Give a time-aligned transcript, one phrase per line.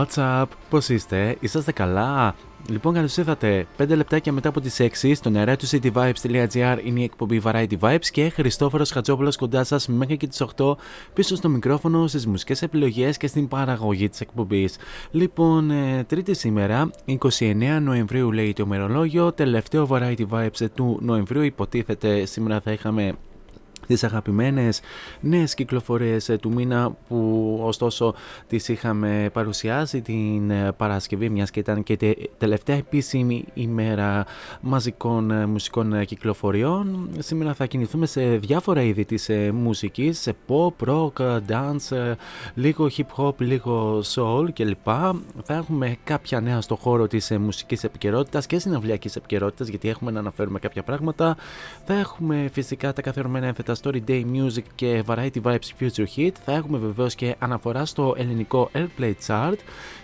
[0.00, 2.34] What's up, πώς είστε, είσαστε καλά;
[2.68, 3.66] Λοιπόν, καλώς ήρθατε.
[3.78, 8.06] 5 λεπτάκια μετά από τις 6 στο νερά του cityvibes.gr είναι η εκπομπή Variety Vibes
[8.10, 10.74] και Χριστόφορος Χατζόπουλος κοντά σας μέχρι και τις 8
[11.14, 14.76] πίσω στο μικρόφωνο, στις μουσικές επιλογές και στην παραγωγή της εκπομπής.
[15.10, 19.32] Λοιπόν, ε, Τρίτη σήμερα, 29 Νοεμβρίου λέει το ημερολόγιο.
[19.32, 21.42] Τελευταίο Variety Vibes του Νοεμβρίου.
[21.42, 23.14] Υποτίθεται σήμερα θα είχαμε
[23.90, 24.80] τις αγαπημένες
[25.20, 28.14] νέες κυκλοφορίες ε, του μήνα που ωστόσο
[28.46, 34.26] τις είχαμε παρουσιάσει την ε, Παρασκευή μιας και ήταν και τε- τελευταία επίσημη ημέρα
[34.60, 37.08] μαζικών ε, μουσικών ε, κυκλοφοριών.
[37.18, 42.14] Σήμερα θα κινηθούμε σε διάφορα είδη της ε, μουσικής, σε pop, rock, ε, dance, ε,
[42.54, 44.84] λίγο hip hop, λίγο soul κλπ.
[45.44, 50.10] Θα έχουμε κάποια νέα στο χώρο της ε, μουσικής επικαιρότητας και συναυλιακής επικαιρότητας γιατί έχουμε
[50.10, 51.36] να αναφέρουμε κάποια πράγματα.
[51.86, 56.30] Θα έχουμε φυσικά τα καθιερωμένα ένθετα Story Day Music και Variety Vibes Future Hit.
[56.44, 59.56] Θα έχουμε βεβαίως και αναφορά στο ελληνικό Airplay Chart.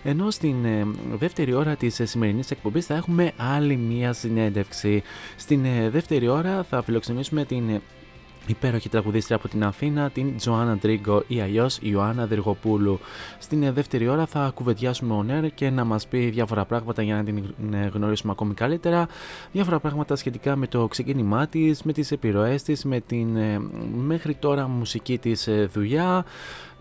[0.03, 0.87] Ενώ στην ε,
[1.19, 5.03] δεύτερη ώρα της ε, σημερινής εκπομπής θα έχουμε άλλη μία συνέντευξη.
[5.37, 7.81] Στην ε, δεύτερη ώρα θα φιλοξενήσουμε την ε,
[8.47, 12.99] υπέροχη τραγουδίστρια από την Αθήνα, την Τζοάννα Ντρίγκο ή αλλιώς Ιωάννα Δεργοπούλου.
[13.39, 17.15] Στην ε, δεύτερη ώρα θα κουβεντιάσουμε ο Νέρ και να μας πει διάφορα πράγματα για
[17.15, 19.09] να την ε, γνωρίσουμε ακόμη καλύτερα.
[19.53, 23.61] Διάφορα πράγματα σχετικά με το ξεκίνημά της, με τις επιρροές της, με την ε,
[23.97, 26.25] μέχρι τώρα μουσική της δουλειά.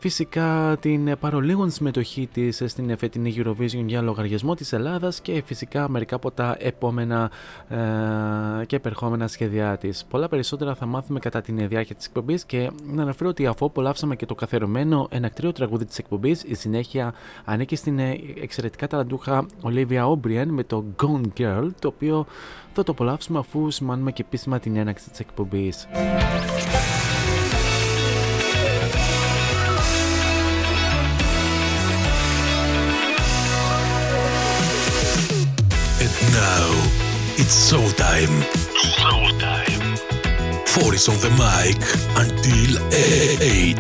[0.08, 5.44] Φυσικά την ε, παρολίγων συμμετοχή της ε, στην φετινή Eurovision για λογαριασμό της Ελλάδας και
[5.46, 7.32] φυσικά μερικά από τα επόμενα
[7.70, 10.06] ε, και επερχόμενα σχέδιά της.
[10.10, 14.16] Πολλά περισσότερα θα μάθουμε κατά την διάρκεια της εκπομπής και να αναφέρω ότι αφού απολαύσαμε
[14.16, 17.14] και το καθερωμένο ενακτήριο τραγούδι της εκπομπής, η συνέχεια
[17.46, 22.26] ανήκει στην ε, εξαιρετικά ταλαντούχα Olivia O'Brien με το Gone Girl, το οποίο
[22.74, 25.88] θα το απολαύσουμε αφού σημάνουμε και επίσημα την έναξη της εκπομπής.
[37.38, 38.36] It's showtime.
[38.96, 39.98] Showtime.
[40.68, 41.78] Four is on the mic
[42.24, 43.76] until 8.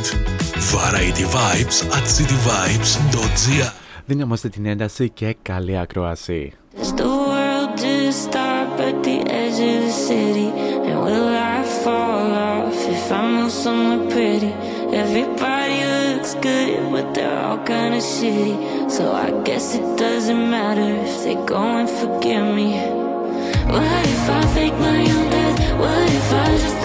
[0.73, 3.71] Variety Vibes at cityvibes.gr
[4.05, 6.53] Δυναμώστε την ένταση και καλή ακρόαση.
[6.77, 10.49] Does the world just stop at the edge of the city?
[10.87, 14.51] And will I fall off if I move somewhere pretty?
[15.03, 18.57] Everybody looks good, but they're all kinda shitty.
[18.95, 22.69] So I guess it doesn't matter if they go and forgive me.
[23.73, 25.79] What if I fake my own death?
[25.79, 26.84] What if I just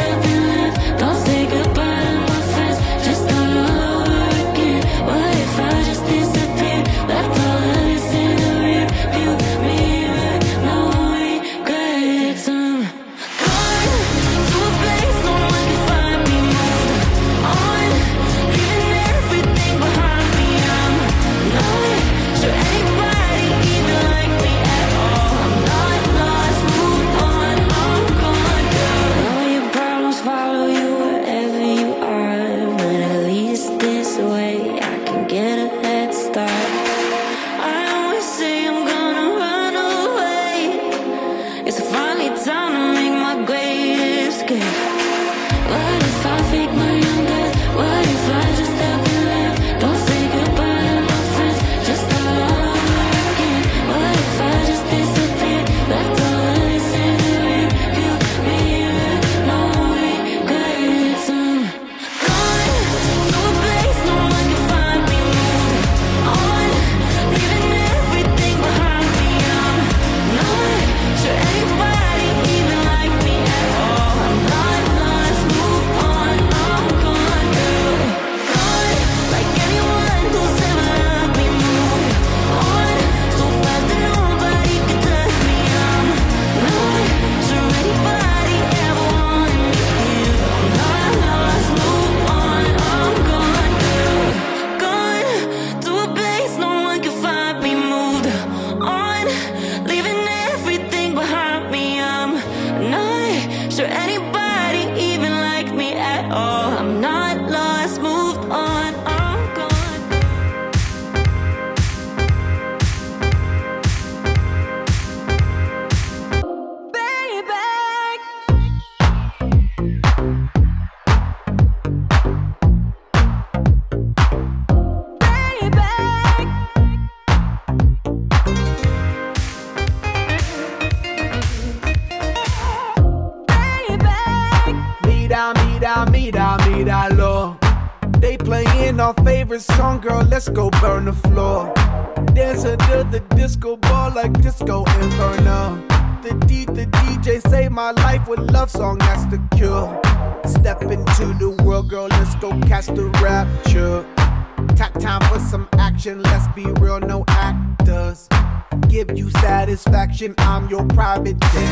[161.00, 161.69] private jet.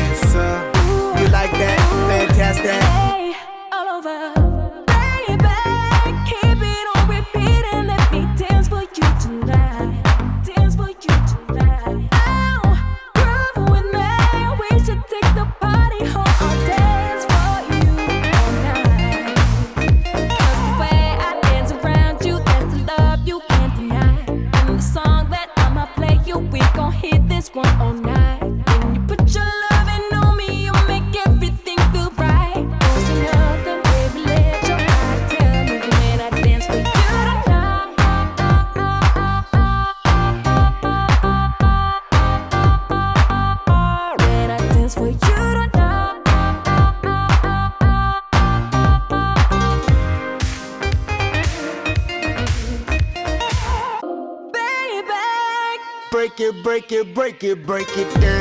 [57.43, 58.38] it, break it down.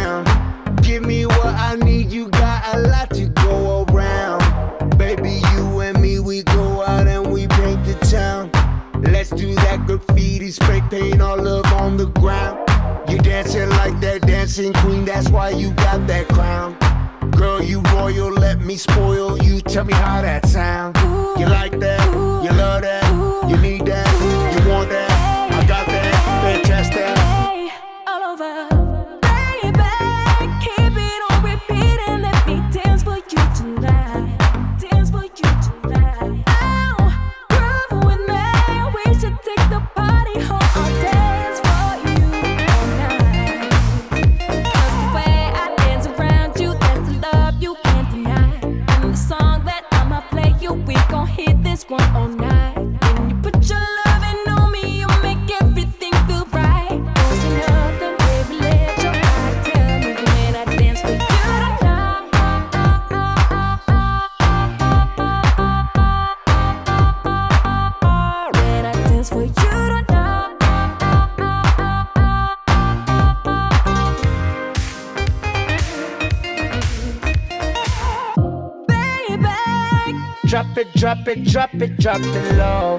[81.29, 82.99] It, drop it, drop it, low.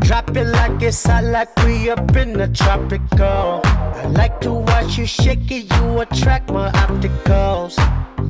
[0.00, 3.60] Drop it like it's hot, like we up in the tropical.
[3.64, 7.74] I like to watch you shake it, you attract my opticals.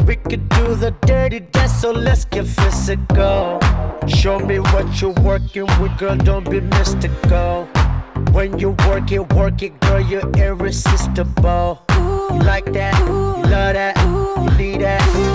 [0.06, 3.58] We could do the dirty dance, so let's get physical.
[4.06, 7.66] Show me what you're working with, girl, don't be mystical.
[8.32, 11.82] When you work it, work it, girl, you're irresistible.
[11.90, 12.98] You like that?
[13.00, 13.14] You
[13.50, 13.96] love that?
[13.98, 15.25] You need that?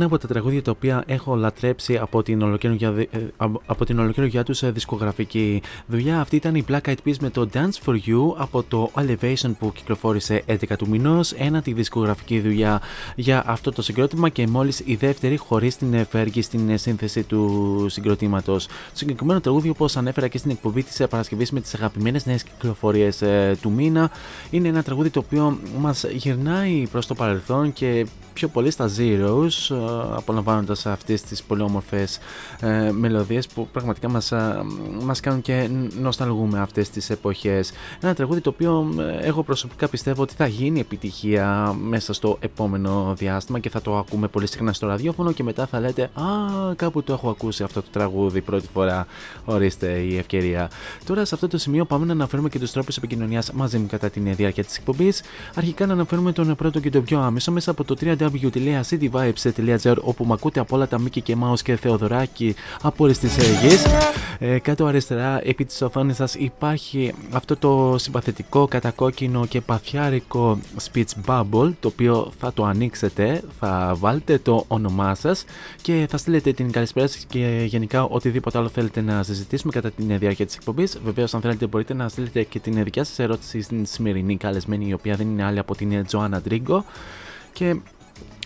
[0.00, 3.06] Ένα από τα τραγούδια τα οποία έχω λατρέψει από την ολοκαίρια, ε,
[3.66, 6.20] από την ολοκαίρια τους ε, δισκογραφική δουλειά.
[6.20, 9.72] Αυτή ήταν η Black Eyed Peas με το Dance For You από το Elevation που
[9.72, 11.32] κυκλοφόρησε 11 του μηνός.
[11.32, 12.80] Ένα τη δισκογραφική δουλειά
[13.16, 18.66] για αυτό το συγκρότημα και μόλις η δεύτερη χωρίς την Fergie στην σύνθεση του συγκροτήματος.
[18.66, 23.22] Το συγκεκριμένο τραγούδι όπως ανέφερα και στην εκπομπή της Παρασκευής με τις αγαπημένες νέες κυκλοφορίες
[23.22, 24.10] ε, του μήνα
[24.50, 28.06] είναι ένα τραγούδι το οποίο μας γυρνάει προς το παρελθόν και
[28.40, 29.76] πιο πολύ στα Zeros,
[30.14, 32.18] απολαμβάνοντας αυτές τις πολύ όμορφες
[32.60, 34.32] ε, μελωδίες που πραγματικά μας
[35.02, 35.68] μας κάνουν και
[36.00, 37.72] νοσταλγούμε αυτές τις εποχές.
[38.00, 43.14] Ένα τραγούδι το οποίο ε, εγώ προσωπικά πιστεύω ότι θα γίνει επιτυχία μέσα στο επόμενο
[43.16, 47.02] διάστημα και θα το ακούμε πολύ συχνά στο ραδιόφωνο και μετά θα λέτε Α, κάπου
[47.02, 49.06] το έχω ακούσει αυτό το τραγούδι πρώτη φορά.
[49.44, 50.70] Ορίστε η ευκαιρία.
[51.04, 54.10] Τώρα σε αυτό το σημείο πάμε να αναφέρουμε και τους τρόπους επικοινωνίας μαζί μου κατά
[54.10, 55.22] την διάρκεια της εκπομπής.
[55.54, 57.94] Αρχικά να αναφέρουμε τον πρώτο και τον πιο άμεσο μέσα από το
[58.32, 63.36] www.cityvibes.gr όπου με ακούτε από όλα τα Μίκη και Μάους και Θεοδωράκη από όλες τις
[63.36, 63.84] γης.
[64.38, 70.58] Ε, κάτω αριστερά επί της οθόνης σας υπάρχει αυτό το συμπαθητικό κατακόκκινο και παθιάρικο
[70.90, 75.44] speech bubble το οποίο θα το ανοίξετε, θα βάλετε το όνομά σας
[75.82, 80.18] και θα στείλετε την καλησπέρα σας και γενικά οτιδήποτε άλλο θέλετε να συζητήσουμε κατά την
[80.18, 80.98] διάρκεια της εκπομπής.
[81.04, 84.92] Βεβαίως αν θέλετε μπορείτε να στείλετε και την δικιά σας ερώτηση στην σημερινή καλεσμένη η
[84.92, 86.84] οποία δεν είναι άλλη από την Τζοάννα Ντρίγκο
[87.52, 87.76] και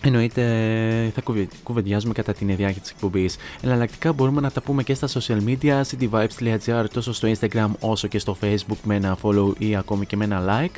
[0.01, 1.23] Εννοείται θα
[1.63, 3.35] κουβεντιάζουμε κατά την διάρκεια της εκπομπής.
[3.61, 8.19] Εναλλακτικά μπορούμε να τα πούμε και στα social media, cityvibes.gr τόσο στο Instagram όσο και
[8.19, 10.75] στο Facebook με ένα follow ή ακόμη και με ένα like.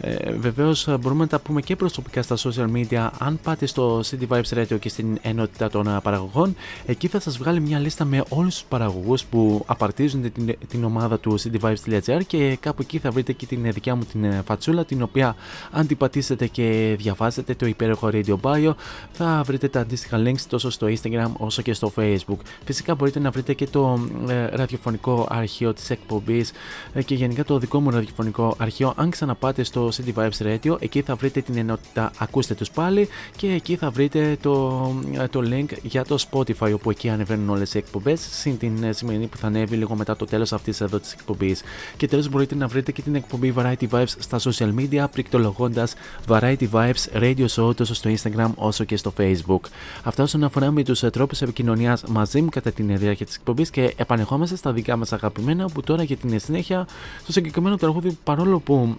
[0.00, 3.10] Ε, Βεβαίως μπορούμε να τα πούμε και προσωπικά στα social media.
[3.18, 6.56] Αν πάτε στο City Vibes Radio και στην ενότητα των παραγωγών,
[6.86, 11.18] εκεί θα σας βγάλει μια λίστα με όλους τους παραγωγούς που απαρτίζουν την, την ομάδα
[11.18, 15.36] του cityvibes.gr και κάπου εκεί θα βρείτε και την δικιά μου την φατσούλα, την οποία
[15.70, 18.63] αν την πατήσετε και διαβάζετε το υπέροχο Radio Bio
[19.12, 22.38] θα βρείτε τα αντίστοιχα links τόσο στο Instagram όσο και στο Facebook.
[22.64, 26.52] Φυσικά μπορείτε να βρείτε και το ε, ραδιοφωνικό αρχείο της εκπομπής
[26.92, 28.92] ε, και γενικά το δικό μου ραδιοφωνικό αρχείο.
[28.96, 33.52] Αν ξαναπάτε στο City Vibes Radio, εκεί θα βρείτε την ενότητα Ακούστε τους πάλι και
[33.52, 34.84] εκεί θα βρείτε το,
[35.18, 39.26] ε, το link για το Spotify όπου εκεί ανεβαίνουν όλες οι εκπομπές συν την σημερινή
[39.26, 41.62] που θα ανέβει λίγο μετά το τέλος αυτής εδώ της εκπομπής.
[41.96, 45.94] Και τέλος μπορείτε να βρείτε και την εκπομπή Variety Vibes στα social media πληκτρολογώντας
[46.28, 49.60] Variety Vibes Radio Show τόσο στο Instagram όσο και στο Facebook.
[50.02, 53.94] Αυτά όσον αφορά με τους τρόπους επικοινωνίας μαζί μου κατά την διάρκεια της εκπομπής και
[53.96, 56.86] επανεχόμαστε στα δικά μας αγαπημένα που τώρα για την συνέχεια
[57.22, 58.96] στο συγκεκριμένο τραγούδι παρόλο που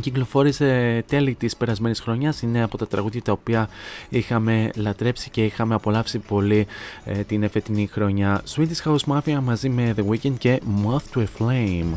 [0.00, 3.68] κυκλοφόρησε τέλη της περασμένης χρονιάς είναι από τα τραγούδια τα οποία
[4.08, 6.66] είχαμε λατρέψει και είχαμε απολαύσει πολύ
[7.04, 11.26] ε, την εφετινή χρονιά Swedish House Mafia μαζί με The Weeknd και Moth to a
[11.38, 11.92] Flame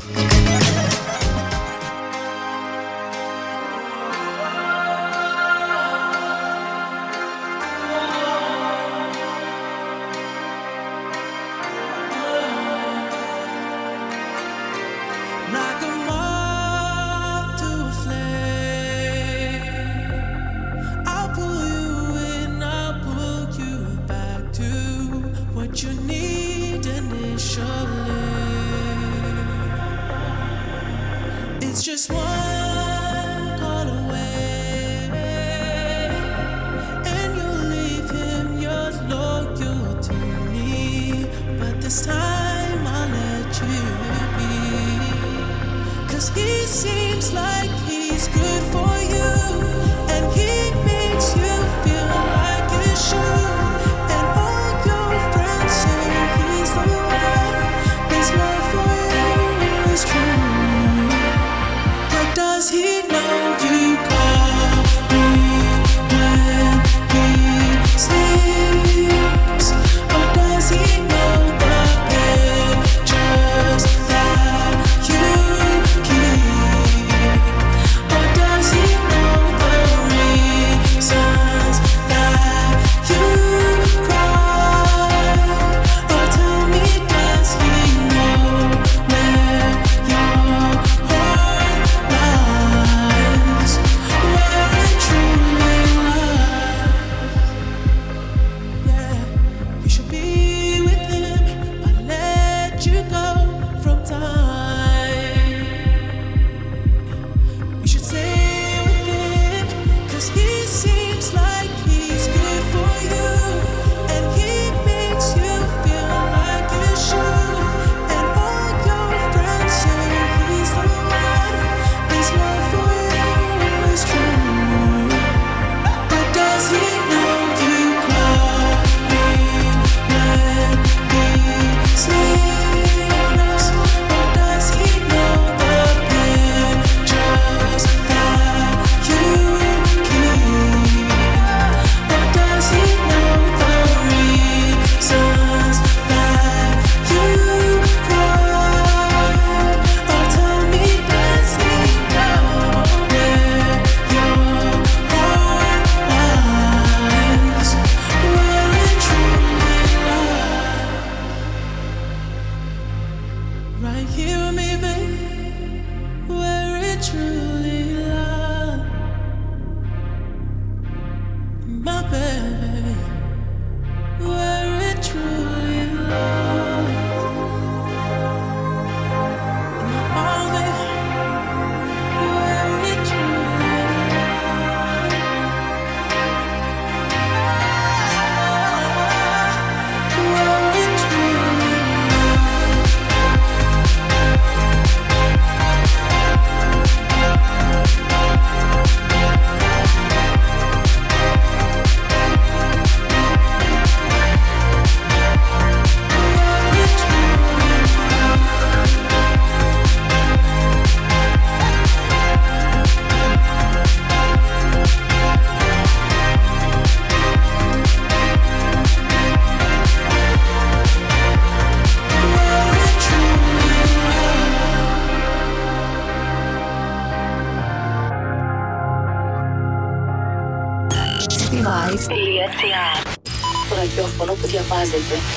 [234.75, 235.34] positive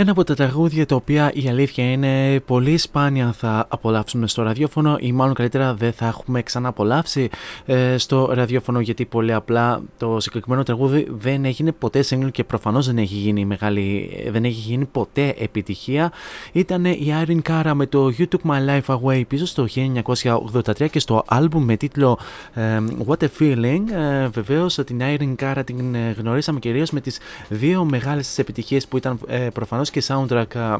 [0.00, 4.96] Ένα από τα τραγούδια τα οποία η αλήθεια είναι πολύ σπάνια θα απολαύσουμε στο ραδιόφωνο
[5.00, 7.28] ή μάλλον καλύτερα δεν θα έχουμε ξανά απολαύσει
[7.66, 12.86] ε, στο ραδιόφωνο γιατί πολύ απλά το συγκεκριμένο τραγούδι δεν έγινε ποτέ single και προφανώς
[12.86, 16.12] δεν έχει γίνει μεγάλη, δεν έχει γίνει ποτέ επιτυχία.
[16.52, 20.98] Ήταν η Irene Cara με το You Took My Life Away πίσω στο 1983 και
[20.98, 22.18] στο άλμπουμ με τίτλο
[22.54, 23.82] ε, What a Feeling.
[23.92, 28.96] Ε, βεβαίως την Irene Cara την ε, γνωρίσαμε κυρίως με τις δύο μεγάλες επιτυχίες που
[28.96, 30.76] ήταν ε, προφανώς και soundtrack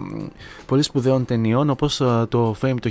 [0.66, 1.96] πολύ σπουδαίων ταινιών όπως
[2.28, 2.90] το Fame το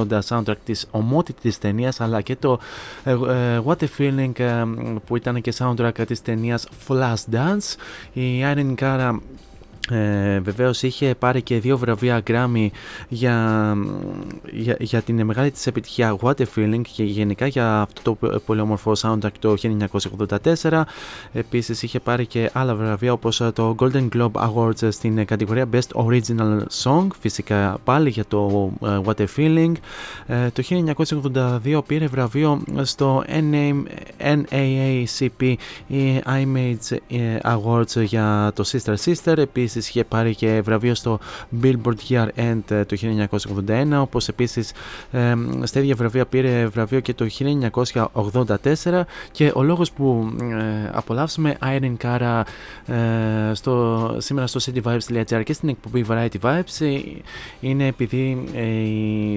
[0.00, 2.58] 1980 soundtrack της ομότητης ταινίας αλλά και το
[3.04, 4.64] ε, ε, What a Feeling
[5.06, 7.74] που ήταν και soundtrack της ταινίας Flash Dance.
[8.12, 9.18] Η Irene Cara
[9.90, 12.68] ε, Βεβαίως είχε πάρει και δύο βραβεία Grammy
[13.08, 13.76] για,
[14.52, 18.60] για, για την μεγάλη της επιτυχία What a Feeling και γενικά για αυτό το πολύ
[18.60, 19.54] όμορφο soundtrack το
[20.62, 20.82] 1984.
[21.32, 26.60] Επίσης είχε πάρει και άλλα βραβεία όπως το Golden Globe Awards στην κατηγορία Best Original
[26.82, 29.72] Song φυσικά πάλι για το ε, What a Feeling.
[30.26, 30.62] Ε, το
[31.72, 33.24] 1982 πήρε βραβείο στο
[34.50, 35.54] NAACP
[36.24, 39.36] Image ε, Awards για το Sister Sister.
[39.36, 41.18] Επίσης είχε πάρει και βραβείο στο
[41.62, 42.96] Billboard Year End ε, το
[43.66, 44.72] 1981 όπως επίσης
[45.10, 47.26] ε, στα ίδια βραβεία πήρε βραβείο και το
[48.84, 52.42] 1984 και ο λόγος που ε, απολαύσουμε Iron Cara
[52.86, 57.00] ε, στο, σήμερα στο cityvibes.gr και στην εκπομπή Variety Vibes ε,
[57.60, 58.44] είναι επειδή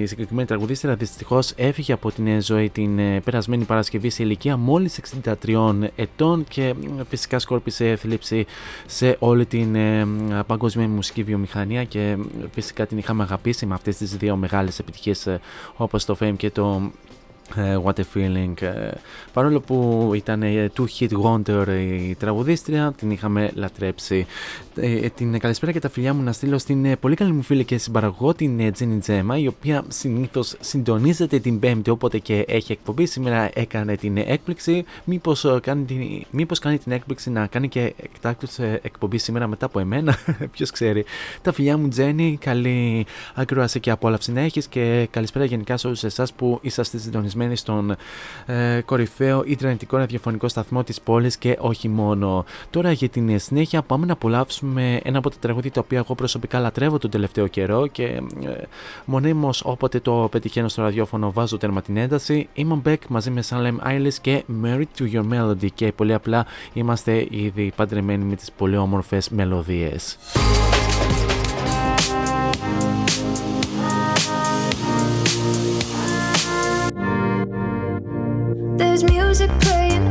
[0.01, 4.99] η συγκεκριμένη τραγουδίστρια δυστυχώς έφυγε από την ζωή την περασμένη Παρασκευή σε ηλικία μόλις
[5.45, 6.73] 63 ετών και
[7.09, 8.45] φυσικά σκόρπισε θλίψη
[8.85, 9.75] σε όλη την
[10.47, 12.17] παγκόσμια μουσική βιομηχανία και
[12.51, 15.39] φυσικά την είχαμε αγαπήσει με αυτές τις δύο μεγάλες επιτυχίες ε,
[15.75, 17.10] όπως το Fame και το ε,
[17.55, 18.61] What a Feeling.
[18.61, 18.91] Ε,
[19.33, 20.43] παρόλο που ήταν
[20.75, 24.25] two hit wonder η τραγουδίστρια, την είχαμε λατρέψει.
[24.75, 27.77] Ε, την καλησπέρα και τα φιλιά μου να στείλω στην πολύ καλή μου φίλη και
[27.77, 33.05] συμπαραγωγό, την Τζένι Τζέμα, η οποία συνήθως συντονίζεται την Πέμπτη όποτε και έχει εκπομπή.
[33.05, 34.85] Σήμερα έκανε την έκπληξη.
[35.03, 39.79] Μήπως κάνει, την, μήπως κάνει την έκπληξη να κάνει και εκτάκτους εκπομπή σήμερα μετά από
[39.79, 40.17] εμένα.
[40.53, 41.05] Ποιος ξέρει.
[41.41, 46.03] Τα φιλιά μου, Τζένι, καλή ακρόαση και απόλαυση να έχεις και καλησπέρα γενικά σε όλους
[46.03, 47.95] εσάς που είσαστε συντονισμένοι στον
[48.45, 52.45] ε, κορυφαίο ιντερνετικό ραδιοφωνικό σταθμό της πόλης και όχι μόνο.
[52.69, 56.59] Τώρα για την συνέχεια πάμε να απολαύσουμε ένα από τα τραγούδια τα οποία εγώ προσωπικά
[56.59, 58.21] λατρεύω τον τελευταίο καιρό και ε,
[59.05, 62.49] μονίμως όποτε το πετυχαίνω στο ραδιόφωνο βάζω τέρμα την ένταση.
[62.53, 66.45] Είμαι ο Μπέκ μαζί με Salem Eilish και Married to Your Melody και πολύ απλά
[66.73, 70.17] είμαστε ήδη παντρεμένοι με τις πολύ όμορφες μελωδίες.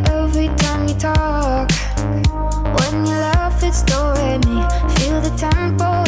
[0.07, 1.71] Every time you talk.
[2.79, 3.83] When you laugh, it's
[4.47, 4.63] me.
[4.97, 6.00] Feel the tempo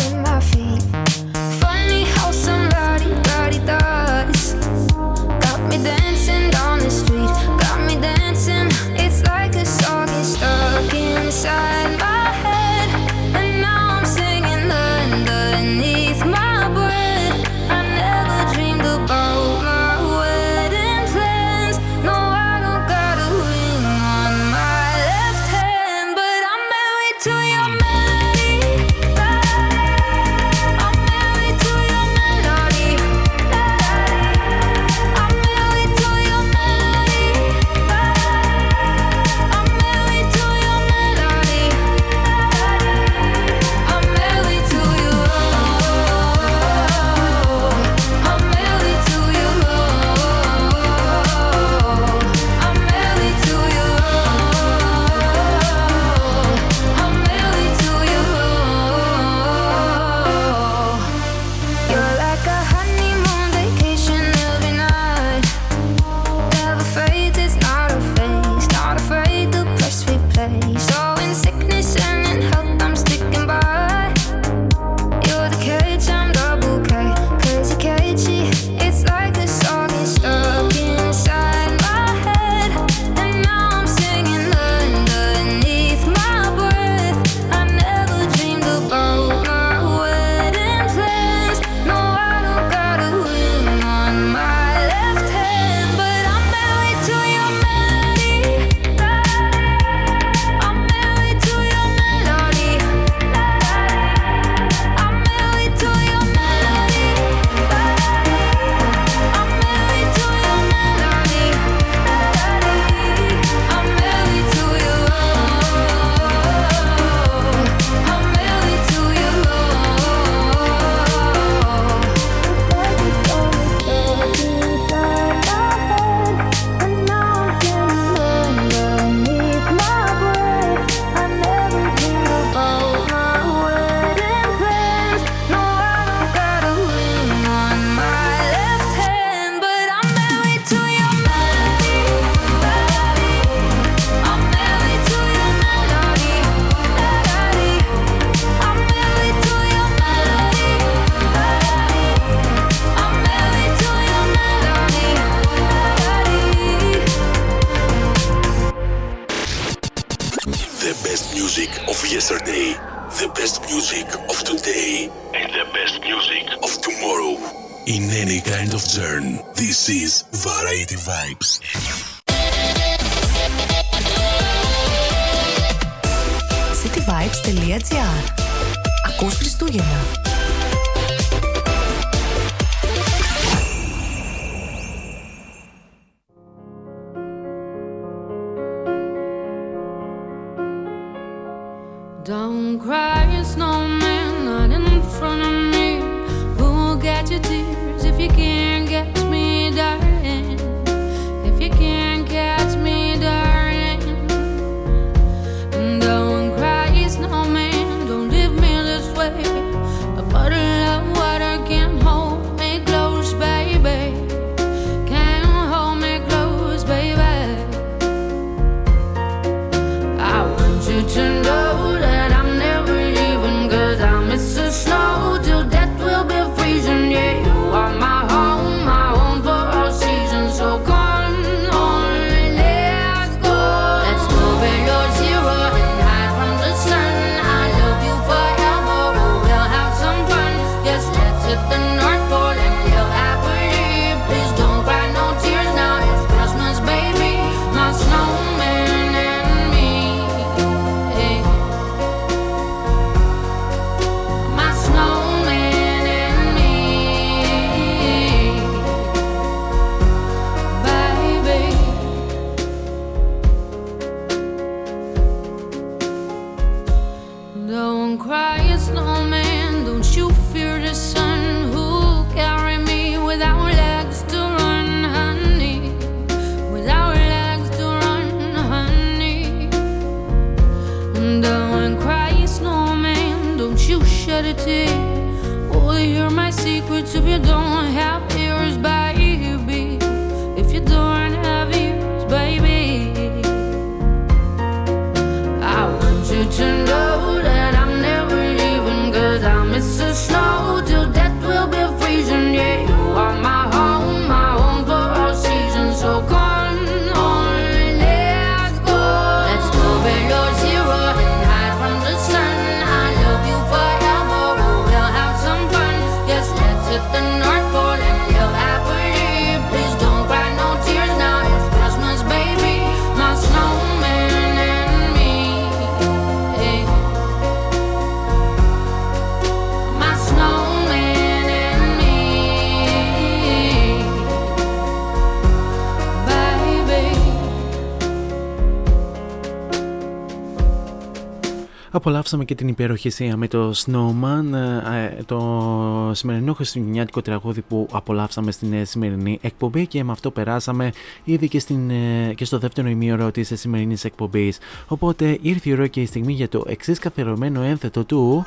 [342.32, 344.52] Απολαύσαμε και την υπέροχη σία με το Snowman,
[344.92, 350.92] ε, το σημερινό χριστουγεννιάτικο τραγούδι που απολαύσαμε στην ε, σημερινή εκπομπή και με αυτό περάσαμε
[351.24, 354.58] ήδη και, στην, ε, και στο δεύτερο ημίωρο της σημερινής εκπομπής.
[354.86, 358.46] Οπότε ήρθε η ώρα και η στιγμή για το εξής καθερωμένο ένθετο του...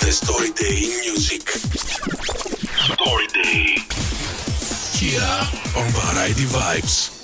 [0.00, 1.42] The Story Day in Music.
[2.90, 3.62] Story Day.
[5.00, 5.34] Here
[5.78, 7.17] on Variety Vibes.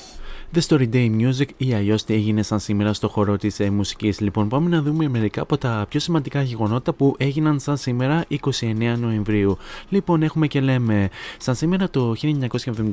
[0.55, 4.21] The Story Day Music ή αλλιώς τι έγινε σαν σήμερα στο χώρο της ε, μουσικής.
[4.21, 8.25] Λοιπόν, πάμε να δούμε μερικά από τα πιο σημαντικά γεγονότα που έγιναν σαν σήμερα
[8.61, 9.57] 29 Νοεμβρίου.
[9.89, 12.15] Λοιπόν, έχουμε και λέμε, σαν σήμερα το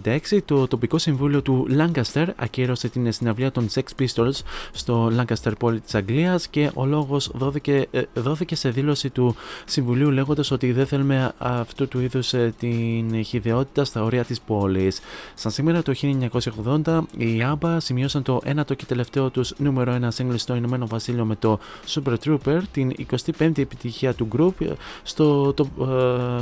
[0.03, 4.39] 1976 το τοπικό συμβούλιο του Lancaster ακύρωσε την συναυλία των Sex Pistols
[4.71, 10.09] στο Lancaster πόλη της Αγγλίας και ο λόγος δόθηκε, ε, δόθηκε σε δήλωση του Συμβουλίου
[10.09, 14.99] λέγοντας ότι δεν θέλουμε αυτού του είδους την χειδαιότητα στα όρια της πόλης.
[15.33, 20.33] Σαν σήμερα το 1980 η ABBA σημειώσαν το ένατο και τελευταίο τους νούμερο 1 single
[20.35, 24.67] στο Ηνωμένο Βασίλειο με το Super Trooper, την 25η επιτυχία του group
[25.03, 25.87] στο top,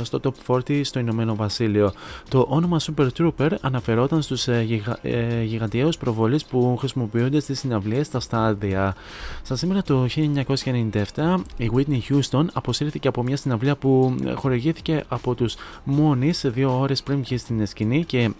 [0.00, 1.92] ε, στο top 40 στο Ηνωμένο Βασίλειο.
[2.28, 8.06] Το όνομα Super Trooper αναφερόταν στους ε, γιγα, ε, γιγαντιαίους προβολείς που χρησιμοποιούνται στις συναυλίες
[8.06, 8.94] στα στάδια.
[9.42, 10.06] Σαν σήμερα το
[11.14, 17.02] 1997 η Whitney Houston αποσύρθηκε από μια συναυλία που χορηγήθηκε από τους μόνοι δύο ώρες
[17.02, 18.30] πριν βγει στην σκηνή και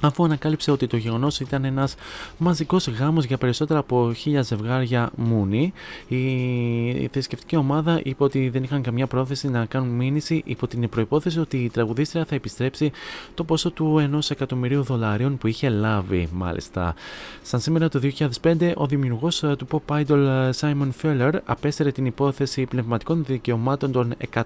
[0.00, 1.94] αφού ανακάλυψε ότι το γεγονός ήταν ένας
[2.38, 5.72] μαζικός γάμος για περισσότερα από χίλια ζευγάρια μούνι.
[6.08, 11.40] Η θρησκευτική ομάδα είπε ότι δεν είχαν καμιά πρόθεση να κάνουν μήνυση υπό την προπόθεση
[11.40, 12.92] ότι η τραγουδίστρια θα επιστρέψει
[13.34, 16.94] το ποσό του ενός εκατομμυρίου δολαρίων που είχε λάβει, μάλιστα.
[17.42, 18.00] Σαν σήμερα το
[18.42, 24.42] 2005, ο δημιουργός του pop idol Simon Feller απέσαιρε την υπόθεση πνευματικών δικαιωμάτων των 100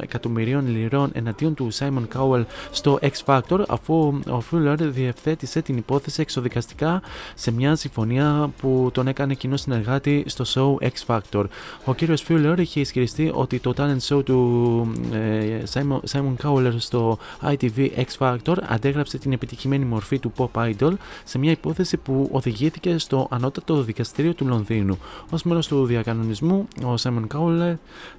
[0.00, 3.94] εκατομμυρίων λιρών εναντίον του Simon Cowell στο X Factor, αφού
[4.28, 7.02] ο Fuller Fuller διευθέτησε την υπόθεση εξοδικαστικά
[7.34, 11.44] σε μια συμφωνία που τον έκανε κοινό συνεργάτη στο show X Factor.
[11.84, 17.18] Ο κύριος Fuller είχε ισχυριστεί ότι το talent show του ε, Simon, Simon Cowell στο
[17.42, 20.92] ITV X Factor αντέγραψε την επιτυχημένη μορφή του pop idol
[21.24, 24.98] σε μια υπόθεση που οδηγήθηκε στο ανώτατο δικαστήριο του Λονδίνου.
[25.30, 27.74] Ω μέρος του διακανονισμού, ο Simon Cowell,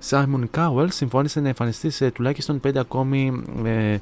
[0.10, 3.98] Simon Cowell συμφώνησε να εμφανιστεί σε τουλάχιστον 5 ακόμη ε,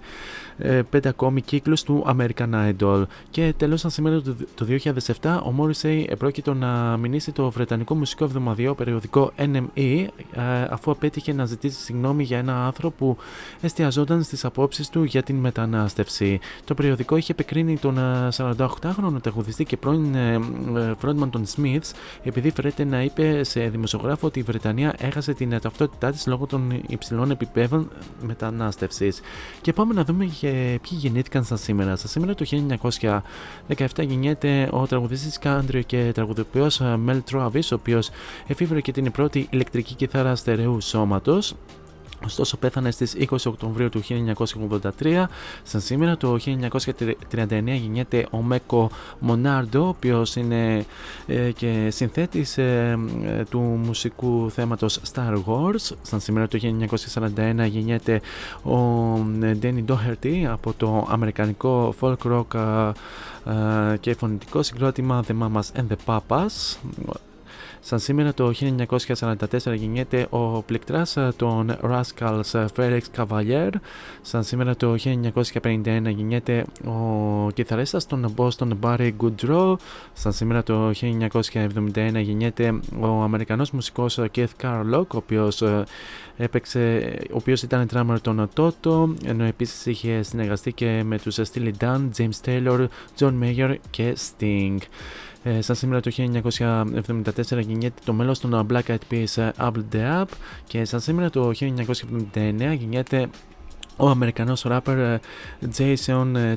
[0.58, 2.04] ε, πέντε ακόμη κύκλους του
[2.42, 3.04] American Idol.
[3.30, 4.22] Και τέλος, σήμερα
[4.56, 4.66] το
[5.22, 11.34] 2007, ο Morrissey επρόκειτο να μηνύσει το βρετανικό μουσικό εβδομαδιαίο περιοδικό NME ε, αφού απέτυχε
[11.34, 13.18] να ζητήσει συγγνώμη για ένα άρθρο που
[13.62, 16.40] εστιαζόταν στις απόψεις του για την μετανάστευση.
[16.64, 17.98] Το περιοδικό είχε επικρίνει τον
[18.38, 20.16] 48χρονο ε, τραγουδιστή και πρώην
[21.02, 21.92] frontman των Smiths
[22.24, 26.82] επειδή φέρεται να είπε σε δημοσιογράφο ότι η Βρετανία έχασε την ταυτότητά της λόγω των
[26.88, 27.90] υψηλών επιπέδων
[28.22, 29.22] μετανάστευσης.
[29.62, 31.96] Και πάμε να δούμε ποιοι γεννήθηκαν σαν σήμερα.
[31.96, 32.46] Σαν σήμερα το
[33.78, 38.10] 1917 γεννιέται ο τραγουδιστής country και τραγουδοποιός Mel Travis, ο οποίος
[38.48, 41.56] εφήβρε και την πρώτη ηλεκτρική κιθάρα στερεού σώματος.
[42.26, 44.02] Ωστόσο πέθανε στις 20 Οκτωβρίου του
[45.02, 45.24] 1983.
[45.64, 46.58] Σαν σήμερα το 1939
[47.66, 50.86] γεννιέται ο Μέκο Μονάρντο, ο οποίος είναι
[51.28, 55.96] ε, και συνθέτης ε, ε, του μουσικού θέματος Star Wars.
[56.02, 58.22] Σαν σήμερα το 1941 γεννιέται
[58.64, 58.78] ο
[59.58, 62.92] Ντένι Ντόχερτι από το αμερικανικό folk rock
[64.00, 66.78] και φωνητικό συγκρότημα The Mamas and the Papas.
[67.84, 68.52] Σαν σήμερα το
[69.18, 73.70] 1944 γεννιέται ο πληκτράς των Rascals Felix Cavalier.
[74.22, 75.84] Σαν σήμερα το 1951
[76.16, 79.76] γεννιέται ο κιθαρίστας των Boston Barry Goodrow.
[80.14, 85.64] Σαν σήμερα το 1971 γεννιέται ο Αμερικανός μουσικός Keith Carlock, ο οποίος
[86.38, 91.72] έπαιξε, ο οποίος ήταν drummer των Toto, ενώ επίσης είχε συνεργαστεί και με τους Steely
[91.80, 92.88] Dan, James Taylor,
[93.20, 94.78] John Mayer και Sting.
[95.44, 100.26] Ε, σαν σήμερα το 1974 γεννιέται το μέλος των Black Eyed Peas Apple The Up
[100.68, 103.30] και σαν σήμερα το 1979 γεννιέται
[104.02, 105.20] ο Αμερικανός ράπερ ε,
[105.78, 106.56] Jason ε,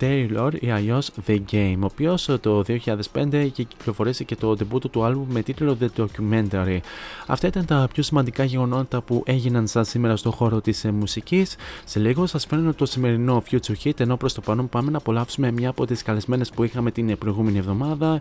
[0.00, 4.90] Taylor ή αλλιώς The Game, ο οποίος ε, το 2005 είχε κυκλοφορήσει και το debut
[4.90, 6.78] του άλμπου με τίτλο The Documentary.
[7.26, 11.56] Αυτά ήταν τα πιο σημαντικά γεγονότα που έγιναν σαν σήμερα στο χώρο της μουσικής.
[11.84, 15.50] Σε λίγο σας φέρνω το σημερινό Future Hit, ενώ προς το παρόν πάμε να απολαύσουμε
[15.50, 18.20] μια από τις καλεσμένες που είχαμε την προηγούμενη εβδομάδα,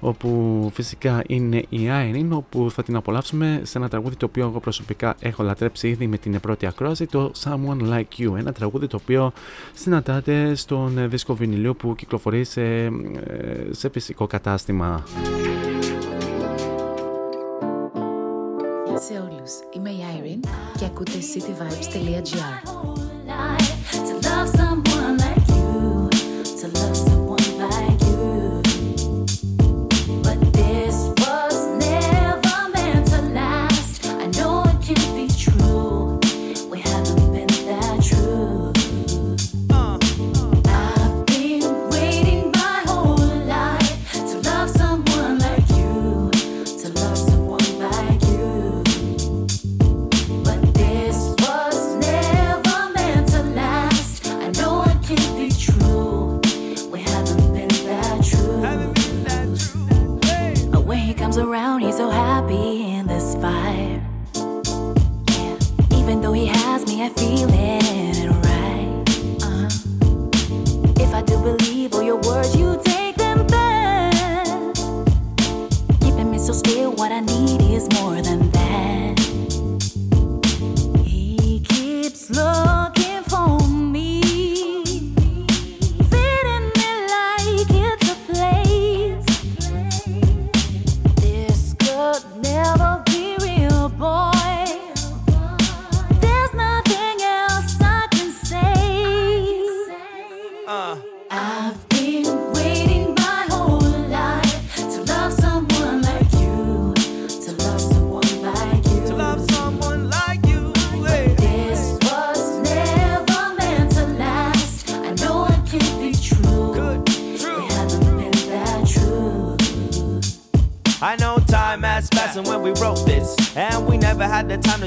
[0.00, 4.60] όπου φυσικά είναι η Irene, όπου θα την απολαύσουμε σε ένα τραγούδι το οποίο εγώ
[4.60, 8.98] προσωπικά έχω λατρέψει ήδη με την πρώτη ακρόαση, το Someone Like You, ένα τραγούδι το
[9.02, 9.32] οποίο
[9.74, 12.90] συναντάτε στον δίσκο βινιλίου που κυκλοφορεί σε, ε,
[13.70, 15.04] σε φυσικό κατάστημα.
[18.86, 20.48] Γεια σε όλους, είμαι η Irene
[20.78, 22.64] και ακούτε cityvibes.gr
[76.54, 76.92] crystal.
[76.92, 79.18] What I need is more than that.
[81.04, 82.93] He keeps looking.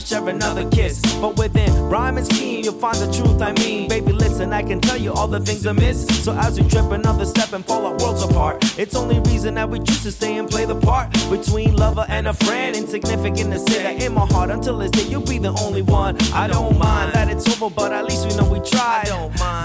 [0.08, 1.01] share another kiss.
[1.20, 3.89] But within rhyme and scheme, you'll find the truth I mean.
[3.89, 6.08] Baby, listen, I can tell you all the things I miss.
[6.24, 9.69] So as we trip another step and fall our worlds apart it's only reason that
[9.69, 12.75] we choose to stay and play the part between lover and a friend.
[12.75, 16.15] Insignificant to say that in my heart until this day you'll be the only one.
[16.34, 19.07] I don't mind that it's over, but at least we know we tried.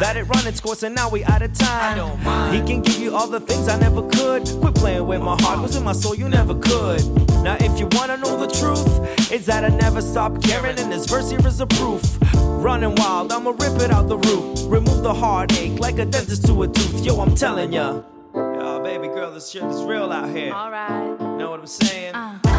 [0.00, 2.52] That it run its course and now we out of time.
[2.52, 4.44] He can give you all the things I never could.
[4.60, 7.04] Quit playing with my heart, was in my soul, you never could.
[7.42, 11.06] Now if you wanna know the truth, it's that I never stopped caring, and this
[11.06, 12.02] verse here is a proof.
[12.34, 14.60] Running wild, I'ma rip it out the root.
[14.68, 17.04] Remove the heartache like a dentist to a tooth.
[17.04, 18.02] Yo, I'm telling ya.
[18.92, 20.52] Baby girl, this shit is real out here.
[20.52, 21.18] Alright.
[21.18, 22.14] Know what I'm saying?
[22.14, 22.51] Uh.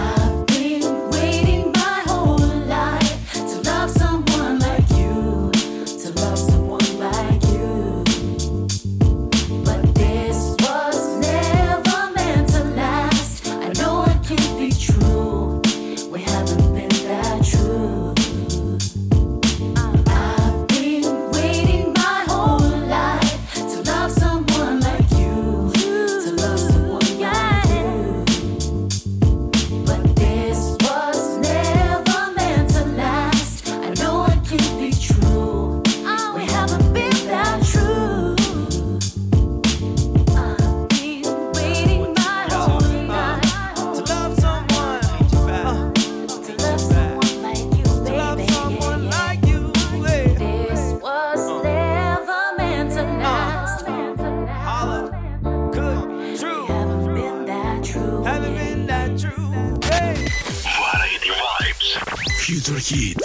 [62.64, 62.90] Vibes.
[62.90, 63.18] Hit.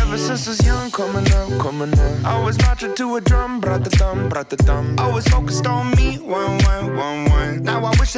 [0.00, 2.24] Ever since I was young, coming up, coming up.
[2.24, 4.56] I was marching to a drum, brat the dum, brat the.
[4.98, 6.58] I was focused on me, one,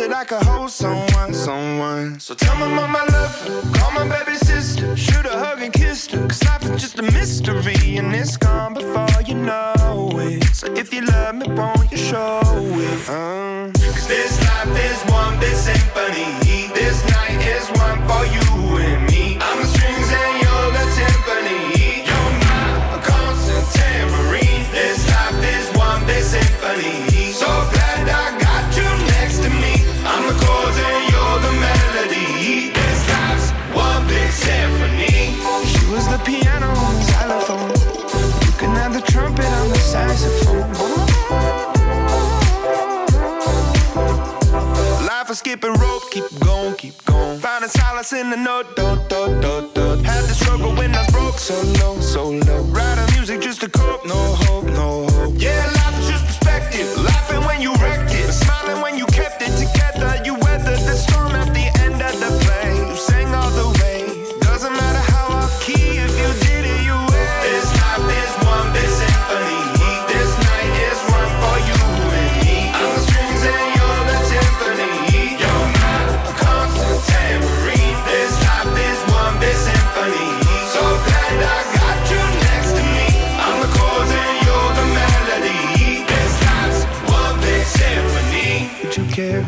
[0.08, 2.20] that I could hold someone, someone.
[2.20, 5.72] So tell my mama I love her, call my baby sister, shoot a hug and
[5.72, 6.26] kiss her.
[6.26, 10.44] Cause life is just a mystery, and it's gone before you know it.
[10.54, 13.08] So if you love me, won't you show it?
[13.08, 13.70] Uh.
[13.72, 16.68] Cause this life is one big symphony.
[16.74, 19.38] This night is one for you and me.
[19.40, 22.06] I'm the strings and you're the timpani.
[22.08, 24.64] You're my constant tambourine.
[24.72, 27.07] This life is one big symphony.
[39.88, 40.68] Saxophone.
[45.06, 47.38] Life is skipping rope, keep going, keep going.
[47.40, 50.04] Finding solace in the note, dot, dot, dot, dot.
[50.04, 52.62] Had the struggle when I was broke, so low, so low.
[52.64, 54.47] Writing music just to cope, no hope,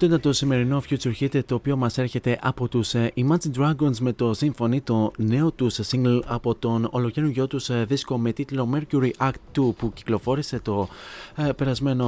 [0.00, 3.98] Αυτό ήταν το σημερινό Future Hit το οποίο μας έρχεται από τους ε, Imagine Dragons
[4.00, 8.68] με το Symphony, το νέο τους single από τον ολοκαίρινο τους ε, δίσκο με τίτλο
[8.74, 10.88] Mercury Act 2 που κυκλοφόρησε το
[11.36, 12.06] ε, περασμένο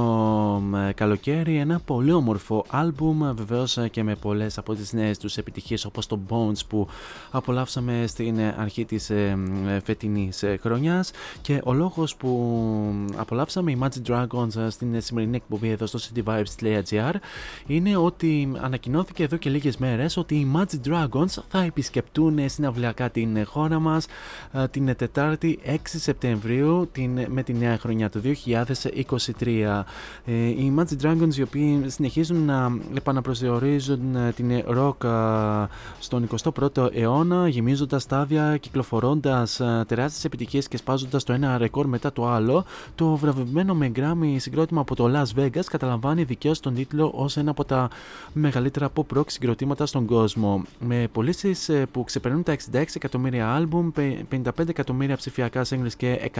[0.87, 1.55] ε, καλοκαίρι.
[1.55, 5.85] Ένα πολύ όμορφο άλμπουμ ε, βεβαίως ε, και με πολλές από τις νέες τους επιτυχίες
[5.85, 6.87] όπως το Bones που
[7.31, 9.37] απολαύσαμε στην ε, αρχή της ε,
[9.67, 11.11] ε, φετινής ε, χρονιάς
[11.41, 12.51] και ο λόγος που
[13.15, 17.13] απολαύσαμε Imagine Dragons ε, στην σημερινή εκπομπή εδώ στο cityvibes.gr
[17.67, 23.45] είναι ότι ανακοινώθηκε εδώ και λίγες μέρες ότι οι Magic Dragons θα επισκεπτούν συναυλιακά την
[23.45, 24.05] χώρα μας
[24.71, 29.83] την Τετάρτη 6 Σεπτεμβρίου την, με τη νέα χρονιά του 2023.
[30.57, 33.99] Οι Magic Dragons οι οποίοι συνεχίζουν να επαναπροσδιορίζουν
[34.35, 35.07] την rock
[35.99, 39.55] στον 21ο αιώνα γεμίζοντας στάδια, κυκλοφορώντας
[39.87, 42.65] τεράστιες επιτυχίες και σπάζοντας το ένα ρεκόρ μετά το άλλο
[42.95, 47.51] το βραβευμένο με Grammy συγκρότημα από το Las Vegas καταλαμβάνει δικαίως τον τίτλο ως ένα
[47.51, 47.89] από τα
[48.33, 50.63] μεγαλύτερα pop rock συγκροτήματα στον κόσμο.
[50.79, 53.91] Με πωλήσεις ε, που ξεπερνούν τα 66 εκατομμύρια άλμπουμ,
[54.31, 56.31] 55 εκατομμύρια ψηφιακά singles και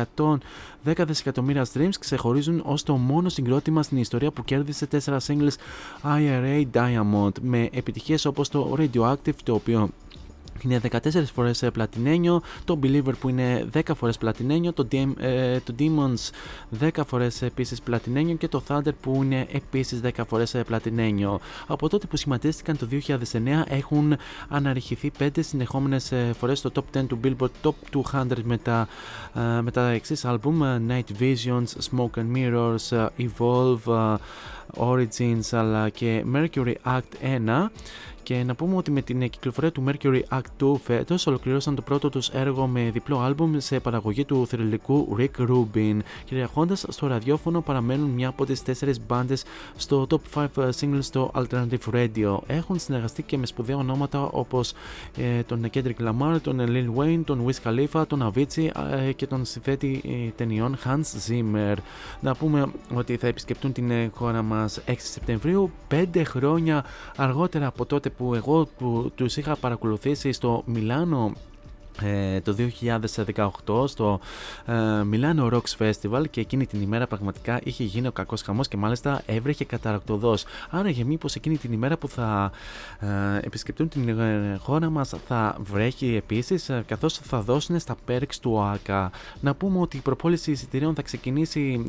[0.86, 5.55] 110 δισεκατομμύρια streams ξεχωρίζουν ως το μόνο συγκρότημα στην ιστορία που κέρδισε 4 singles
[6.03, 9.89] IRA Diamond με επιτυχίες όπως το Radioactive το οποίο
[10.64, 14.88] είναι 14 φορές ε, πλατινένιο, το Believer που είναι 10 φορές πλατινένιο, το,
[15.20, 16.30] ε, το Demons
[16.80, 21.39] 10 φορές επίσης πλατινένιο και το Thunder που είναι επίσης 10 φορές ε, πλατινένιο.
[21.68, 23.18] Από τότε που σχηματίστηκαν το 2009
[23.68, 24.18] έχουν
[24.49, 28.88] αναρριχηθεί 5 συνεχόμενες φορές στο Top 10 του Billboard Top 200 με τα,
[29.62, 34.18] με τα εξής άλμπουμ Night Visions, Smoke and Mirrors, Evolve,
[34.78, 37.68] Origins αλλά και Mercury Act 1
[38.24, 42.09] και να πούμε ότι με την κυκλοφορία του Mercury Act 2 φέτος ολοκληρώσαν το πρώτο
[42.09, 45.97] τους έργο με διπλό άλμπουμ σε παραγωγή του θρηλυκού Rick Rubin.
[46.26, 49.43] Κυριαρχώντα στο ραδιόφωνο παραμένουν μια από τις τέσσερις μπάντες
[49.76, 52.38] στο top 5 singles στο Alternative Radio.
[52.47, 54.74] Έχουν συνεργαστεί και με σπουδαία ονόματα όπως
[55.17, 58.69] ε, τον Kendrick Lamar, τον Lil Wayne, τον Wiz Khalifa, τον Avicii
[59.07, 61.76] ε, και τον συνθέτη ε, ταινιών Hans Zimmer.
[62.19, 62.65] Να πούμε
[62.95, 68.68] ότι θα επισκεπτούν την χώρα μας 6 Σεπτεμβρίου, 5 χρόνια αργότερα από τότε που εγώ
[68.78, 71.50] που τους είχα παρακολουθήσει στο Μιλάνο ε,
[72.43, 72.55] το
[73.65, 74.19] 2018 στο
[74.65, 74.73] ε,
[75.11, 79.21] Milano Rocks Festival και εκείνη την ημέρα πραγματικά είχε γίνει ο κακός χαμός και μάλιστα
[79.25, 80.45] έβρεχε καταρακτοδός.
[80.69, 82.51] Άρα για μήπως εκείνη την ημέρα που θα
[82.99, 83.07] ε,
[83.45, 88.51] επισκεπτούν την ε, χώρα μας θα βρέχει επίσης ε, καθώς θα δώσουν στα perks του
[88.51, 89.11] ΟΑΚΑ.
[89.39, 91.85] Να πούμε ότι η προπόληση εισιτηρίων θα ξεκινήσει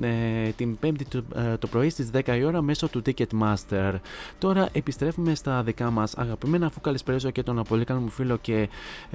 [0.56, 1.22] την 5η το,
[1.58, 3.92] το πρωί στις 10 η ώρα μέσω του Ticketmaster.
[4.38, 8.68] Τώρα επιστρέφουμε στα δικά μας αγαπημένα αφού καλησπέριζω και τον πολύ καλό μου φίλο και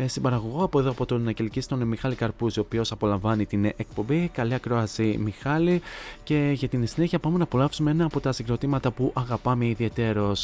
[0.05, 4.29] συμπαραγωγό από εδώ από τον Κελκή τον Μιχάλη Καρπούζη, ο οποίος απολαμβάνει την εκπομπή.
[4.33, 5.81] Καλή ακρόαση, Μιχάλη.
[6.23, 10.35] Και για την συνέχεια πάμε να απολαύσουμε ένα από τα συγκροτήματα που αγαπάμε ιδιαίτερω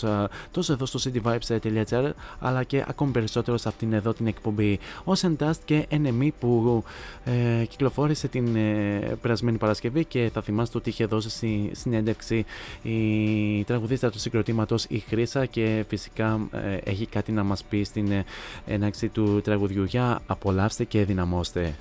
[0.51, 4.79] τόσο εδώ στο cityvibes.gr αλλά και ακόμη περισσότερο σε αυτήν εδώ την εκπομπή.
[5.05, 6.83] Ocean Dust και NME που
[7.23, 12.45] ε, κυκλοφόρησε την ε, περασμένη Παρασκευή και θα θυμάστε ότι είχε δώσει στη συνέντευξη
[12.81, 18.11] η τραγουδίστρα του συγκροτήματος η Χρήσα και φυσικά ε, έχει κάτι να μας πει στην
[18.11, 18.25] ε,
[18.65, 19.83] έναξη του τραγουδιού.
[19.83, 21.73] Για απολαύστε και δυναμώστε.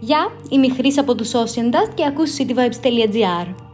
[0.00, 3.73] Γεια, είμαι η Χρύσα από τους Ocean Dust και ακούς cityvibes.gr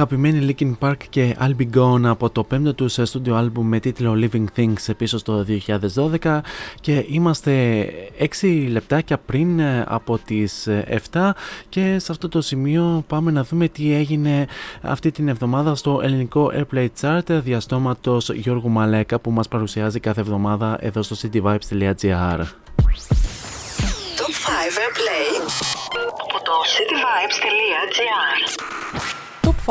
[0.00, 4.16] αγαπημένη Linkin Park και I'll Be Gone από το πέμπτο τους studio album με τίτλο
[4.16, 5.44] Living Things πίσω στο
[6.22, 6.40] 2012
[6.80, 7.84] και είμαστε
[8.40, 11.30] 6 λεπτάκια πριν ε, από τις 7 ε,
[11.68, 14.46] και σε αυτό το σημείο πάμε να δούμε τι έγινε
[14.82, 20.76] αυτή την εβδομάδα στο ελληνικό Airplay Chart διαστόματος Γιώργου Μαλέκα που μας παρουσιάζει κάθε εβδομάδα
[20.80, 22.40] εδώ στο cityvibes.gr
[24.20, 25.28] Top 5 Airplay.
[26.22, 27.80] Από το cityvibes.gr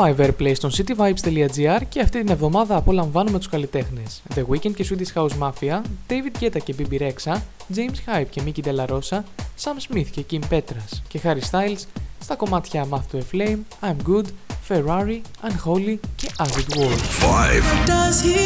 [0.00, 5.20] 5 Airplay στο cityvibes.gr και αυτή την εβδομάδα απολαμβάνουμε τους καλλιτέχνες The Weeknd και Swedish
[5.20, 7.36] House Mafia, David Guetta και BB Rexha,
[7.76, 9.22] James Hype και Mickey De La Rosa,
[9.62, 11.84] Sam Smith και Kim Petras και Harry Styles
[12.20, 14.26] στα κομμάτια Math to a Flame, I'm Good,
[14.68, 17.00] Ferrari, Unholy και As It Was.
[17.20, 18.40] 5 Does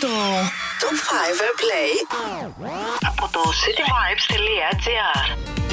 [0.00, 0.08] το
[0.80, 0.90] Top 5
[1.44, 1.92] Airplay
[3.08, 5.63] από το cityvibes.gr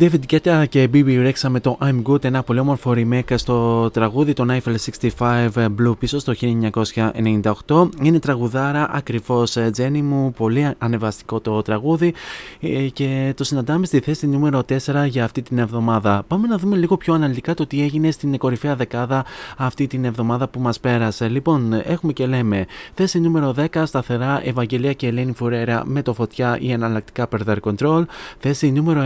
[0.00, 4.32] David Guetta και BB Rexha με το I'm Good, ένα πολύ όμορφο remake στο τραγούδι
[4.32, 4.74] των Eiffel
[5.18, 6.32] 65 Blue πίσω στο
[7.66, 7.88] 1998.
[8.02, 12.14] Είναι τραγουδάρα ακριβώς Jenny μου, πολύ ανεβαστικό το τραγούδι
[12.60, 14.74] ε, και το συναντάμε στη θέση νούμερο 4
[15.08, 16.24] για αυτή την εβδομάδα.
[16.26, 19.24] Πάμε να δούμε λίγο πιο αναλυτικά το τι έγινε στην κορυφαία δεκάδα
[19.56, 21.28] αυτή την εβδομάδα που μας πέρασε.
[21.28, 26.58] Λοιπόν, έχουμε και λέμε θέση νούμερο 10 σταθερά Ευαγγελία και Ελένη Φουρέρα με το φωτιά
[26.60, 28.04] ή εναλλακτικά Per Control.
[28.38, 29.00] Θέση νούμερο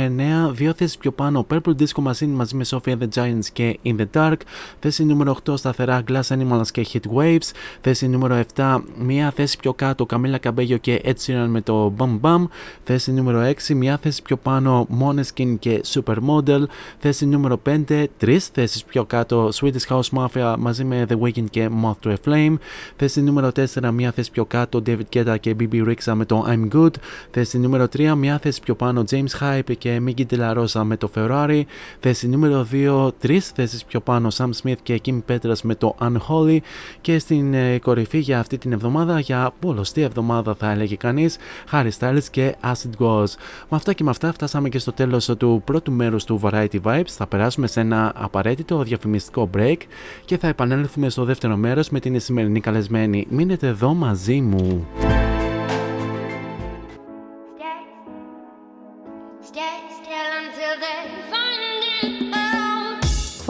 [0.48, 3.96] 9, δύο θέσει πιο πάνω Purple Disco Machine μαζί με Sophia the Giants και In
[3.96, 4.36] the Dark.
[4.78, 7.50] Θέση νούμερο 8 σταθερά Glass Animals και Hit Waves.
[7.80, 12.20] Θέση νούμερο 7 μία θέση πιο κάτω Camila Cabello και Ed Sheeran με το Bum
[12.20, 12.44] Bum.
[12.84, 16.62] Θέση νούμερο 6 μία θέση πιο πάνω Moneskin και Supermodel.
[16.98, 21.68] Θέση νούμερο 5 τρεις θέσεις πιο κάτω Swedish House Mafia μαζί με The Weeknd και
[21.82, 22.54] Moth to a Flame.
[22.96, 26.76] Θέση νούμερο 4 μία θέση πιο κάτω David Guetta και BB Rixa με το I'm
[26.76, 26.94] Good.
[27.30, 30.38] Θέση νούμερο 3 μία θέση πιο πάνω James Hype και Miggy De
[30.74, 31.62] La Rosa με το Ferrari.
[32.00, 36.58] Θέση νούμερο 2, τρεις θέσεις πιο πάνω Sam Smith και Kim Petras με το Unholy.
[37.00, 41.36] Και στην ε, κορυφή για αυτή την εβδομάδα, για πολλωστή εβδομάδα θα έλεγε κανείς,
[41.70, 43.28] Harry Styles και Acid Goes.
[43.68, 47.08] Με αυτά και με αυτά φτάσαμε και στο τέλος του πρώτου μέρους του Variety Vibes.
[47.08, 49.78] Θα περάσουμε σε ένα απαραίτητο διαφημιστικό break
[50.24, 53.26] και θα επανέλθουμε στο δεύτερο μέρος με την σημερινή καλεσμένη.
[53.30, 54.86] Μείνετε εδώ μαζί μου.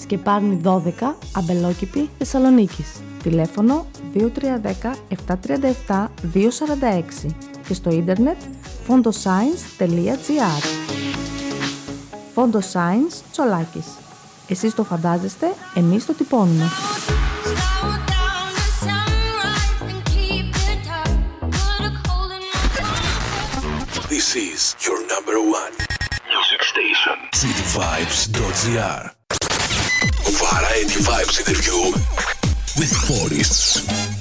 [0.00, 3.00] Σκεπάρνη 12, Αμπελόκηπη, Θεσσαλονίκης.
[3.22, 4.94] Τηλέφωνο 2310
[5.88, 7.34] 737 246
[7.66, 8.36] και στο ίντερνετ
[8.88, 10.62] fondoscience.gr
[12.34, 13.86] Fondoscience Τσολάκης.
[14.48, 16.64] Εσείς το φαντάζεστε, εμείς το τυπώνουμε.
[24.10, 25.74] This is your number one
[26.32, 27.16] music station.
[27.42, 29.17] Cityvibes.gr
[30.50, 31.92] Variety Vibes interview
[32.78, 34.17] with Boris.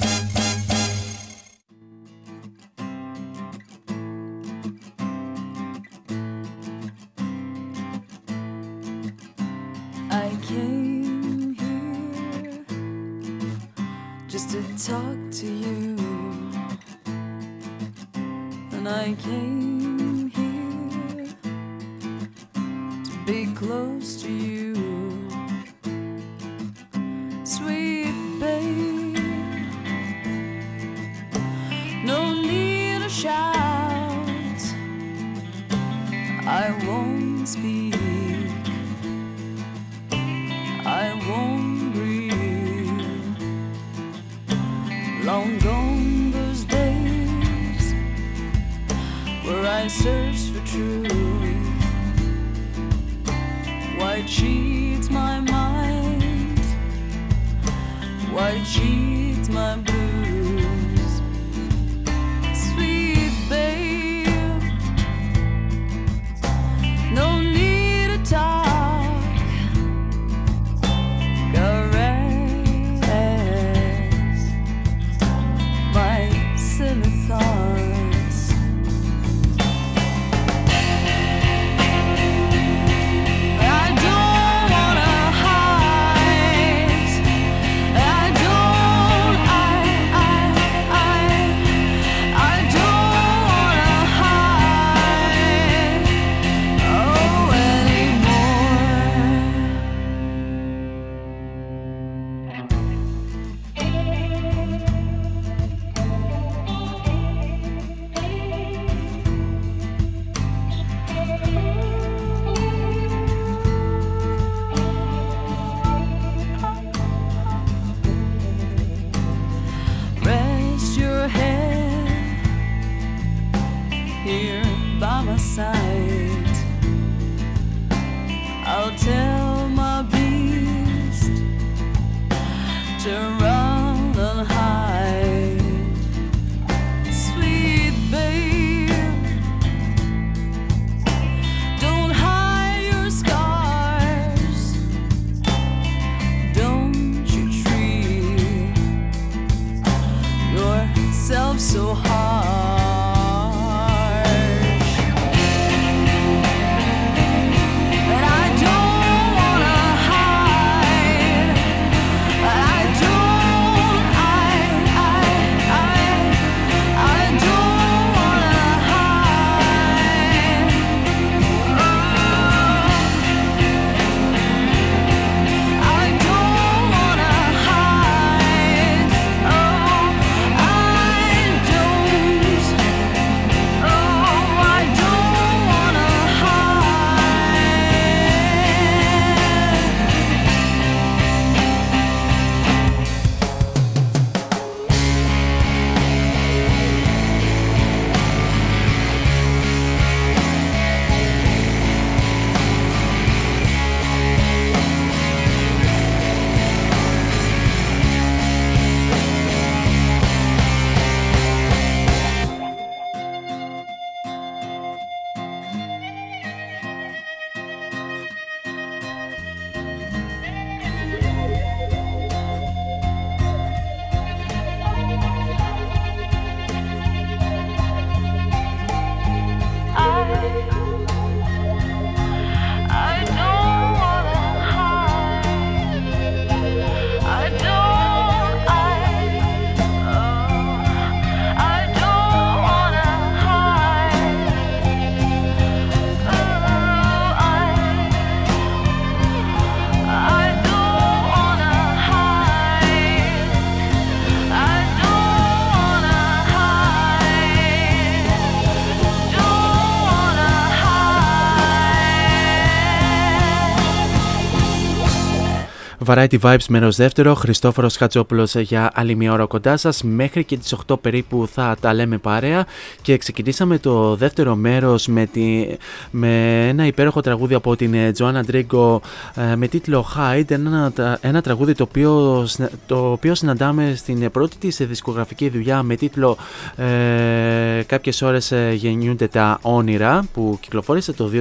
[266.08, 270.04] Variety Vibes μέρος δεύτερο, Χριστόφορος Χατζόπουλος για άλλη μια ώρα κοντά σας.
[270.04, 272.66] Μέχρι και τις 8 περίπου θα τα λέμε παρέα
[273.02, 275.68] και ξεκινήσαμε το δεύτερο μέρος με, τη,
[276.12, 279.02] με ένα υπέροχο τραγούδι από την Τζοάννα Ντρίγκο
[279.36, 280.92] ε, με τίτλο Hide, ένα,
[281.22, 282.46] ένα τραγούδι το οποίο,
[282.86, 286.38] το οποίο συναντάμε στην πρώτη της δισκογραφική δουλειά με τίτλο
[286.76, 291.32] ε, «Κάποιες ώρες ε, γεννιούνται τα όνειρα» που κυκλοφόρησε το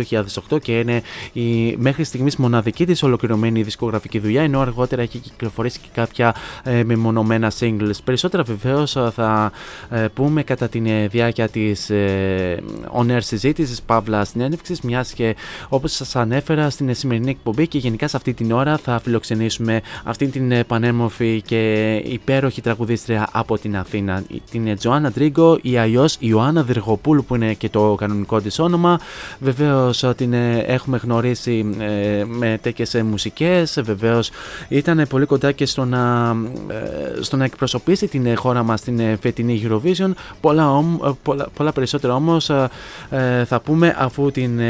[0.51, 1.03] 2008 και είναι
[1.33, 6.84] η μέχρι στιγμής μοναδική της ολοκληρωμένη δισκογραφική δουλειά ενώ αργότερα έχει κυκλοφορήσει και κάποια ε,
[6.84, 7.96] μεμονωμένα singles.
[8.04, 9.52] Περισσότερα βεβαίως ε, θα
[9.90, 12.62] ε, πούμε κατά τη ε, διάρκεια της ε,
[12.98, 15.36] on air συζήτησης, παύλα συνέντευξης, μιας και
[15.68, 20.26] όπως σας ανέφερα στην σημερινή εκπομπή και γενικά σε αυτή την ώρα θα φιλοξενήσουμε αυτή
[20.26, 26.62] την ε, πανέμορφη και υπέροχη τραγουδίστρια από την Αθήνα, την Τζοάννα Τρίγκο ή αλλιώ Ιωάννα
[26.62, 29.00] Δεργοπούλου που είναι και το κανονικό της όνομα.
[29.40, 30.32] Βεβαίως την
[30.66, 31.64] έχουμε γνωρίσει
[32.26, 34.30] με τέτοιες μουσικές, βεβαίως
[34.68, 36.36] ήταν πολύ κοντά και στο να,
[36.68, 40.11] ε, στο να εκπροσωπήσει την χώρα μας στην ε, φετινή Eurovision.
[40.40, 42.51] Πολλά, ε, πολλά, πολλά περισσότερα όμως
[43.44, 44.61] θα πούμε αφού την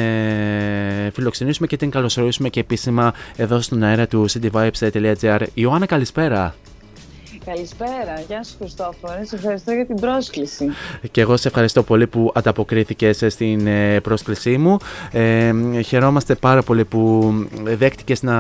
[1.13, 5.41] φιλοξενήσουμε και την καλωσορίσουμε και επίσημα εδώ στον αέρα του cityvibes.gr.
[5.55, 6.55] Ιωάννα καλησπέρα.
[7.47, 10.69] Καλησπέρα, γεια σου Χριστόφορε, σε ευχαριστώ για την πρόσκληση.
[11.11, 13.69] Και εγώ σε ευχαριστώ πολύ που ανταποκρίθηκες στην
[14.03, 14.77] πρόσκλησή μου.
[15.13, 15.53] Ε,
[15.85, 17.33] χαιρόμαστε πάρα πολύ που
[17.65, 18.37] δέχτηκες να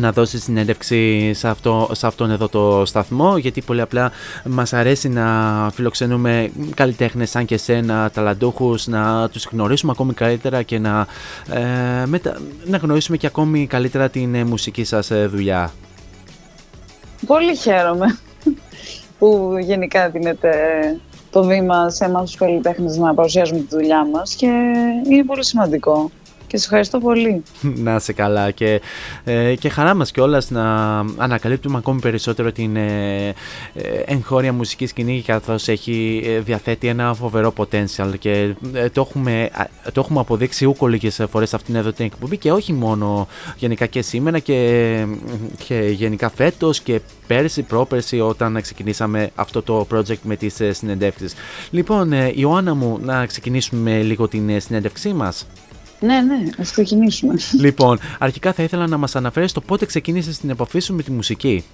[0.00, 4.10] να δώσεις συνέντευξη σε, αυτό, σε αυτόν εδώ το σταθμό γιατί πολύ απλά
[4.44, 5.26] μας αρέσει να
[5.74, 11.06] φιλοξενούμε καλλιτέχνες σαν και σένα, ταλαντούχους να τους γνωρίσουμε ακόμη καλύτερα και να,
[11.52, 15.72] ε, μετα, να γνωρίσουμε και ακόμη καλύτερα την ε, μουσική σας ε, δουλειά.
[17.26, 18.18] Πολύ χαίρομαι
[19.18, 20.50] που γενικά δίνετε
[21.30, 24.46] το βήμα σε εμάς τους καλλιτέχνες να παρουσιάζουμε τη δουλειά μας και
[25.10, 26.10] είναι πολύ σημαντικό
[26.46, 27.42] και σε ευχαριστώ πολύ.
[27.86, 28.80] να σε καλά και,
[29.24, 33.34] ε, και χαρά μας κιόλας να ανακαλύπτουμε ακόμη περισσότερο την ε, ε,
[34.06, 39.50] εγχώρια μουσική σκηνή καθώς έχει ε, διαθέτει ένα φοβερό potential και ε, το, έχουμε,
[39.92, 44.02] το έχουμε αποδείξει ούκο λίγες φορές αυτήν εδώ την εκπομπή και όχι μόνο γενικά και
[44.02, 45.04] σήμερα και,
[45.66, 51.34] και γενικά φέτος και πέρσι, πρόπερσι όταν ξεκινήσαμε αυτό το project με τις συνεντεύξεις.
[51.70, 55.46] Λοιπόν, Ιωάννα μου, να ξεκινήσουμε λίγο την συνέντευξή μας.
[56.00, 57.34] Ναι, ναι, ας ξεκινήσουμε.
[57.60, 61.10] Λοιπόν, αρχικά θα ήθελα να μας αναφέρεις το πότε ξεκίνησες την επαφή σου με τη
[61.10, 61.64] μουσική.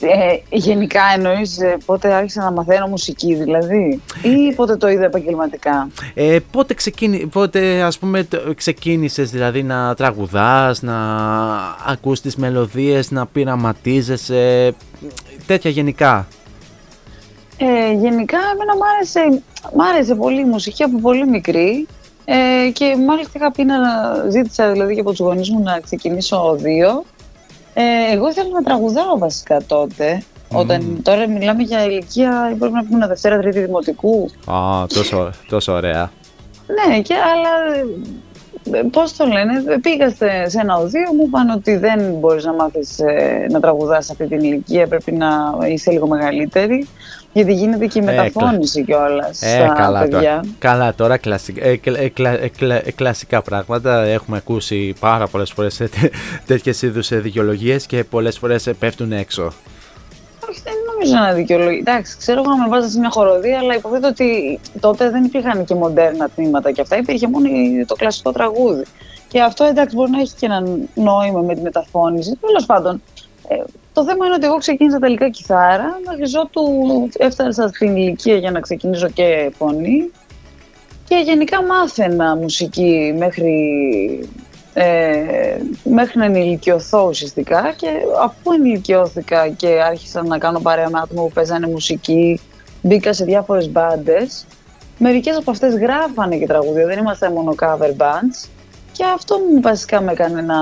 [0.00, 5.88] Ε, γενικά εννοείς ε, πότε άρχισα να μαθαίνω μουσική δηλαδή ή πότε το είδα επαγγελματικά;
[6.14, 10.96] Ε, πότε, ξεκίνη, πότε ας πούμε ξεκίνησες δηλαδή να τραγουδάς, να
[11.86, 14.74] ακούς τις μελωδίες, να πειραματίζεσαι,
[15.46, 16.28] τέτοια γενικά;
[17.56, 19.42] Ε, γενικά εμένα μ' άρεσε,
[19.76, 21.86] μ άρεσε πολύ η μουσική από πολύ μικρή
[22.28, 23.76] ε, και μάλιστα είχα πει να
[24.28, 27.04] ζήτησα δηλαδή και από τους γονείς μου να ξεκινήσω δύο.
[27.74, 30.22] Ε, εγώ ήθελα να τραγουδάω βασικά τότε.
[30.52, 34.30] Όταν τώρα μιλάμε για ηλικία, πρέπει να πούμε Δευτέρα, Τρίτη Δημοτικού.
[34.46, 36.10] Α, τόσο, τόσο ωραία.
[36.66, 37.84] ναι, και αλλά
[38.90, 40.10] Πώς το λένε, πήγα
[40.46, 44.26] σε ένα οδείο, μου είπαν ότι δεν μπορείς να μάθεις ε, να τραγουδάς σε αυτή
[44.26, 46.86] την ηλικία, πρέπει να είσαι λίγο μεγαλύτερη.
[47.36, 49.42] Γιατί γίνεται και η μεταφώνηση ε, κιόλας.
[49.42, 50.20] Ε, καλά παιδιά.
[50.20, 50.40] τώρα.
[50.58, 51.80] Καλά τώρα, κλασικά, ε,
[52.84, 54.00] ε, κλασικά πράγματα.
[54.00, 55.82] Έχουμε ακούσει πάρα πολλές φορές
[56.46, 59.42] τέτοιες είδους δικαιολογίες και πολλές φορές πέφτουν έξω.
[60.50, 61.78] Όχι, δεν νομίζω να δικαιολογεί.
[61.78, 65.64] Εντάξει, ξέρω εγώ να με βάζετε σε μια χοροδία, αλλά υποθέτω ότι τότε δεν υπήρχαν
[65.64, 66.96] και μοντέρνα τμήματα και αυτά.
[66.96, 67.48] Υπήρχε μόνο
[67.86, 68.84] το κλασικό τραγούδι.
[69.28, 70.62] Και αυτό εντάξει μπορεί να έχει και ένα
[70.94, 72.38] νόημα με τη μεταφώνηση.
[72.40, 73.02] Τέλος πάντων,
[73.48, 73.62] ε,
[73.92, 78.60] το θέμα είναι ότι εγώ ξεκίνησα τελικά κιθάρα, μέχρι του έφτασα στην ηλικία για να
[78.60, 80.10] ξεκινήσω και φωνή.
[81.08, 83.54] Και γενικά μάθαινα μουσική μέχρι
[84.78, 87.88] ε, μέχρι να ενηλικιωθώ ουσιαστικά και
[88.22, 92.40] αφού ενηλικιώθηκα και άρχισα να κάνω παρέα με άτομα που παίζανε μουσική,
[92.82, 94.46] μπήκα σε διάφορες μπάντες.
[94.98, 98.48] Μερικές από αυτές γράφανε και τραγούδια, δεν ήμασταν μόνο cover bands
[98.92, 100.56] και αυτό μου βασικά με έκανε να,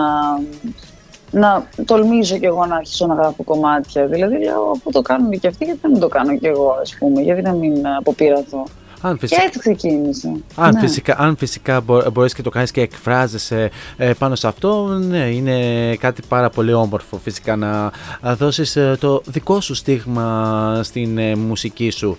[1.35, 4.07] να τολμήσω κι εγώ να αρχίσω να γράφω κομμάτια.
[4.07, 7.23] Δηλαδή λέω αφού το κάνουν και αυτοί γιατί δεν το κάνω κι εγώ ας πούμε,
[7.23, 8.65] γιατί να μην αποπειραθώ.
[9.07, 10.33] Αν φυσικά, και έτσι ξεκίνησε.
[10.57, 10.81] Αν, ναι.
[10.81, 11.81] φυσικά, αν φυσικά
[12.13, 16.73] μπορείς και το κάνεις και εκφράζεσαι ε, πάνω σε αυτό, ναι, είναι κάτι πάρα πολύ
[16.73, 17.93] όμορφο φυσικά να
[18.35, 22.19] δώσεις ε, το δικό σου στίγμα στην ε, μουσική σου.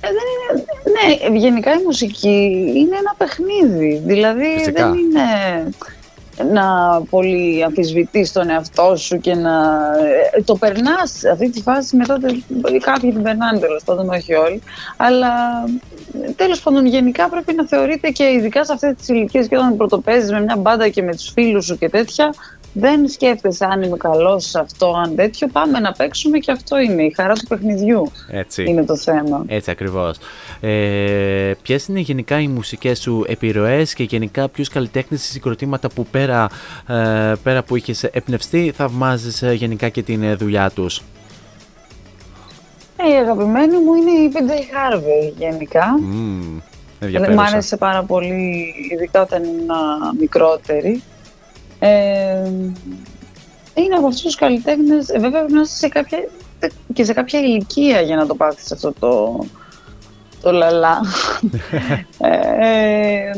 [0.00, 4.02] Ε, δεν είναι, ναι, γενικά η μουσική είναι ένα παιχνίδι.
[4.04, 5.22] Δηλαδή δεν είναι
[6.52, 9.82] να πολύ αμφισβητείς τον εαυτό σου και να
[10.32, 12.18] ε, το περνάς αυτή τη φάση μετά
[12.82, 14.62] κάποιοι την περνάνε τέλος πάντων όχι όλοι
[14.96, 15.30] αλλά
[16.36, 20.30] τέλος πάντων γενικά πρέπει να θεωρείται και ειδικά σε αυτές τις ηλικίες και όταν πρωτοπαίζεις
[20.30, 22.34] με μια μπάντα και με τους φίλους σου και τέτοια
[22.76, 25.48] δεν σκέφτεσαι αν είμαι καλός σε αυτό, αν τέτοιο.
[25.48, 28.10] Πάμε να παίξουμε και αυτό είναι η χαρά του παιχνιδιού.
[28.30, 28.64] Έτσι.
[28.68, 29.44] Είναι το θέμα.
[29.46, 30.16] Έτσι ακριβώς.
[30.60, 36.06] Ε, Ποιες είναι γενικά οι μουσικές σου επιρροές και γενικά ποιους καλλιτέχνες ή συγκροτήματα που
[36.06, 36.48] πέρα,
[36.88, 41.02] ε, πέρα που είχες εμπνευστεί θαυμάζεις ε, γενικά και την ε, δουλειά τους;
[42.96, 45.84] Ε, η αγαπημένη μου είναι η PJ Harvey γενικά.
[46.00, 46.60] Μμμ,
[47.00, 47.42] Μ' ενδιαφέρουσα.
[47.42, 49.66] άρεσε πάρα πολύ, ειδικά όταν ήμουν
[50.20, 51.02] μικρότερη.
[51.86, 52.50] Ε,
[53.74, 56.18] είναι από αυτούς τους καλλιτέχνες, ε, βέβαια πρέπει να είσαι σε κάποια,
[56.92, 59.44] και σε κάποια ηλικία για να το πάθεις αυτό το,
[60.42, 61.00] το λαλά.
[62.30, 63.30] ε,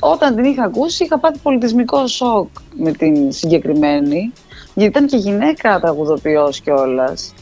[0.00, 4.32] όταν την είχα ακούσει είχα πάθει πολιτισμικό σοκ με την συγκεκριμένη,
[4.74, 7.34] γιατί ήταν και γυναίκα τραγουδοποιός κιόλας.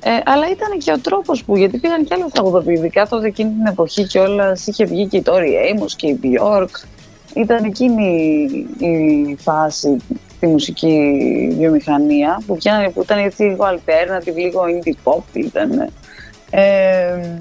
[0.00, 3.50] Ε, αλλά ήταν και ο τρόπος που, γιατί πήγαν και άλλα τραγουδοποιοί, ειδικά τότε εκείνη
[3.50, 6.88] την εποχή κιόλας είχε βγει και η Tori Amos και η Bjork.
[7.38, 8.46] Ήταν εκείνη
[8.78, 9.96] η φάση
[10.36, 11.18] στη μουσική
[11.58, 15.92] βιομηχανία που, βγαίνανε, που ήταν έτσι λίγο alternative, λίγο indie pop ήταν.
[16.50, 17.38] Ε,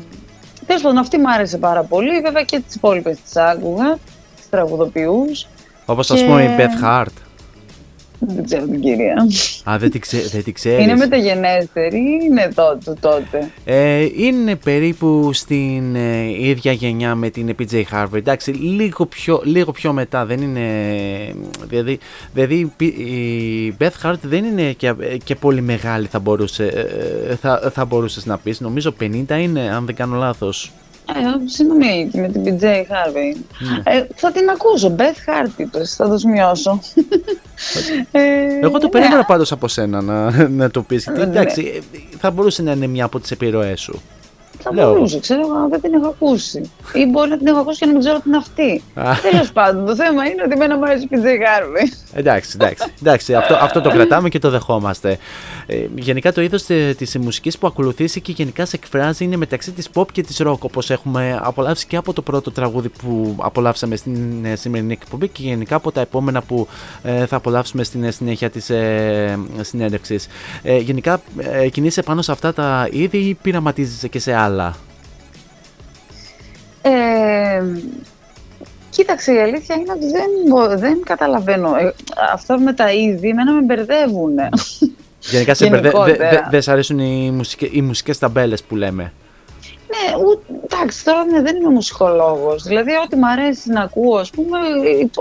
[0.67, 2.21] Τέλος πάντων, αυτή μου άρεσε πάρα πολύ.
[2.21, 3.97] Βέβαια και τις υπόλοιπες τις άκουγα,
[4.35, 5.47] τις τραγουδοποιούς.
[5.85, 7.26] Όπως ας πούμε η Beth Hart.
[8.19, 9.27] Δεν ξέρω την κυρία.
[9.69, 10.85] Α, δεν την, ξέ, δεν την ξέρεις.
[10.85, 12.93] Είναι μεταγενέστερη ή είναι τότε.
[12.99, 18.13] τότε; Ε, είναι περίπου στην ε, ίδια γενιά με την PJ Harvey.
[18.13, 20.61] Εντάξει, λίγο πιο, λίγο πιο μετά δεν είναι.
[21.67, 21.99] Δηλαδή,
[22.33, 26.65] δηλαδή η Beth Hart δεν είναι και, και πολύ μεγάλη, θα, μπορούσε,
[27.29, 28.59] ε, θα, θα μπορούσες να πεις.
[28.59, 30.71] Νομίζω 50 είναι, αν δεν κάνω λάθος.
[31.15, 33.37] Ε, συγγνώμη, και με την PJ Harvey.
[33.83, 34.95] Ε, θα την ακούσω.
[34.97, 36.79] Beth Hart είπες, θα το σημειώσω.
[38.11, 38.21] ε,
[38.61, 41.07] Εγώ το ναι, περίμενα πάντως από σένα να, να το πεις.
[41.07, 41.21] Ναι.
[41.23, 44.01] Εντάξει, ε, θα μπορούσε να είναι μια από τις επιρροές σου.
[44.59, 44.93] Θα Λέω.
[44.93, 46.71] μπορούσε, ξέρω εγώ, αλλά δεν την έχω ακούσει.
[46.93, 48.83] Ή μπορεί να την έχω ακούσει και να μην ξέρω τι είναι αυτή.
[48.93, 49.11] Α.
[49.31, 51.93] Τέλος πάντων, το θέμα είναι ότι εμένα μου αρέσει η PJ Harvey.
[52.13, 55.17] Εντάξει, εντάξει, εντάξει αυτό, αυτό το κρατάμε και το δεχόμαστε.
[55.65, 59.71] Ε, γενικά το είδος ε, της μουσικής που ακολουθήσει και γενικά σε εκφράζει είναι μεταξύ
[59.71, 63.95] της pop και της rock όπως έχουμε απολαύσει και από το πρώτο τραγούδι που απολαύσαμε
[63.95, 66.67] στην ε, σημερινή εκπομπή και γενικά από τα επόμενα που
[67.03, 70.27] ε, θα απολαύσουμε στην ε, συνέχεια της ε, συνέντευξης.
[70.63, 74.46] Ε, γενικά ε, κινείσαι πάνω σε αυτά τα είδη ή πειραματίζεσαι και σε άλλα.
[76.81, 77.63] Ε,
[78.89, 81.75] κοίταξε, η αλήθεια είναι ότι δεν, μπο- δεν καταλαβαίνω.
[81.75, 81.93] Ε,
[82.33, 84.35] αυτά με τα είδη, εμένα με μπερδεύουν.
[85.19, 86.29] Γενικά σε μπερδε- δε- Γενικότερα.
[86.29, 89.13] δε- δεν σ' αρέσουν οι, μουσικές, οι μουσικές ταμπέλες που λέμε.
[89.89, 92.63] Ναι, ου, εντάξει, τώρα ναι, δεν είμαι μουσικολόγος.
[92.63, 94.57] Δηλαδή, ό,τι μου αρέσει να ακούω, ας πούμε,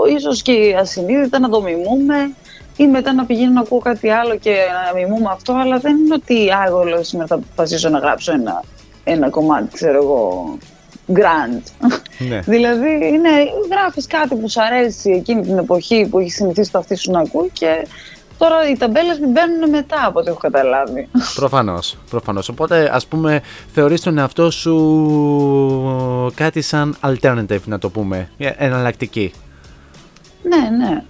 [0.07, 2.29] ε, ίσως και ασυνείδητα να το μιμούμε
[2.77, 4.55] ή μετά να πηγαίνω να ακούω κάτι άλλο και
[4.85, 8.31] να μιμούμε αυτό, αλλά δεν είναι ότι «Α, εγώ λέω σήμερα θα αποφασίσω να γράψω
[8.31, 8.63] ένα,
[9.11, 10.57] ένα κομμάτι, ξέρω εγώ,
[11.13, 11.61] grand.
[12.17, 12.39] Ναι.
[12.53, 13.29] δηλαδή, είναι,
[13.71, 17.19] γράφεις κάτι που σου αρέσει εκείνη την εποχή που έχεις συνηθίσει το αυτή σου να
[17.19, 17.87] ακούει και
[18.37, 21.09] τώρα οι ταμπέλες μην μπαίνουν μετά από ό,τι έχω καταλάβει.
[21.35, 22.49] Προφανώς, προφανώς.
[22.49, 23.41] Οπότε ας πούμε
[23.73, 24.75] θεωρείς τον εαυτό σου
[26.35, 29.31] κάτι σαν alternative να το πούμε, ε, εναλλακτική.
[30.43, 31.03] ναι, ναι.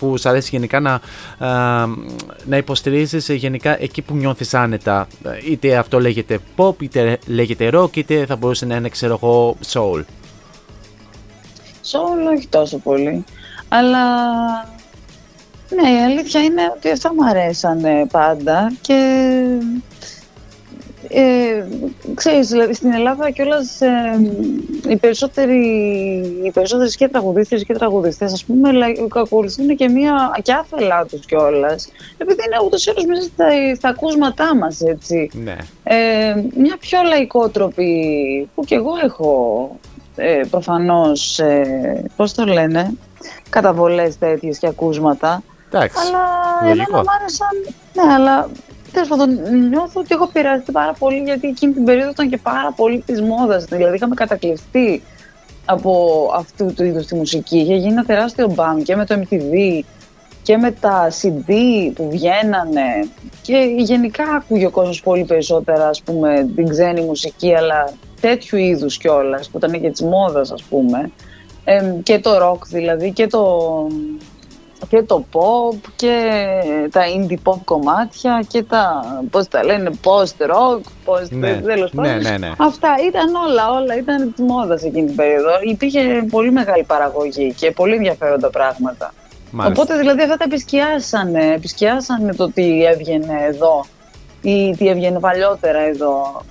[0.00, 1.00] Που σ' αρέσει γενικά να,
[1.48, 1.86] α,
[2.44, 5.06] να υποστηρίζεις γενικά εκεί που νιώθεις άνετα.
[5.48, 10.04] Είτε αυτό λέγεται pop, είτε λέγεται rock, είτε θα μπορούσε να είναι ξέρω εγώ soul.
[11.90, 13.24] Soul όχι τόσο πολύ.
[13.68, 14.04] Αλλά
[15.68, 19.44] ναι, η αλήθεια είναι ότι αυτά μου αρέσανε πάντα και
[21.12, 21.64] ε,
[22.14, 23.88] ξέρεις, δηλαδή στην Ελλάδα κιόλας ε,
[24.88, 25.58] οι, περισσότεροι,
[26.44, 31.26] οι περισσότερες και τραγουδίστρες και τραγουδιστές ας πούμε λα- ακολουθούν και μία και άθελά τους
[31.26, 31.88] κιόλας
[32.18, 35.56] επειδή είναι ούτως ή άλλως μέσα στα, στα ακούσματά μας έτσι Ναι.
[35.82, 37.94] ε, μια πιο λαϊκότροπη
[38.54, 39.70] που κι εγώ έχω
[40.16, 42.92] ε, προφανώς, ε, πώς το λένε,
[43.50, 45.42] καταβολές τέτοιες και ακούσματα.
[45.72, 46.18] Εντάξει, Αλλά
[46.62, 46.82] λογικό.
[46.82, 48.48] εμένα μου άρεσαν, ναι, αλλά
[48.92, 49.28] τέλος πάντων
[49.68, 53.20] νιώθω ότι έχω πειραστεί πάρα πολύ γιατί εκείνη την περίοδο ήταν και πάρα πολύ της
[53.20, 53.64] μόδας.
[53.64, 55.02] Δηλαδή είχαμε κατακλειστεί
[55.64, 57.58] από αυτού του είδους τη μουσική.
[57.58, 59.82] Είχε γίνει ένα τεράστιο μπαμ και με το MTV
[60.42, 61.52] και με τα CD
[61.94, 63.08] που βγαίνανε
[63.42, 68.98] και γενικά άκουγε ο κόσμος πολύ περισσότερα ας πούμε την ξένη μουσική αλλά τέτοιου είδους
[68.98, 71.10] κιόλας που ήταν και της μόδας ας πούμε
[71.64, 73.68] Εμ, και το rock δηλαδή και το,
[74.88, 76.40] και το pop και
[76.90, 82.02] τα indie pop κομμάτια και τα πώς τα λένε post rock post Ναι, τέλος ναι,
[82.02, 82.22] πάντων.
[82.22, 82.50] ναι, ναι.
[82.58, 85.48] Αυτά ήταν όλα, όλα ήταν της μόδας εκείνη την περίοδο.
[85.70, 89.14] Υπήρχε πολύ μεγάλη παραγωγή και πολύ ενδιαφέροντα πράγματα.
[89.50, 89.82] Μάλιστα.
[89.82, 93.84] Οπότε δηλαδή αυτά τα επισκιάσανε, επισκιάσανε το τι έβγαινε εδώ
[94.42, 96.42] ή τι έβγαινε παλιότερα εδώ.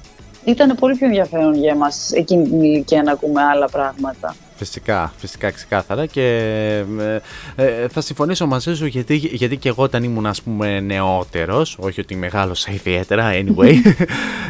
[0.46, 4.36] ήταν πολύ πιο ενδιαφέρον για εμάς εκείνη την ηλικία να ακούμε άλλα πράγματα.
[4.60, 6.24] Φυσικά, φυσικά ξεκάθαρα και
[7.56, 11.78] ε, ε, θα συμφωνήσω μαζί σου γιατί, γιατί και εγώ όταν ήμουν ας πούμε νεότερος,
[11.80, 13.74] όχι ότι μεγάλωσα ιδιαίτερα, anyway,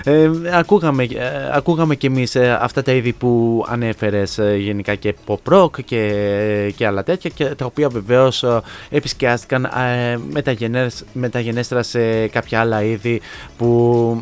[0.04, 1.18] ε, ακούγαμε, ε,
[1.52, 6.74] ακούγαμε και εμείς ε, αυτά τα είδη που ανέφερες ε, γενικά και pop rock και,
[6.76, 12.84] και άλλα τέτοια και τα οποία βεβαίως ε, επισκιάστηκαν ε, μεταγενές, μεταγενέστερα σε κάποια άλλα
[12.84, 13.22] είδη
[13.58, 14.22] που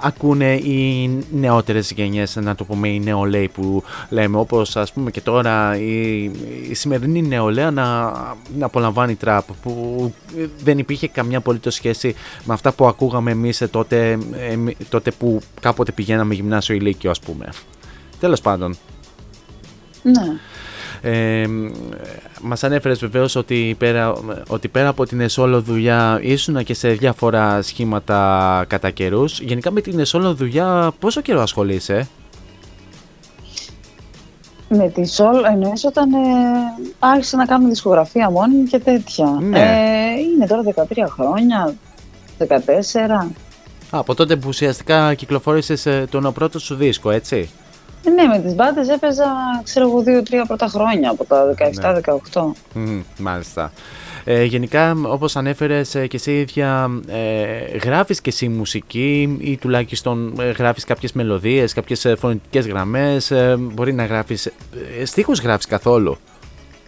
[0.00, 5.20] ακούνε οι νεότερες γενιές, να το πούμε οι νεολαίοι που λέμε, όπως ας πούμε και
[5.20, 6.22] τώρα η,
[6.70, 8.02] η σημερινή νεολαία να,
[8.56, 10.12] να απολαμβάνει τραπ που
[10.62, 12.14] δεν υπήρχε καμιά απολύτως σχέση
[12.44, 14.18] με αυτά που ακούγαμε εμείς τότε,
[14.50, 17.48] εμ- τότε που κάποτε πηγαίναμε γυμνάσιο ηλίκιο ας πούμε.
[18.20, 18.76] Τέλος πάντων.
[20.02, 20.38] Ναι.
[21.08, 21.46] Ε,
[22.42, 24.14] μας ανέφερες βεβαίως ότι πέρα,
[24.48, 29.40] ότι πέρα από την εσόλο δουλειά ήσουν και σε διάφορα σχήματα κατά καιρούς.
[29.40, 32.08] Γενικά με την εσόλο δουλειά πόσο καιρό ασχολείσαι;
[34.68, 36.18] Με τη Soul εννοείς όταν ε,
[36.98, 39.38] άρχισα να κάνω δισκογραφία μόνη μου και τέτοια.
[39.40, 39.58] Ναι.
[39.58, 41.74] Ε, είναι τώρα 13 χρόνια,
[42.38, 42.44] 14.
[43.90, 47.50] Α, από τότε που ουσιαστικά κυκλοφόρησες ε, τον πρώτο σου δίσκο, έτσι;
[48.06, 49.26] Ε, ναι, με τις μπάντες έπαιζα,
[49.62, 51.54] ξέρω εγώ, 2-3 πρώτα χρόνια από τα
[52.32, 52.52] 17-18.
[52.74, 53.72] Μμμ, μάλιστα.
[54.24, 60.34] Ε, γενικά, όπως ανέφερες ε, και εσύ ίδια, ε, γράφεις και εσύ μουσική ή τουλάχιστον
[60.40, 65.66] ε, γράφεις κάποιες μελωδίες, κάποιες ε, φωνητικές γραμμές, ε, μπορεί να γράφεις, ε, στίχους γράφεις
[65.66, 66.16] καθόλου.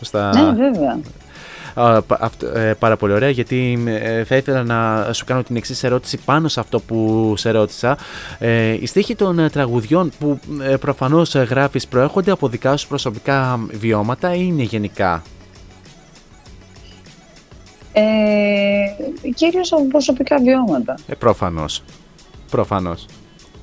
[0.01, 0.31] Στα...
[0.35, 1.01] Ναι, βέβαια.
[1.81, 5.57] Α, πα- αυτό, ε, πάρα πολύ ωραία γιατί ε, θα ήθελα να σου κάνω την
[5.57, 7.99] εξής ερώτηση πάνω σε αυτό που σε ρώτησα.
[8.39, 12.89] Ε, οι στίχοι των ε, τραγουδιών που ε, προφανώς ε, γράφεις προέρχονται από δικά σου
[12.89, 15.23] προσωπικά βιώματα ή είναι γενικά;
[17.93, 18.03] Ε,
[19.35, 20.95] κυρίως από προσωπικά βιώματα.
[21.07, 21.83] Ε, προφανώς.
[22.51, 23.07] Προφανώς.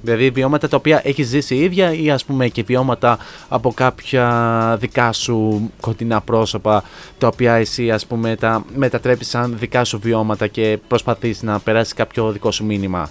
[0.06, 3.18] Δηλαδή βιώματα τα οποία έχεις ζήσει η ίδια ή ας πούμε και βιώματα
[3.50, 6.84] από κάποια δικά σου κοντινά πρόσωπα
[7.18, 11.94] τα οποία εσύ ας πούμε τα μετατρέπεις σαν δικά σου βιώματα και προσπαθείς να περάσεις
[11.94, 13.10] κάποιο δικό σου μήνυμα;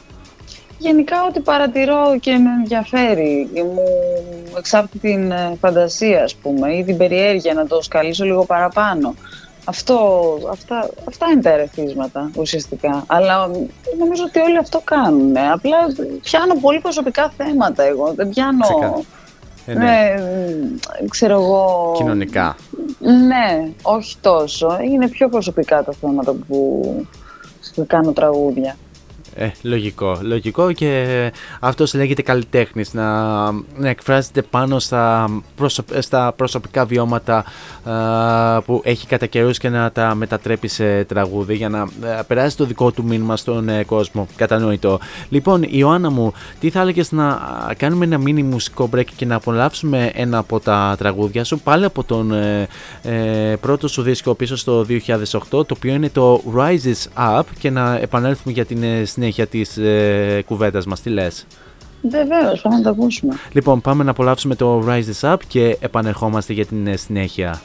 [0.78, 3.84] Γενικά ό,τι παρατηρώ και με ενδιαφέρει, μου
[4.58, 9.14] εξάπτει την ε, φαντασία ας πούμε ή την περιέργεια να το σκαλίσω λίγο παραπάνω.
[9.64, 13.04] Αυτό, αυτά, αυτά είναι τα ερεθίσματα ουσιαστικά.
[13.06, 13.50] Αλλά
[13.98, 15.36] νομίζω ότι όλοι αυτό κάνουν.
[15.36, 15.78] Απλά
[16.22, 18.12] πιάνω πολύ προσωπικά θέματα εγώ.
[18.12, 18.64] Δεν πιάνω.
[18.64, 19.02] Ξεκάθαρα.
[19.66, 19.84] Ε, ναι.
[19.84, 20.14] ναι,
[21.08, 21.92] ξέρω εγώ.
[21.96, 22.56] Κοινωνικά.
[22.98, 24.78] Ναι, όχι τόσο.
[24.82, 27.06] Είναι πιο προσωπικά τα θέματα που,
[27.74, 28.76] που κάνω τραγούδια.
[29.36, 36.84] Ε, λογικό, λογικό και αυτός λέγεται καλλιτέχνης, να, να εκφράζεται πάνω στα, προσω- στα προσωπικά
[36.84, 37.44] βιώματα
[37.84, 42.56] α, που έχει κατά καιρούς και να τα μετατρέπει σε τραγούδι για να ε, περάσει
[42.56, 44.98] το δικό του μήνυμα στον ε, κόσμο, κατανοητό.
[45.28, 49.34] Λοιπόν, Ιωάννα μου, τι θα έλεγες να α, κάνουμε ένα μίνι μουσικό break και να
[49.34, 52.68] απολαύσουμε ένα από τα τραγούδια σου, πάλι από τον ε,
[53.02, 54.98] ε, πρώτο σου δίσκο πίσω στο 2008,
[55.50, 60.42] το οποίο είναι το Rises Up και να επανέλθουμε για την ε, συνέχεια της ε,
[60.46, 61.00] κουβέντας μας.
[61.00, 61.46] Τι λες;
[62.02, 63.34] Βεβαίως, πάμε να το ακούσουμε.
[63.52, 67.62] Λοιπόν, πάμε να απολαύσουμε το Rises Up και επανερχόμαστε για την ε, συνέχεια.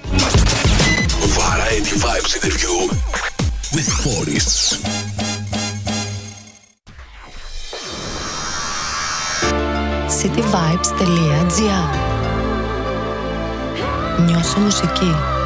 [1.38, 2.76] Variety Vibes interview
[3.76, 4.78] with Forests.
[10.22, 11.88] cityvibes.gr
[14.26, 15.39] Νιώσε μουσική.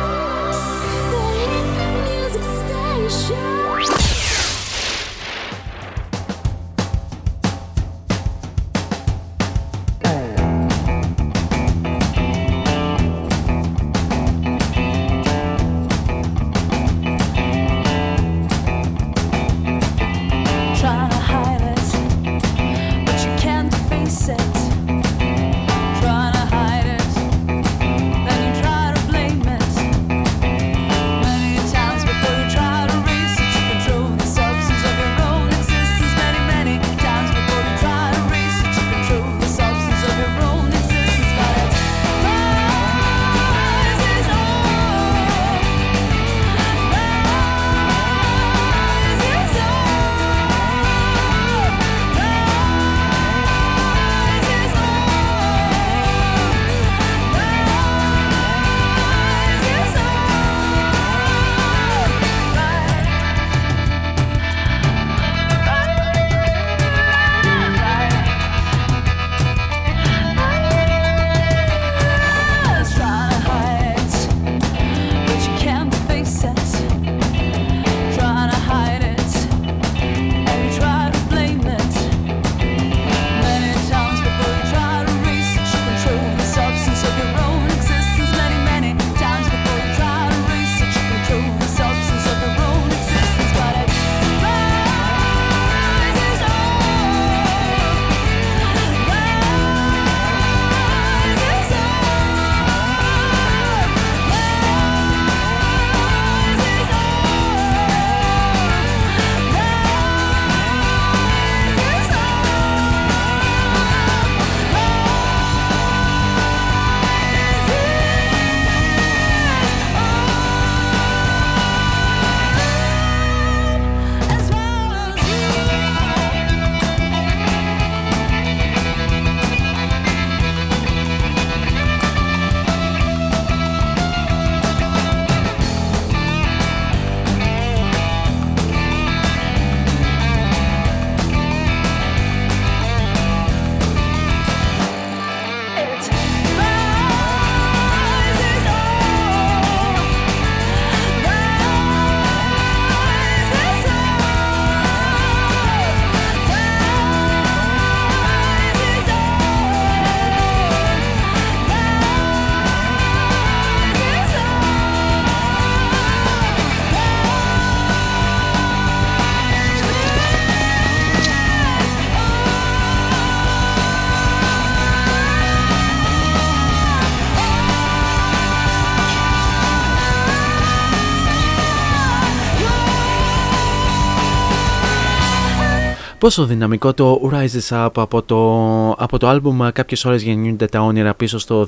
[186.24, 191.14] Πόσο δυναμικό το Rises Up από το, από το άλμπουμ Κάποιες ώρες γεννιούνται τα όνειρα
[191.14, 191.68] πίσω στο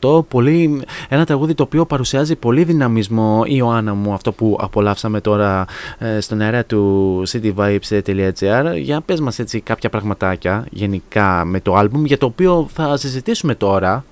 [0.00, 0.28] 2008.
[0.28, 5.64] Πολύ, ένα τραγούδι το οποίο παρουσιάζει πολύ δυναμισμό η Ιωάννα μου, αυτό που απολαύσαμε τώρα
[5.98, 8.76] ε, στον αέρα του cityvibes.gr.
[8.76, 13.54] Για πες μας έτσι κάποια πραγματάκια γενικά με το άλμπουμ για το οποίο θα συζητήσουμε
[13.54, 14.04] τώρα.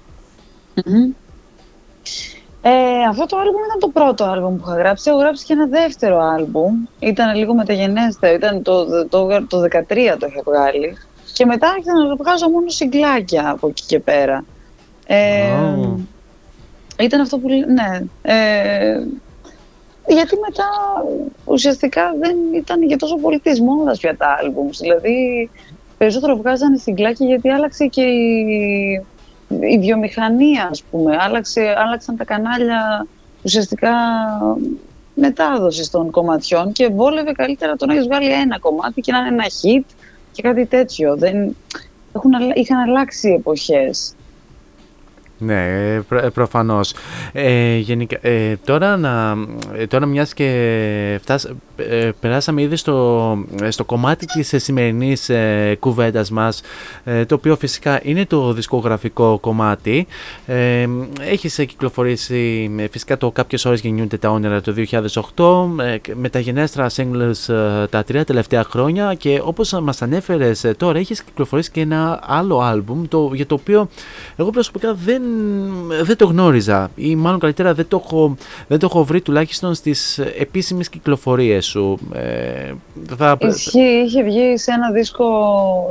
[2.66, 5.10] Ε, αυτό το άλμπουμ ήταν το πρώτο άλμπουμ που είχα γράψει.
[5.10, 6.84] Έχω γράψει και ένα δεύτερο άλμπουμ.
[6.98, 8.34] Ήταν λίγο μεταγενέστερο.
[8.34, 10.96] Ήταν το, το, το, το 13 το είχα βγάλει.
[11.32, 14.44] Και μετά άρχισα να βγάζω μόνο συγκλάκια από εκεί και πέρα.
[15.06, 15.52] Ε,
[16.98, 17.48] Ήταν αυτό που...
[17.48, 18.00] Ναι.
[18.22, 19.02] Ε,
[20.06, 20.68] γιατί μετά
[21.44, 24.78] ουσιαστικά δεν ήταν για τόσο πολύ τη μόδα πια τα άλμπουμς.
[24.78, 25.50] Δηλαδή
[25.98, 29.04] περισσότερο βγάζανε συγκλάκια γιατί άλλαξε και η
[29.60, 33.06] η βιομηχανία, ας πούμε, άλλαξε, άλλαξαν τα κανάλια
[33.42, 33.92] ουσιαστικά
[35.14, 39.28] μετάδοσης των κομματιών και βόλευε καλύτερα το να έχεις βγάλει ένα κομμάτι και να είναι
[39.28, 39.94] ένα hit
[40.32, 41.16] και κάτι τέτοιο.
[41.16, 41.56] Δεν,
[42.14, 44.14] έχουν, είχαν αλλάξει οι εποχές.
[45.44, 46.94] Ναι, προ, ε, προφανώς.
[47.32, 49.36] Ε, γενικά, ε, τώρα, να,
[49.76, 51.52] ε, τώρα μιας και φτάσ,
[52.20, 53.38] περάσαμε ήδη στο,
[53.68, 56.62] στο κομμάτι της σημερινής ε, κουβέντας μας,
[57.26, 60.06] το οποίο φυσικά είναι το δισκογραφικό κομμάτι.
[60.46, 60.88] Ε,
[61.20, 65.70] έχεις κυκλοφορήσει φυσικά το «Κάποιες ώρες γεννιούνται τα όνειρα» το 2008,
[66.14, 67.54] με τα γενέστρα singles
[67.90, 73.04] τα τρία τελευταία χρόνια και όπως μας ανέφερες τώρα, έχεις κυκλοφορήσει και ένα άλλο άλμπουμ,
[73.08, 73.88] το, για το οποίο
[74.36, 75.22] εγώ προσωπικά δεν
[76.02, 78.36] δεν το γνώριζα ή μάλλον καλύτερα δεν το έχω,
[78.68, 81.98] δεν το έχω βρει τουλάχιστον στις επίσημες κυκλοφορίες σου.
[82.14, 82.72] Ε,
[83.16, 83.36] θα...
[83.40, 85.26] Ισχύει, είχε βγει σε ένα δίσκο,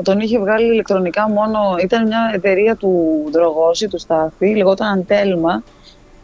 [0.03, 5.63] τον είχε βγάλει ηλεκτρονικά μόνο, ήταν μια εταιρεία του Ντρογόση, του Στάθη, λεγόταν Αντέλμα,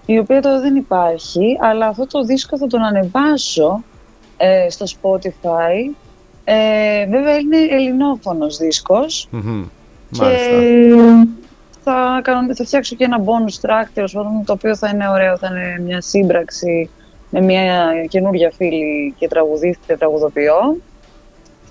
[0.06, 3.84] η οποία τώρα δεν υπάρχει, αλλά αυτό το δίσκο θα τον ανεβάσω
[4.38, 5.96] ε, στο Spotify.
[6.44, 9.30] Ε, βέβαια είναι ελληνόφωνος δίσκος.
[10.12, 10.24] Και
[11.92, 15.38] θα, κάνω, θα φτιάξω και ένα bonus track, τέλος πάντων, το οποίο θα είναι ωραίο,
[15.38, 16.90] θα είναι μια σύμπραξη
[17.30, 20.78] με μια καινούργια φίλη και τραγουδίστρια τραγουδοποιώ.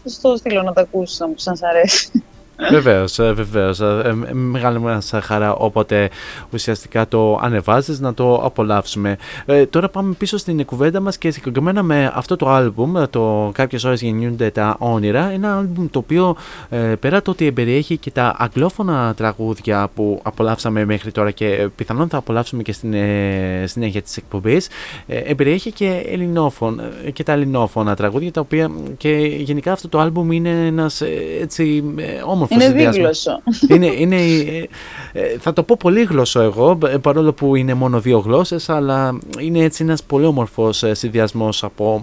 [0.02, 2.24] Θα στο στείλω να τα ακούσει, αν σας αρέσει.
[2.70, 3.80] Βεβαίως, βεβαίως.
[3.80, 6.10] Ε, ε, μεγάλη μα χαρά όποτε
[6.52, 9.16] ουσιαστικά το ανεβάζεις να το απολαύσουμε.
[9.47, 13.85] Ε, τώρα πάμε πίσω στην κουβέντα μας και συγκεκριμένα με αυτό το album, το Κάποιες
[13.85, 15.30] ώρες γεννιούνται τα όνειρα.
[15.30, 16.36] Ένα album το οποίο
[16.68, 22.09] ε, πέρα το ότι περιέχει και τα αγγλόφωνα τραγούδια που απολαύσαμε μέχρι τώρα και πιθανόν
[22.09, 24.68] θα απολαύσουμε και στην ε, συνέχεια της εκπομπής,
[25.06, 26.80] ε, περιέχει και, ελληνόφων,
[27.12, 31.02] και τα ελληνόφωνα τραγούδια τα οποία και γενικά αυτό το album είναι ένας
[31.40, 31.85] έτσι
[32.24, 33.42] όμορφος είναι δίγλωσσο.
[33.68, 34.68] Είναι, είναι, ε,
[35.12, 39.18] ε, θα το πω πολύ γλώσσο εγώ, ε, παρόλο που είναι μόνο δύο γλώσσες, αλλά
[39.38, 42.02] είναι έτσι ένας πολύ όμορφος συνδυασμός από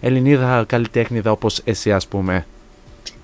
[0.00, 2.46] Ελληνίδα καλλιτέχνηδα όπως εσύ ας πούμε.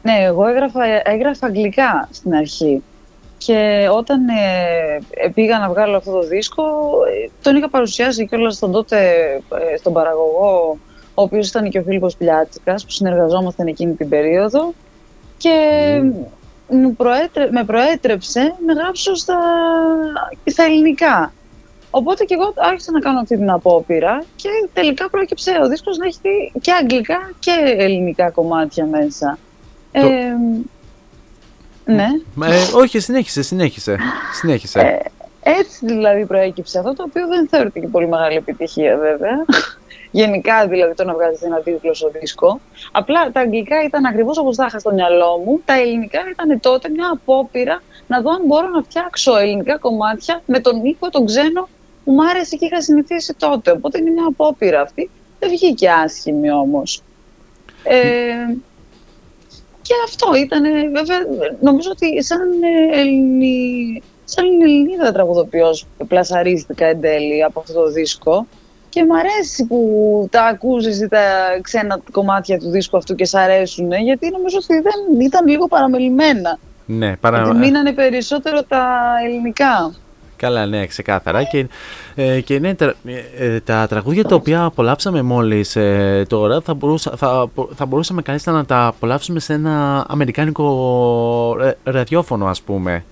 [0.02, 2.82] Ναι, εγώ έγραφα, έγραφα αγγλικά στην αρχή.
[3.38, 6.62] Και όταν ε, πήγα να βγάλω αυτό το δίσκο,
[7.42, 8.96] τον είχα παρουσιάσει κιόλας στον τότε
[9.78, 10.78] στον παραγωγό,
[11.14, 14.72] ο οποίος ήταν και ο Φίλιππος Πλιάτσικας, που συνεργαζόμασταν εκείνη την περίοδο.
[15.36, 15.52] Και
[17.50, 19.38] με προέτρεψε να γράψω στα,
[20.44, 21.32] στα ελληνικά.
[21.90, 26.06] Οπότε και εγώ άρχισα να κάνω αυτή την απόπειρα και τελικά πρόκειψε ο δίσκος να
[26.06, 29.38] έχει και αγγλικά και ελληνικά κομμάτια μέσα.
[29.92, 30.02] Ε,
[31.84, 32.06] ναι.
[32.46, 33.96] Ε, όχι, συνέχισε, συνέχισε.
[34.32, 34.80] συνέχισε.
[34.80, 34.98] Ε,
[35.50, 39.44] έτσι δηλαδή προέκυψε αυτό, το οποίο δεν θεωρείται και πολύ μεγάλη επιτυχία βέβαια.
[40.10, 42.60] Γενικά δηλαδή το να βγάζεις ένα δίγλωσσο δίσκο.
[42.92, 45.60] Απλά τα αγγλικά ήταν ακριβώς όπως τα είχα στο μυαλό μου.
[45.64, 50.60] Τα ελληνικά ήταν τότε μια απόπειρα να δω αν μπορώ να φτιάξω ελληνικά κομμάτια με
[50.60, 51.68] τον ήχο, τον ξένο
[52.04, 53.70] που μου άρεσε και είχα συνηθίσει τότε.
[53.70, 55.10] Οπότε είναι μια απόπειρα αυτή.
[55.38, 57.02] Δεν βγήκε άσχημη όμως.
[57.82, 57.98] Ε,
[59.82, 60.62] και αυτό ήταν,
[60.92, 61.18] βέβαια,
[61.60, 62.40] νομίζω ότι σαν,
[62.92, 64.02] Ελληνι...
[64.24, 68.46] σαν Ελληνίδα τραγουδοποιός πλασαρίστηκα εν τέλει από αυτό το δίσκο
[68.88, 71.18] και μου αρέσει που τα ακούσεις τα
[71.60, 76.58] ξένα κομμάτια του δίσκου αυτού και σ' αρέσουν, γιατί νομίζω ότι δεν ήταν λίγο παραμελημένα.
[76.86, 77.42] Ναι, παρα...
[77.42, 78.86] Γιατί μείνανε περισσότερο τα
[79.24, 79.94] ελληνικά.
[80.36, 81.42] Καλά, ναι, ξεκάθαρα.
[81.42, 81.66] Και,
[82.14, 82.94] ε, και ναι, τα,
[83.38, 88.56] ε, τα τραγούδια τα οποία απολαύσαμε μόλις ε, τώρα θα, μπορούσα, θα, θα μπορούσαμε καλύτερα
[88.56, 93.04] να τα απολαύσουμε σε ένα αμερικάνικο ραδιόφωνο ας πούμε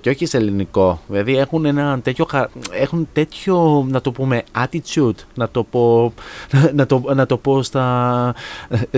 [0.00, 1.00] και όχι σε ελληνικό.
[1.08, 2.26] Δηλαδή έχουν ένα τέτοιο,
[2.72, 6.12] έχουν τέτοιο να το πούμε attitude, να το πω,
[6.78, 8.34] να το, να το πω στα,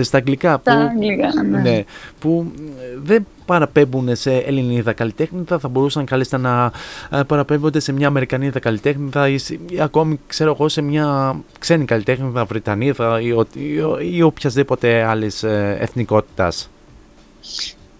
[0.01, 0.57] στα αγγλικά.
[0.61, 1.59] Στα αγγλικά, ναι.
[1.59, 1.83] ναι.
[2.19, 2.51] Που
[3.03, 6.71] δεν παραπέμπουν σε Ελληνίδα καλλιτέχνηδα, θα μπορούσαν καλύτερα να
[7.19, 9.37] ε, παραπέμπονται σε μια Αμερικανίδα καλλιτέχνηδα ή,
[9.69, 15.77] ή ακόμη ξέρω εγώ σε μια ξένη καλλιτέχνηδα Βρετανίδα ή, ή, ή οποιασδήποτε άλλης ε,
[15.79, 16.69] εθνικότητας.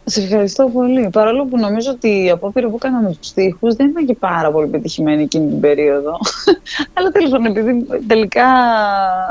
[0.05, 1.09] Σε ευχαριστώ πολύ.
[1.11, 4.51] Παρόλο που νομίζω ότι η απόπειρα που έκανα με τους τοίχου δεν ήταν και πάρα
[4.51, 6.17] πολύ πετυχημένη εκείνη την περίοδο.
[6.93, 8.45] Αλλά τέλος πάντων, επειδή τελικά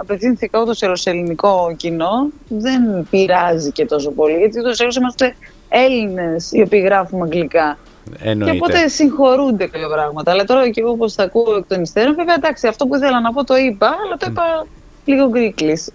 [0.00, 4.36] απευθύνθηκα ούτως ή σε ελληνικό κοινό, δεν πειράζει και τόσο πολύ.
[4.36, 5.34] Γιατί ούτως ή είμαστε
[5.68, 7.78] Έλληνες οι οποίοι γράφουμε αγγλικά.
[8.18, 8.52] Εννοείται.
[8.52, 10.30] Και οπότε συγχωρούνται κάποια πράγματα.
[10.30, 13.20] Αλλά τώρα και εγώ όπως τα ακούω εκ των υστέρων, βέβαια εντάξει, αυτό που ήθελα
[13.20, 14.66] να πω το είπα, αλλά το είπα
[15.04, 15.90] λίγο γκρίκλις.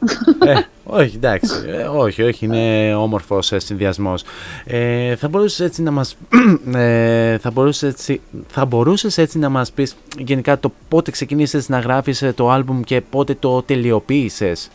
[0.45, 0.53] Ε,
[0.83, 1.49] όχι, εντάξει.
[1.67, 4.23] Ε, όχι, όχι, είναι όμορφος συνδυασμός.
[4.65, 6.15] Ε, θα μπορούσες έτσι να μας.
[6.75, 11.79] Ε, θα μπορούσες έτσι, θα μπορούσες έτσι να μας πεις γενικά το πότε ξεκίνησε να
[11.79, 14.69] γράφεις ε, το άλμπουμ και πότε το τελειοποίησες.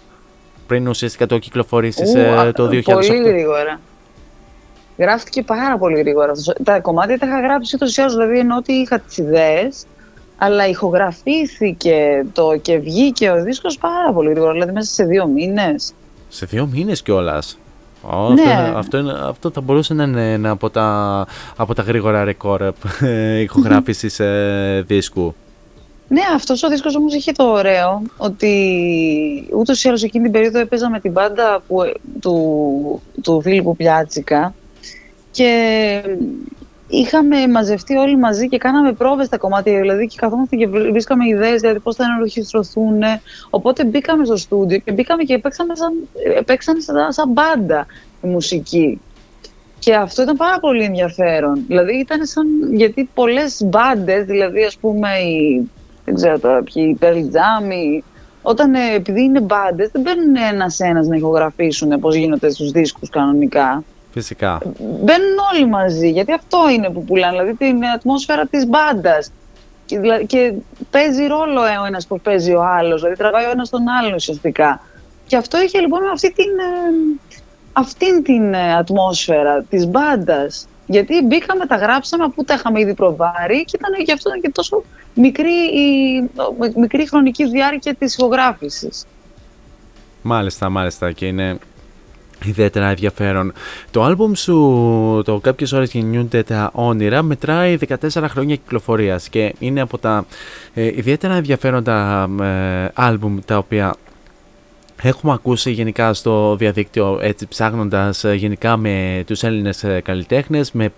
[0.66, 2.82] Πριν ουσιαστικά το κυκλοφορήσεις ε, το 2008.
[2.84, 3.80] Πολύ γρήγορα.
[4.98, 6.32] Γράφτηκε πάρα πολύ γρήγορα.
[6.64, 9.84] Τα κομμάτια τα είχα γράψει ούτως ή δηλαδή ενώ ότι είχα τις ιδέες,
[10.44, 15.92] αλλά ηχογραφήθηκε το και βγήκε ο δίσκος πάρα πολύ γρήγορα, δηλαδή μέσα σε δύο μήνες.
[16.28, 17.58] Σε δύο μήνες κιόλας.
[18.10, 18.52] Oh, Ναι.
[18.52, 22.62] αυτό, αυτό, είναι- αυτό θα μπορούσε να είναι ένα από τα, από τα γρήγορα ρεκόρ
[23.00, 25.34] ε, ηχογράφησης ε, δίσκου.
[26.08, 28.52] Ναι, αυτός ο δίσκος όμως είχε το ωραίο ότι
[29.56, 31.76] ούτως ή άλλως εκείνη την περίοδο έπαιζα με την μπάντα που,
[32.20, 34.54] του, του Φίλιππου Πιάτσικα
[35.30, 35.50] και
[36.98, 41.26] είχαμε μαζευτεί όλοι μαζί και κάναμε πρόβες στα κομμάτια, δηλαδή και καθόμαστε και βρ- βρίσκαμε
[41.28, 43.00] ιδέες δηλαδή πώς θα ενορχιστρωθούν.
[43.50, 45.92] Οπότε μπήκαμε στο στούντιο και μπήκαμε και παίξαμε σαν,
[46.44, 47.86] παίξανε σαν, σαν μπάντα
[48.22, 49.00] η μουσική.
[49.78, 51.64] Και αυτό ήταν πάρα πολύ ενδιαφέρον.
[51.66, 55.70] Δηλαδή ήταν σαν, γιατί πολλές μπάντες, δηλαδή ας πούμε οι,
[56.04, 58.04] δεν ξέρω τώρα ποιοι, οι Pearl Jam, οι-
[58.42, 63.84] όταν ε, επειδή είναι μπάντες, δεν παίρνουν ένα-ένα να ηχογραφήσουν πώς γίνονται στους δίσκους κανονικά.
[64.12, 64.58] Φυσικά.
[64.78, 69.30] Μπαίνουν όλοι μαζί, γιατί αυτό είναι που πουλάνε, δηλαδή την ατμόσφαιρα της μπάντας.
[69.86, 70.52] Και, δηλα- και
[70.90, 74.80] παίζει ρόλο ο ένας που παίζει ο άλλος, δηλαδή τραβάει ο ένας τον άλλον ουσιαστικά.
[75.26, 77.18] Και αυτό είχε λοιπόν αυτή την, ε,
[77.72, 80.66] αυτήν την ε, ατμόσφαιρα της μπάντας.
[80.86, 84.48] Γιατί μπήκαμε, τα γράψαμε, αφού τα είχαμε ήδη προβάρει και ήταν και αυτό ήταν και
[84.50, 84.82] τόσο
[85.14, 89.04] μικρή η ο- μικρή χρονική διάρκεια της ηχογράφησης.
[90.22, 91.58] Μάλιστα, μάλιστα και είναι
[92.46, 93.52] ιδιαίτερα ενδιαφέρον.
[93.90, 99.80] Το άλμπουμ σου, το «Κάποιες ώρες γεννιούνται τα όνειρα» μετράει 14 χρόνια κυκλοφορίας και είναι
[99.80, 100.26] από τα
[100.74, 103.96] ε, ιδιαίτερα ενδιαφέροντα ε, άλμπουμ τα οποία
[105.04, 110.92] Έχουμε ακούσει γενικά στο διαδίκτυο έτσι ψάχνοντας ε, γενικά με τους Έλληνες ε, καλλιτέχνες με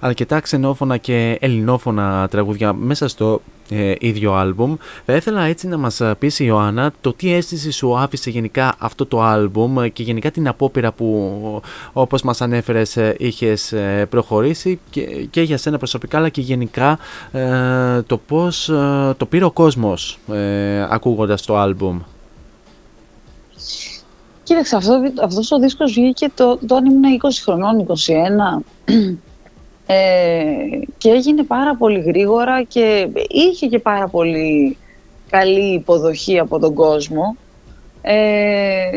[0.00, 3.42] αρκετά ξενόφωνα και ελληνόφωνα τραγούδια μέσα στο
[3.72, 4.74] ε, ίδιο άλμπουμ.
[5.04, 9.06] Θα ήθελα έτσι να μας ε, πεις Ιωάννα το τι αίσθηση σου άφησε γενικά αυτό
[9.06, 11.60] το άλμπουμ ε, και γενικά την απόπειρα που
[11.92, 15.00] όπως μας ανέφερες ε, είχες ε, προχωρήσει και,
[15.30, 16.98] και για σένα προσωπικά αλλά και γενικά
[17.32, 21.98] ε, το πώς ε, το πήρε ο κόσμος ε, ακούγοντας το άλμπουμ.
[24.42, 28.94] Κοίταξε, αυτό, αυτός ο δίσκος βγήκε το, όταν ήμουν 20 χρονών, 21.
[29.92, 34.76] Ε, και έγινε πάρα πολύ γρήγορα και είχε και πάρα πολύ
[35.30, 37.36] καλή υποδοχή από τον κόσμο.
[38.02, 38.90] Ε,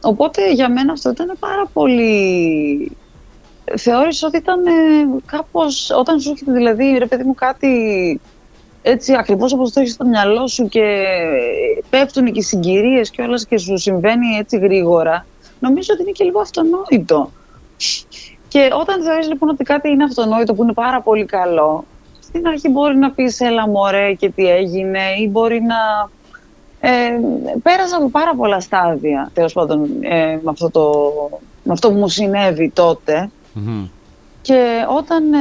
[0.00, 2.96] οπότε για μένα αυτό ήταν πάρα πολύ...
[3.76, 4.70] Θεώρησα ότι ήταν ε,
[5.26, 8.20] κάπως, όταν σου έρχεται δηλαδή, ρε παιδί μου, κάτι
[8.82, 11.06] έτσι ακριβώς όπως το έχεις στο μυαλό σου και
[11.90, 15.26] πέφτουν και οι συγκυρίες και όλα και σου συμβαίνει έτσι γρήγορα,
[15.60, 17.30] νομίζω ότι είναι και λίγο αυτονόητο.
[18.50, 21.84] Και όταν θεωρείς λοιπόν ότι κάτι είναι αυτονόητο που είναι πάρα πολύ καλό,
[22.20, 26.08] στην αρχή μπορεί να πεις έλα μωρέ και τι έγινε ή μπορεί να...
[26.80, 27.18] Ε,
[27.62, 31.02] πέρασα από πάρα πολλά στάδια, τέλος πάντων, ε, με, αυτό το,
[31.62, 33.30] με αυτό που μου συνέβη τότε.
[34.42, 35.38] Και όταν, ε,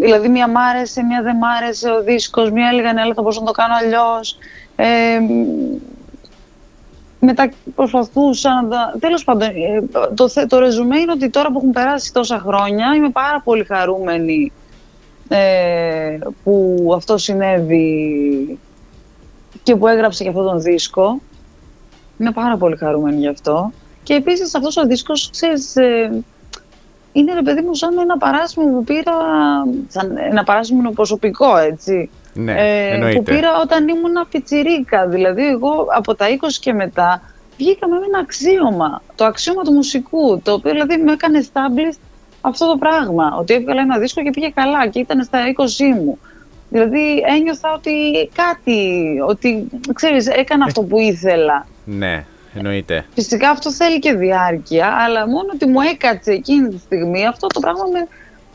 [0.00, 3.40] δηλαδή μία μ' άρεσε, μία δεν μ' άρεσε ο δίσκος, μία έλεγαν έλα θα μπορούσα
[3.40, 4.38] να το κάνω αλλιώς.
[4.76, 4.86] Ε,
[7.20, 8.94] μετά προσπαθούσα να τα...
[9.00, 9.82] Τέλος πάντων, ε,
[10.14, 13.64] το, θε- το ρεζουμέ είναι ότι τώρα που έχουν περάσει τόσα χρόνια είμαι πάρα πολύ
[13.64, 14.52] χαρούμενη
[15.28, 18.58] ε, που αυτό συνέβη
[19.62, 21.20] και που έγραψε και αυτόν τον δίσκο.
[22.18, 23.72] Είμαι πάρα πολύ χαρούμενη γι' αυτό.
[24.02, 26.24] Και επίσης αυτός ο δίσκος, ξέρεις, ε,
[27.12, 29.12] είναι ρε παιδί μου σαν ένα παράσημο που πήρα,
[29.88, 32.10] σαν ένα παράσημο προσωπικό έτσι.
[32.34, 33.16] Ναι, Ε, εννοείται.
[33.18, 35.06] που πήρα όταν ήμουν πιτσιρίκα.
[35.08, 37.22] Δηλαδή εγώ από τα 20 και μετά
[37.56, 41.98] βγήκα με ένα αξίωμα, το αξίωμα του μουσικού, το οποίο δηλαδή με έκανε established
[42.40, 46.18] αυτό το πράγμα, ότι έβγαλα ένα δίσκο και πήγε καλά και ήταν στα 20 μου.
[46.70, 47.92] Δηλαδή ένιωθα ότι
[48.34, 48.80] κάτι,
[49.28, 51.66] ότι ξέρεις, έκανα αυτό που ήθελα.
[51.84, 52.24] Ναι,
[52.54, 53.04] εννοείται.
[53.14, 57.60] Φυσικά αυτό θέλει και διάρκεια, αλλά μόνο ότι μου έκατσε εκείνη τη στιγμή αυτό το
[57.60, 58.06] πράγμα με,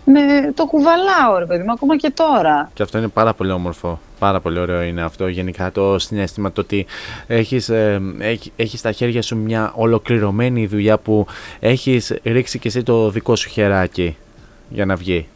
[0.05, 2.69] με το κουβαλάω ρε παιδί μου, ακόμα και τώρα.
[2.73, 3.99] Και αυτό είναι πάρα πολύ όμορφο.
[4.19, 5.27] Πάρα πολύ ωραίο είναι αυτό.
[5.27, 6.85] Γενικά το συνέστημα το ότι
[7.27, 11.25] έχεις, ε, έχ- έχεις στα χέρια σου μια ολοκληρωμένη δουλειά που
[11.59, 14.17] έχεις ρίξει και εσύ το δικό σου χεράκι
[14.69, 15.27] για να βγει.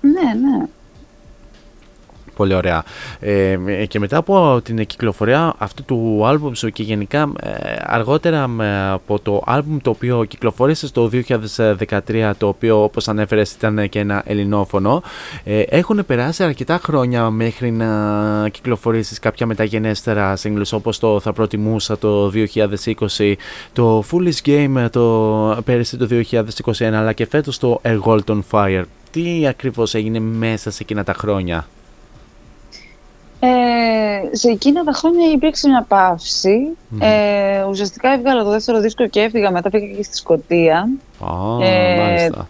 [0.00, 0.66] Ναι, ναι.
[2.40, 2.82] Πολύ ωραία.
[3.20, 3.56] Ε,
[3.88, 7.48] και μετά από την κυκλοφορία αυτού του άλμπουμ σου και γενικά ε,
[7.86, 13.88] αργότερα με- από το άλμπουμ το οποίο κυκλοφόρησε το 2013 το οποίο όπως ανέφερες ήταν
[13.88, 15.02] και ένα ελληνόφωνο
[15.44, 17.88] ε, έχουν περάσει αρκετά χρόνια μέχρι να
[18.48, 22.32] κυκλοφορήσεις κάποια μεταγενέστερα singles όπως το θα προτιμούσα το
[23.18, 23.34] 2020
[23.72, 26.08] το Foolish Game το πέρυσι το
[26.78, 31.04] 2021 αλλά και φέτος το A Gold on Fire τι ακριβώς έγινε μέσα σε εκείνα
[31.04, 31.66] τα χρόνια;
[33.40, 36.76] Ε, σε εκείνα τα χρόνια υπήρξε μια παύση.
[37.00, 40.88] Ε, ουσιαστικά έβγαλα το δεύτερο δίσκο και έφυγα μετά, πήγα και στη Σκωτία.
[41.20, 42.48] Α, Ε, μάλιστα.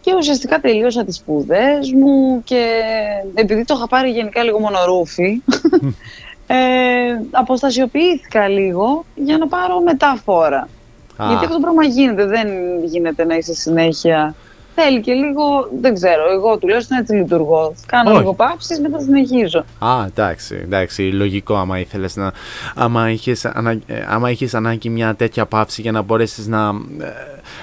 [0.00, 2.68] Και ουσιαστικά τελείωσα τις σπουδές μου και
[3.34, 5.42] επειδή το είχα πάρει γενικά λίγο μονορούφι,
[6.46, 6.56] ε,
[7.30, 10.68] αποστασιοποιήθηκα λίγο για να πάρω μετάφορα.
[11.16, 11.26] Α.
[11.28, 12.48] Γιατί αυτό το πράγμα γίνεται, δεν
[12.84, 14.34] γίνεται να είσαι συνέχεια.
[14.74, 17.74] Θέλει και λίγο, δεν ξέρω, εγώ τουλάχιστον έτσι λειτουργώ.
[17.86, 18.18] Κάνω Όχι.
[18.18, 19.64] λίγο πάψεις, μετά συνεχίζω.
[19.78, 22.32] Α, εντάξει, εντάξει, λογικό άμα ήθελες να,
[22.74, 26.68] άμα είχες, ανα, ε, άμα είχες ανάγκη μια τέτοια παύση για να μπορέσεις να,
[27.00, 27.04] ε,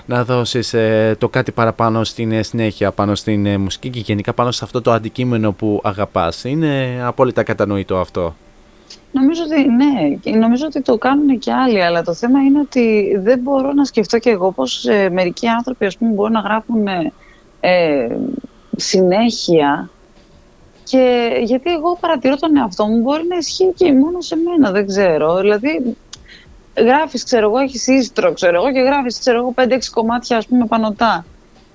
[0.05, 4.33] να δώσεις ε, το κάτι παραπάνω στην ε, συνέχεια πάνω στην ε, μουσική και γενικά
[4.33, 6.43] πάνω σε αυτό το αντικείμενο που αγαπάς.
[6.43, 8.35] Είναι απόλυτα κατανοητό αυτό.
[9.11, 13.15] Νομίζω ότι ναι, και νομίζω ότι το κάνουν και άλλοι, αλλά το θέμα είναι ότι
[13.19, 16.87] δεν μπορώ να σκεφτώ και εγώ πως ε, μερικοί άνθρωποι ας πούμε μπορούν να γράφουν
[16.87, 17.11] ε,
[17.59, 18.17] ε,
[18.75, 19.89] συνέχεια
[20.83, 24.87] και γιατί εγώ παρατηρώ τον εαυτό μου μπορεί να ισχύει και μόνο σε μένα, δεν
[24.87, 25.39] ξέρω.
[25.39, 25.95] Δηλαδή
[26.77, 30.65] γράφεις, ξέρω εγώ, έχεις ίστρο, ξέρω εγώ, και γράφεις, ξέρω εγώ, 5-6 κομμάτια ας πούμε
[30.65, 31.25] πανωτά.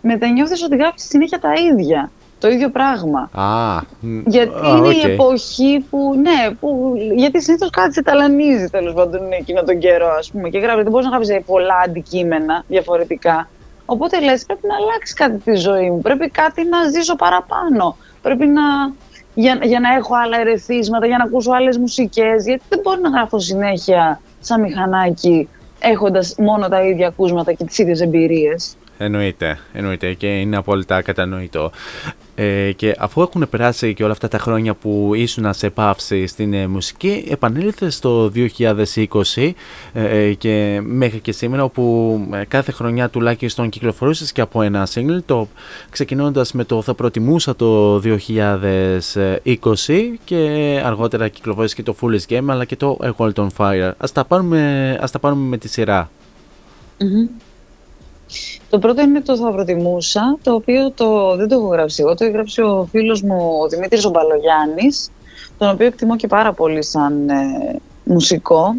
[0.03, 3.31] Μετά νιώθεις ότι γράφεις συνέχεια τα ίδια, το ίδιο πράγμα.
[3.33, 4.95] Α, μ, Γιατί α, είναι οκ.
[4.95, 10.09] η εποχή που, ναι, που, γιατί συνήθως κάτι σε ταλανίζει τέλος πάντων εκείνο τον καιρό,
[10.19, 10.49] ας πούμε.
[10.49, 13.49] Και γράφει, δεν μπορείς να γράφεις πολλά αντικείμενα διαφορετικά.
[13.87, 16.01] Οπότε λες, πρέπει να αλλάξει κάτι τη ζωή μου.
[16.01, 17.97] Πρέπει κάτι να ζήσω παραπάνω.
[18.23, 18.63] Πρέπει να.
[19.35, 22.45] Για, για να έχω άλλα ερεθίσματα, για να ακούσω άλλες μουσικές.
[22.45, 25.49] Γιατί δεν μπορώ να γράφω συνέχεια σαν μηχανάκι,
[25.79, 28.77] έχοντας μόνο τα ίδια ακούσματα και τις ίδιες εμπειρίες.
[28.99, 31.71] Εννοείται, εννοείται και είναι απόλυτα κατανοητό.
[32.39, 36.53] Ε, και αφού έχουν περάσει και όλα αυτά τα χρόνια που ήσουν σε παύση στην
[36.53, 38.53] ε, μουσική, επανήλθες το 2020
[39.37, 39.53] ε,
[39.93, 45.19] ε, και μέχρι και σήμερα όπου ε, κάθε χρονιά τουλάχιστον κυκλοφορούσες και από ένα single,
[45.27, 45.49] το
[45.91, 48.19] ξεκινώντας με το θα προτιμούσα το 2020
[50.25, 53.93] και αργότερα κυκλοφόρησε και το Foolish Game αλλά και το A World on Fire.
[53.97, 56.11] Ας τα πάρουμε, ας τα πάρουμε με τη σειρά.
[56.99, 57.46] Μμμ.
[58.71, 62.25] Το πρώτο είναι το θα προτιμούσα, το οποίο το, δεν το έχω γράψει εγώ, το
[62.25, 65.11] έχει γράψει ο φίλος μου ο Δημήτρης ο Μπαλογιάννης,
[65.59, 68.75] τον οποίο εκτιμώ και πάρα πολύ σαν ε, μουσικό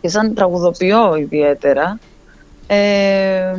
[0.00, 1.98] και σαν τραγουδοποιό ιδιαίτερα.
[2.66, 3.54] Ε,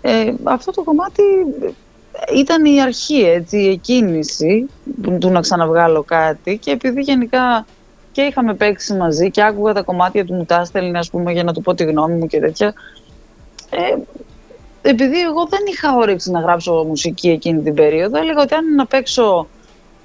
[0.00, 1.22] ε, αυτό το κομμάτι
[2.36, 4.68] ήταν η αρχή, έτσι, η εκκίνηση
[5.02, 7.66] του, του να ξαναβγάλω κάτι και επειδή γενικά
[8.12, 11.44] και είχαμε παίξει μαζί και άκουγα τα κομμάτια του μου τα έστελνε, ας πούμε, για
[11.44, 12.74] να του πω τη γνώμη μου και τέτοια.
[13.74, 13.96] Ε,
[14.82, 18.86] επειδή εγώ δεν είχα όρεξη να γράψω μουσική εκείνη την περίοδο, έλεγα ότι αν να
[18.86, 19.46] παίξω.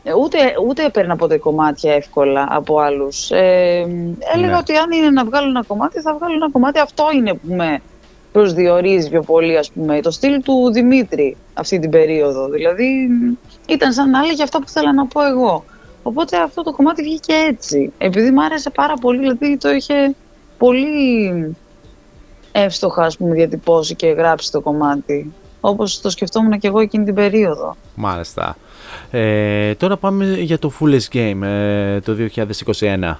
[0.03, 0.37] ε, Ούτε,
[0.67, 3.31] ούτε έπαιρνα ποτέ κομμάτια εύκολα από άλλους.
[3.31, 3.85] Ε,
[4.35, 4.57] έλεγα Ναι.
[4.57, 6.79] ότι αν είναι να βγάλω ένα κομμάτι, θα βγάλω ένα κομμάτι.
[6.79, 7.79] Αυτό είναι που με
[8.31, 10.01] προσδιορίζει πιο πολύ, ας πούμε.
[10.01, 12.49] Το στυλ του Δημήτρη αυτή την περίοδο.
[12.49, 13.09] Δηλαδή,
[13.67, 15.63] ήταν σαν να έλεγε αυτά που θέλω να πω εγώ.
[16.03, 17.93] Οπότε αυτό το κομμάτι βγήκε έτσι.
[17.97, 20.15] Επειδή μου άρεσε πάρα πολύ, δηλαδή το είχε
[20.57, 21.55] πολύ
[22.51, 25.33] εύστοχα ας πούμε, διατυπώσει και γράψει το κομμάτι.
[25.61, 27.75] Όπως το σκεφτόμουν και εγώ εκείνη την περίοδο.
[27.95, 28.57] Μάλιστα.
[29.11, 32.15] Ε, τώρα πάμε για το Foolish Game ε, το
[32.79, 33.15] 2021.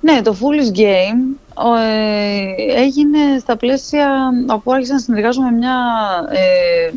[0.00, 5.76] Ναι, το Foolish Game ο, ε, έγινε στα πλαίσια όπου άρχισα να συνεργάζομαι με μια,
[6.30, 6.92] ε,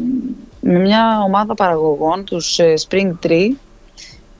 [0.59, 3.49] με μια ομάδα παραγωγών, τους ε, Spring Tree.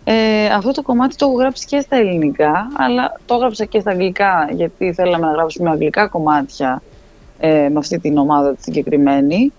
[0.09, 3.91] Ε, αυτό το κομμάτι το έχω γράψει και στα ελληνικά, αλλά το έγραψα και στα
[3.91, 6.81] αγγλικά, γιατί θέλαμε να γράψουμε αγγλικά κομμάτια
[7.39, 9.53] ε, με αυτή την ομάδα τη συγκεκριμένη.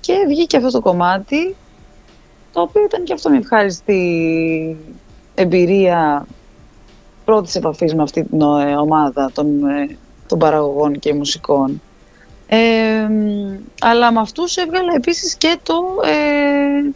[0.00, 1.56] Και βγήκε αυτό το κομμάτι,
[2.52, 4.76] το οποίο ήταν και αυτό μια ευχάριστη
[5.34, 6.26] εμπειρία
[7.24, 9.96] πρώτης επαφής με αυτή την ε, ομάδα των, ε,
[10.28, 11.82] των παραγωγών και μουσικών.
[12.46, 13.08] Ε,
[13.80, 15.74] αλλά με αυτούς έβγαλα επίσης και το,
[16.04, 16.90] ε,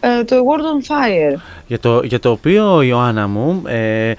[0.00, 1.40] ε, το World on Fire.
[1.66, 4.14] Για το, για το οποίο, Ιωάννα μου, ε, ε,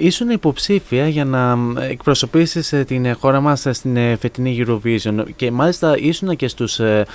[0.00, 1.58] ήσουν υποψήφια για να
[1.90, 7.06] εκπροσωπήσεις ε, την χώρα μας στην ε, φετινή Eurovision και μάλιστα ήσουν και στους, ε,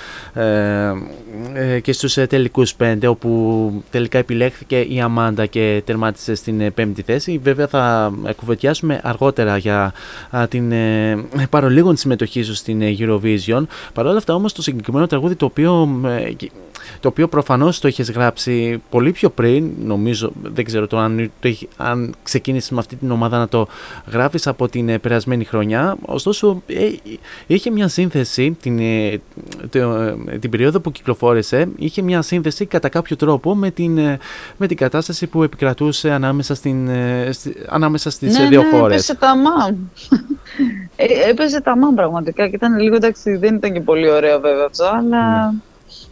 [1.54, 7.40] ε, και στους τελικούς πέντε όπου τελικά επιλέχθηκε η Αμάντα και τερμάτισε στην πέμπτη θέση.
[7.42, 9.92] Βέβαια θα κουβεντιάσουμε αργότερα για
[10.48, 10.72] την
[11.50, 13.62] παρολίγων συμμετοχή σου στην Eurovision.
[13.92, 15.88] Παρ' όλα αυτά όμως το συγκεκριμένο τραγούδι το οποίο
[17.00, 21.48] το οποίο προφανώς το είχες γράψει πολύ πιο πριν, νομίζω, δεν ξέρω το αν, το,
[21.76, 23.68] αν ξεκίνησες με αυτή την ομάδα να το
[24.12, 26.88] γράφεις από την ε, περασμένη χρονιά, ωστόσο ε,
[27.46, 29.20] είχε μια σύνθεση την, ε,
[30.40, 33.98] την περίοδο που κυκλοφόρησε, είχε μια σύνθεση κατά κάποιο τρόπο με την,
[34.56, 36.90] με την κατάσταση που επικρατούσε ανάμεσα, στην,
[37.68, 38.94] ανάμεσα στις ναι, δύο ναι, χώρες.
[38.94, 39.76] Έπεσε τα μάμ.
[41.30, 44.84] έπεσε τα μάμ πραγματικά και ήταν λίγο εντάξει, δεν ήταν και πολύ ωραίο βέβαια αυτό,
[44.84, 45.50] αλλά...
[45.50, 45.58] Ναι.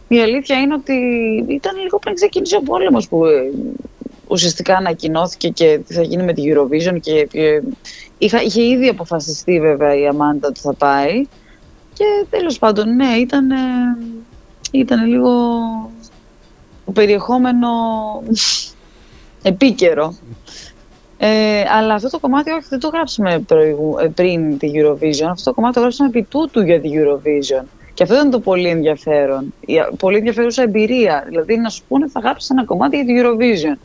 [0.07, 0.93] Η αλήθεια είναι ότι
[1.47, 3.51] ήταν λίγο πριν ξεκίνησε ο πόλεμος που ε,
[4.27, 7.27] ουσιαστικά ανακοινώθηκε και τι θα γίνει με τη Eurovision και
[8.17, 11.25] είχα, είχε ήδη αποφασιστεί βέβαια η Αμάντα ότι θα πάει
[11.93, 13.49] και τέλος πάντων ναι ήταν,
[14.71, 15.31] ήταν λίγο
[16.85, 17.67] το περιεχόμενο
[19.43, 20.15] επίκαιρο.
[21.19, 25.53] Ε, αλλά αυτό το κομμάτι όχι δεν το γράψαμε ε, πριν τη Eurovision, αυτό το
[25.53, 27.63] κομμάτι το γράψαμε επί τούτου για τη Eurovision.
[27.97, 29.53] Και αυτό ήταν το πολύ ενδιαφέρον.
[29.59, 31.23] Η πολύ ενδιαφέρουσα εμπειρία.
[31.27, 33.77] Δηλαδή να σου πούνε θα γράψεις ένα κομμάτι για την Eurovision.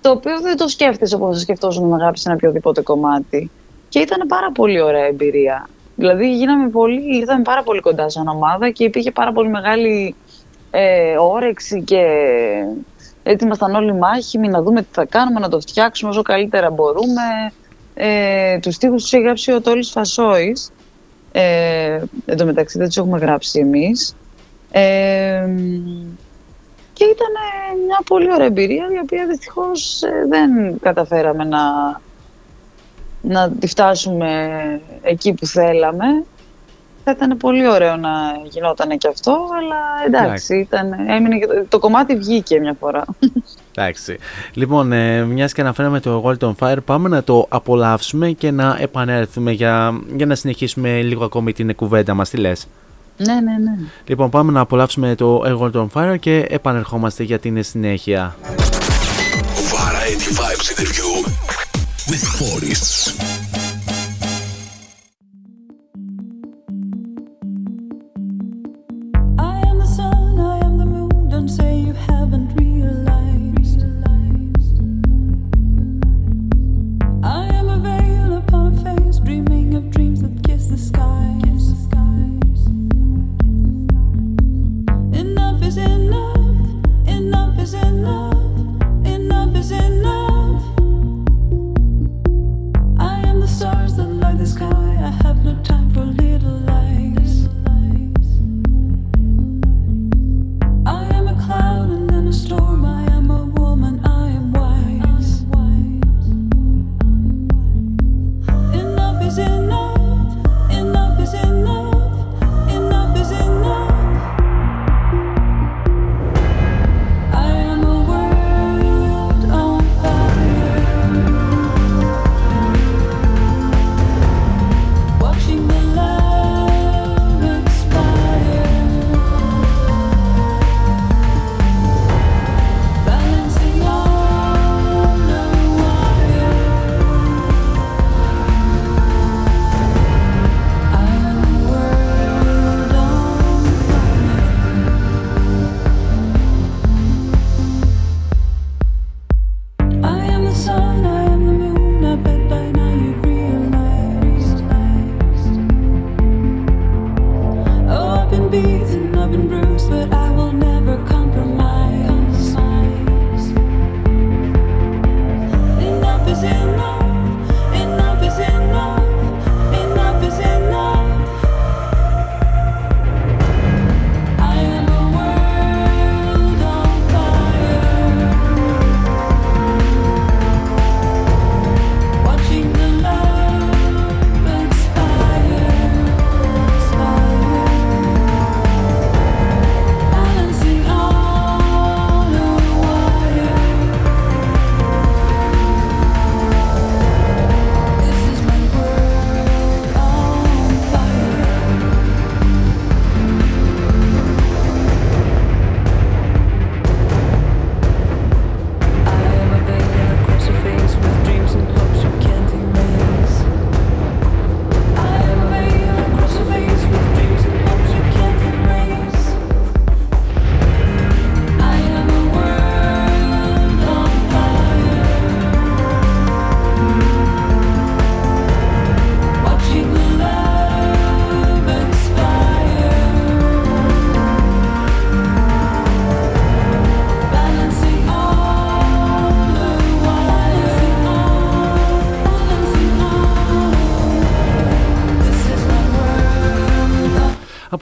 [0.00, 3.50] Το οποίο δεν το σκέφτεσαι όπως θα σκεφτόσουν να γράψεις ένα οποιοδήποτε κομμάτι.
[3.88, 5.68] Και ήταν πάρα πολύ ωραία εμπειρία.
[5.96, 10.14] Δηλαδή γίναμε πολύ, ήρθαμε πάρα πολύ κοντά σαν ομάδα και υπήρχε πάρα πολύ μεγάλη
[10.70, 12.02] ε, όρεξη και
[13.22, 17.52] έτσι ήμασταν όλοι μάχημοι να δούμε τι θα κάνουμε, να το φτιάξουμε όσο καλύτερα μπορούμε.
[17.94, 20.72] Ε, τους στίχους τους έχει γράψει ο Τόλης Φασόης
[21.36, 24.16] ε, εν τω μεταξύ δεν τους έχουμε γράψει εμείς.
[24.70, 25.48] Ε,
[26.92, 27.32] και ήταν
[27.86, 31.60] μια πολύ ωραία εμπειρία, η οποία δυστυχώς ε, δεν καταφέραμε να,
[33.20, 36.24] να τη φτάσουμε εκεί που θέλαμε.
[37.04, 38.10] Θα ήταν πολύ ωραίο να
[38.44, 41.38] γινόταν και αυτό, αλλά εντάξει, ήταν, έμεινε,
[41.68, 43.04] το κομμάτι βγήκε μια φορά.
[43.76, 44.18] Εντάξει.
[44.52, 48.76] Λοιπόν, ε, μιας και αναφέραμε το World on Fire, πάμε να το απολαύσουμε και να
[48.80, 52.30] επανέλθουμε για, για να συνεχίσουμε λίγο ακόμη την κουβέντα μας.
[52.30, 52.66] Τι λες;
[53.16, 53.76] Ναι, ναι, ναι.
[54.06, 58.36] Λοιπόν, πάμε να απολαύσουμε το World on Fire και επανερχόμαστε για την συνέχεια.
[59.72, 61.10] Variety Vibes interview
[62.10, 63.63] with Forests.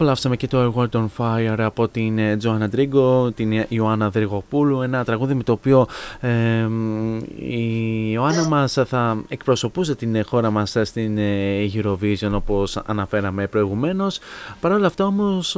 [0.02, 5.34] Απολαύσαμε και το World on Fire από την Τζοάννα Ντρίγκο, την Ιωάννα Δρυγοπούλου, ένα τραγούδι
[5.34, 5.86] με το οποίο
[6.20, 6.30] ε,
[7.36, 11.18] η Ιωάννα μας θα εκπροσωπούσε την χώρα μας στην
[11.74, 14.18] Eurovision όπως αναφέραμε προηγουμένως.
[14.60, 15.56] Παρ' όλα αυτά όμως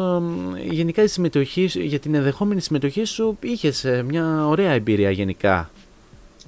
[0.70, 5.70] γενικά η συμμετοχή, για την ενδεχόμενη συμμετοχή σου είχες μια ωραία εμπειρία γενικά;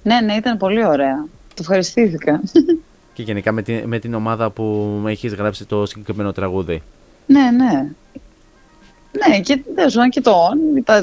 [0.02, 1.26] Ναι, ναι, ήταν πολύ ωραία.
[1.48, 2.40] Το ευχαριστήθηκα.
[3.12, 6.82] Και γενικά με την, με την ομάδα που έχεις γράψει το συγκεκριμένο τραγούδι.
[7.26, 7.88] Ναι, ναι.
[9.28, 10.34] Ναι, και δεν και το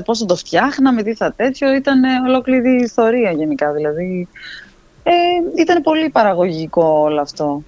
[0.05, 4.27] πώς θα το φτιάχναμε, τι θα τέτοιο, ήταν ολόκληρη ιστορία γενικά, δηλαδή.
[5.03, 5.11] Ε,
[5.61, 7.63] ήταν πολύ παραγωγικό όλο αυτό.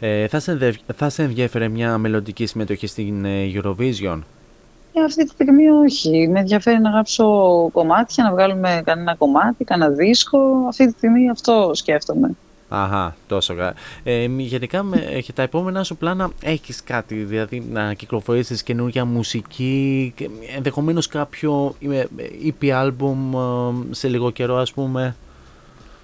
[0.00, 4.20] Ε, θα, σε θα σε ενδιαφέρε μια μελλοντική συμμετοχή στην ε, Eurovision?
[4.92, 6.28] Ε, αυτή τη στιγμή όχι.
[6.28, 7.24] Με ενδιαφέρει να γράψω
[7.72, 10.38] κομμάτια, να βγάλουμε κανένα κομμάτι, κανένα δίσκο.
[10.68, 12.36] Αυτή τη στιγμή αυτό σκέφτομαι.
[12.74, 13.74] Αχα, τόσο καλά.
[14.02, 20.14] Ε, γενικά με, και τα επόμενά σου πλάνα έχεις κάτι, δηλαδή να κυκλοφορήσεις καινούργια μουσική,
[20.56, 21.74] ενδεχομένως κάποιο
[22.44, 25.16] EP album ε, σε λίγο καιρό ας πούμε;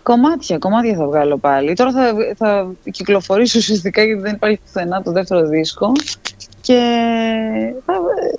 [0.02, 1.74] Κομμάτια, κομμάτια θα βγάλω πάλι.
[1.74, 5.92] Τώρα θα, θα κυκλοφορήσω ουσιαστικά γιατί δεν υπάρχει πουθενά το δεύτερο δίσκο.
[6.60, 7.74] Και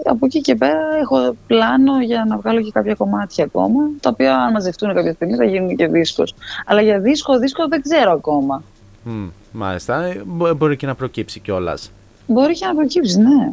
[0.06, 4.38] από εκεί και πέρα έχω πλάνο για να βγάλω και κάποια κομμάτια ακόμα, τα οποία
[4.38, 6.34] αν μαζευτούν κάποια στιγμή θα γίνουν και δίσκος.
[6.66, 8.64] Αλλά για δίσκο, δίσκο δεν ξέρω ακόμα.
[9.06, 10.14] Mm, μάλιστα,
[10.56, 11.91] μπορεί και να προκύψει κιόλας.
[12.28, 13.52] Μπορεί και να προκύψει, ναι.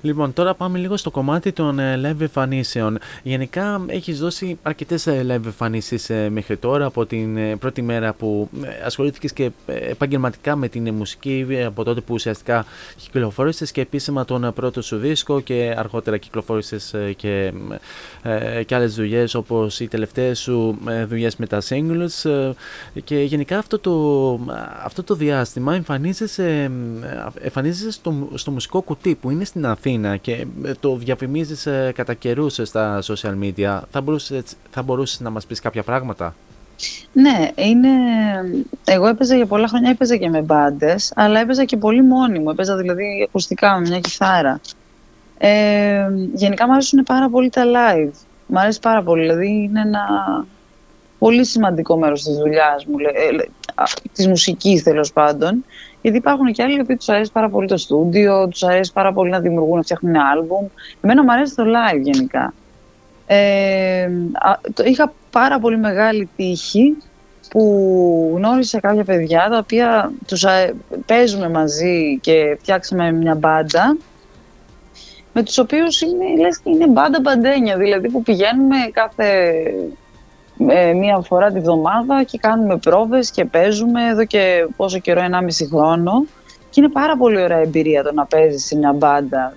[0.00, 2.98] Λοιπόν, τώρα πάμε λίγο στο κομμάτι των ε, live εμφανίσεων.
[3.22, 8.48] Γενικά έχεις δώσει αρκετές ε, live εμφανίσεις ε, μέχρι τώρα από την πρώτη μέρα που
[8.84, 12.64] ασχολήθηκες και επαγγελματικά με την μουσική από τότε που ουσιαστικά
[12.96, 17.52] κυκλοφόρησες και επίσημα τον πρώτο σου δίσκο και αργότερα κυκλοφόρησες και,
[18.66, 20.78] και άλλες δουλειές όπως οι τελευταίες σου
[21.08, 22.52] δουλειές με τα singles
[23.04, 23.92] και γενικά αυτό το,
[24.84, 26.70] αυτό το διάστημα εμφανίζεσαι,
[27.40, 32.14] εμφανίζεσαι στο, στο μουσικό κουτί που είναι στην Αθήνα και ε, το διαφημίζεις ε, κατά
[32.14, 33.80] καιρούς στα social media.
[33.90, 36.34] Θα μπορούσες, θα μπορούσες να μας πεις κάποια πράγματα;
[37.12, 37.88] Ναι, είναι...
[38.84, 42.50] εγώ έπαιζα για πολλά χρόνια, έπαιζα και με μπάντες, αλλά έπαιζα και πολύ μόνη μου.
[42.50, 44.60] Έπαιζα δηλαδή ακουστικά με μια κιθάρα.
[45.38, 48.12] Ε, γενικά μου αρέσουν πάρα πολύ τα live.
[48.46, 50.00] Μ' αρέσει πάρα πολύ, δηλαδή είναι ένα
[51.20, 53.48] πολύ σημαντικό μέρος της δουλειάς μου, ε,
[54.12, 55.64] της μουσικής τέλος πάντων.
[56.02, 59.30] Γιατί υπάρχουν και άλλοι που τους αρέσει πάρα πολύ το στούντιο, τους αρέσει πάρα πολύ
[59.30, 60.66] να δημιουργούν, να φτιάχνουν άλμπουμ.
[61.00, 62.54] Εμένα μου αρέσει το live γενικά.
[63.26, 64.08] Ε,
[64.84, 66.96] είχα πάρα πολύ μεγάλη τύχη
[67.50, 70.44] που γνώρισα κάποια παιδιά τα οποία τους
[71.06, 73.96] παίζουμε μαζί και φτιάξαμε μια μπάντα
[75.32, 79.62] με τους οποίους είναι, λες, είναι μπάντα μπαντένια, δηλαδή που πηγαίνουμε κάθε
[80.68, 85.66] ε, μία φορά τη βδομάδα και κάνουμε πρόβες και παίζουμε εδώ και πόσο καιρό, 1,5
[85.70, 86.24] χρόνο.
[86.70, 89.54] Και είναι πάρα πολύ ωραία εμπειρία το να παίζεις σε μια μπάντα.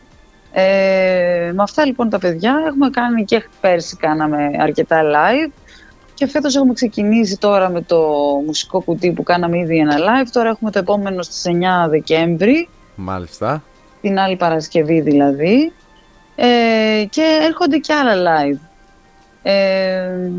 [0.51, 5.51] Ε, με αυτά λοιπόν τα παιδιά έχουμε κάνει και πέρσι κάναμε αρκετά live
[6.13, 7.99] και φέτος έχουμε ξεκινήσει τώρα με το
[8.45, 10.27] μουσικό κουτί που κάναμε ήδη ένα live.
[10.31, 11.43] Τώρα έχουμε το επόμενο στις
[11.85, 12.69] 9 Δεκέμβρη.
[12.95, 13.63] Μάλιστα.
[14.01, 15.73] Την άλλη Παρασκευή δηλαδή.
[16.35, 18.59] Ε, και έρχονται και άλλα live.
[19.43, 20.31] Ε,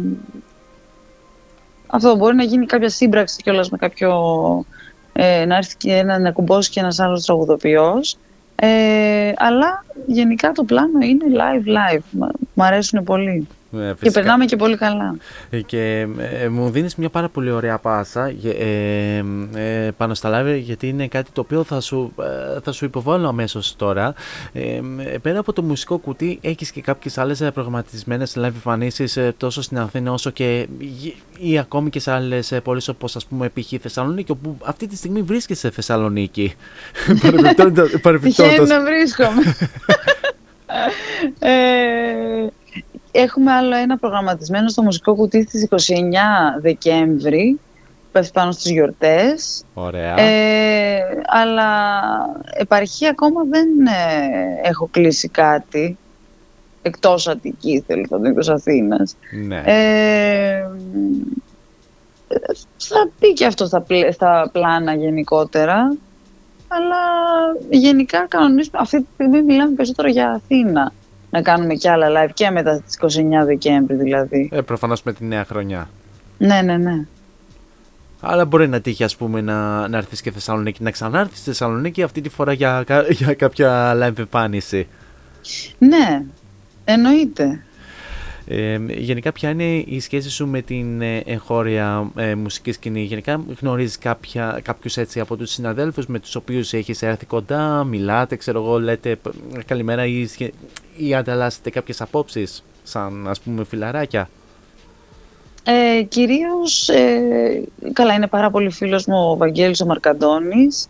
[1.87, 4.13] αυτό μπορεί να γίνει κάποια σύμπραξη κιόλας με κάποιο.
[5.13, 8.17] Ε, να έρθει και ένα, να κουμπώσει και ένας άλλος τραγουδοποιός.
[8.57, 12.29] Ε, αλλά γενικά το πλάνο είναι live live.
[12.55, 13.47] Μ' αρέσουν πολύ.
[13.81, 15.17] Ε, και περνάμε και πολύ καλά.
[15.51, 16.07] Ε, και
[16.43, 19.25] ε, μου δίνεις μια πάρα πολύ ωραία πάσα ε,
[19.55, 22.13] ε, πάνω στα live γιατί είναι κάτι το οποίο θα σου,
[22.63, 24.15] θα σου υποβάλω αμέσως τώρα.
[25.23, 30.13] πέρα από το μουσικό κουτί έχεις και κάποιες άλλες προγραμματισμένες live εμφανίσεις τόσο στην Αθήνα
[30.13, 30.69] όσο και
[31.39, 33.73] ή ακόμη και σε άλλες πόλεις όπως ας πούμε π.χ.
[33.81, 36.55] Θεσσαλονίκη όπου αυτή τη στιγμή βρίσκεσαι σε Θεσσαλονίκη.
[38.23, 39.43] Τυχαίνει να βρίσκομαι.
[41.39, 42.47] ε,
[43.17, 45.77] Έχουμε άλλο ένα προγραμματισμένο στο μουσικό κουτί στις 29
[46.61, 47.61] Δεκέμβρη,
[48.13, 49.65] πέφτει πάνω στις γιορτές.
[49.75, 50.21] Ωραία.
[50.21, 51.71] Ε, αλλά
[52.55, 55.99] επαρχή ακόμα δεν ε, έχω κλείσει κάτι,
[56.83, 59.17] εκτός Αττικής, θέλω να εκτός Αθήνας.
[59.47, 59.63] Ναι.
[59.65, 60.69] Ε,
[62.77, 65.97] θα πει και αυτό στα, στα πλάνα γενικότερα,
[66.69, 66.97] αλλά
[67.71, 70.93] γενικά κανονίζουμε, αυτή τη στιγμή μιλάμε περισσότερο για Αθήνα
[71.31, 74.49] να κάνουμε και άλλα live και μετά τις 29 Δεκέμβρη δηλαδή.
[74.53, 75.89] Ε, προφανώς με τη νέα χρονιά.
[76.39, 77.07] Ναι, ναι, ναι.
[78.21, 82.03] Αλλά μπορεί να τύχει ας πούμε να, να έρθεις και Θεσσαλονίκη, να ξανάρθεις στη Θεσσαλονίκη
[82.03, 82.85] αυτή τη φορά για,
[83.19, 84.87] για κάποια live εμφάνιση.
[85.79, 86.23] Ναι,
[86.85, 87.65] εννοείται.
[88.47, 93.45] Ε, γενικά, ποια είναι η σχέση σου με την ε, εγχώρια ε, μουσική σκηνή; Γενικά,
[93.61, 93.99] γνωρίζεις
[94.63, 99.19] κάποιους έτσι από τους συναδέλφους με τους οποίους έχεις έρθει κοντά, μιλάτε, ξέρω εγώ, λέτε
[99.67, 100.29] καλημέρα ή,
[100.97, 104.29] ή ανταλλάσσετε κάποιες απόψεις, σαν ας πούμε φιλαράκια;
[105.65, 107.63] Ε, κυρίως, ε,
[107.93, 110.89] καλά είναι πάρα πολύ φίλος μου ο Βαγγέλης ο Μαρκαντώνης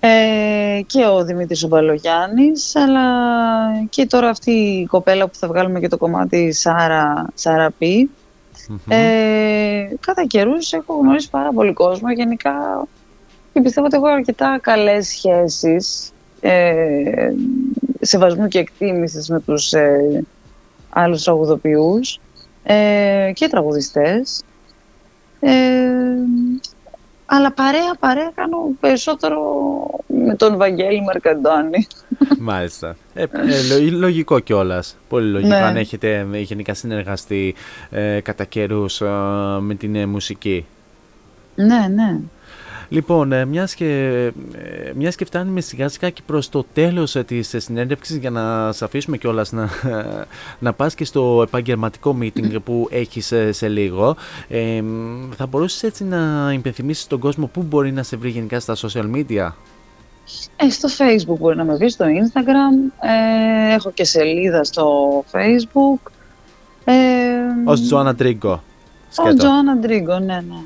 [0.00, 3.04] ε, και ο Δημήτρης ο Μπαλογιάννης, αλλά
[3.90, 8.10] και τώρα αυτή η κοπέλα που θα βγάλουμε και το κομμάτι Σάρα, Σάρα Πι.
[8.88, 12.86] Ε, κατά καιρούς έχω γνωρίσει πάρα πολύ κόσμο γενικά
[13.52, 17.32] και πιστεύω ότι έχω αρκετά καλές σχέσεις ε,
[18.00, 20.24] σεβασμού και εκτίμησης με τους ε,
[20.90, 22.20] άλλους τραγουδοποιούς
[22.62, 24.42] ε, και τραγουδιστές.
[25.40, 25.52] Ε,
[27.32, 29.40] αλλά παρέα, παρέα κάνω περισσότερο
[30.06, 31.86] με τον Βαγγέλη Μαρκαντώνη.
[32.38, 32.96] Μάλιστα.
[33.14, 34.96] Ε, ε, λογικό κιόλας.
[35.08, 35.48] Πολύ λογικό.
[35.48, 35.62] Ναι.
[35.62, 37.54] Αν έχετε γενικά συνεργαστεί
[37.90, 39.00] ε, κατά καιρούς
[39.60, 40.66] με την μουσική.
[41.54, 42.18] Ναι, ναι.
[42.92, 43.86] Λοιπόν, ε, μιας και,
[44.54, 48.72] ε, μιας και φτάνουμε σιγά σιγά και προς το τέλος ε, της συνέντευξης για να
[48.72, 49.68] σε αφήσουμε κιόλας να,
[50.58, 54.16] να πας και στο επαγγελματικό meeting που έχεις σε λίγο.
[54.48, 54.82] Ε,
[55.36, 59.10] θα μπορούσες έτσι να υπενθυμίσεις τον κόσμο πού μπορεί να σε βρει γενικά στα social
[59.14, 59.48] media;
[60.56, 62.92] Ε, στο facebook μπορεί να με βρει, στο instagram.
[63.70, 66.10] Ε, έχω και σελίδα στο facebook.
[66.84, 66.92] Ε,
[67.64, 68.62] ως Τζοάννα Τρίγκο
[69.16, 70.62] Ως Τζοάννα Τρίγκο, ναι, ναι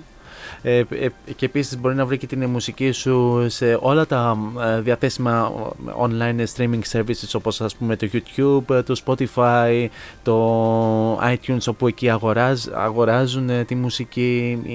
[0.66, 4.80] ε, ε, και επίσης μπορεί να βρει και την μουσική σου σε όλα τα ε,
[4.80, 5.52] διαθέσιμα
[6.00, 9.86] online streaming services όπως ας πούμε το YouTube, το Spotify,
[10.22, 14.74] το iTunes όπου εκεί αγοράζ, αγοράζουν τη μουσική ή,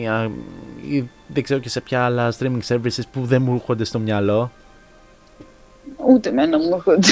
[0.95, 4.51] ή, δεν ξέρω και σε ποια άλλα streaming services που δεν μου έρχονται στο μυαλό.
[6.07, 7.07] Ούτε εμένα μου έρχονται.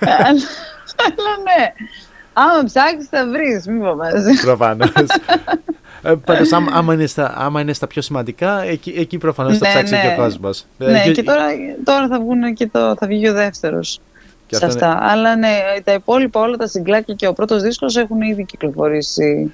[1.04, 1.72] αλλά, ναι.
[2.32, 4.32] Άμα ψάξεις θα βρεις, μην φοβάσαι.
[4.42, 4.90] Προφανώς.
[6.04, 9.72] Ε, Πάντως, άμα, είναι στα, άμα είναι στα πιο σημαντικά, εκεί, εκεί προφανώς θα ναι,
[9.72, 10.00] ψάξει ναι.
[10.00, 10.64] και ο κόσμος.
[10.78, 11.44] Ε, ναι, και τώρα,
[11.84, 14.00] τώρα θα, βγουν και το, θα βγει ο δεύτερος.
[14.46, 14.98] Σε αυτά.
[15.00, 19.52] Αλλά ναι, τα υπόλοιπα όλα τα συγκλάκια και ο πρώτος δίσκος έχουν ήδη κυκλοφορήσει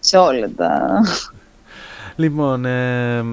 [0.00, 1.00] σε όλα τα
[2.16, 3.24] Λοιπόν, ε,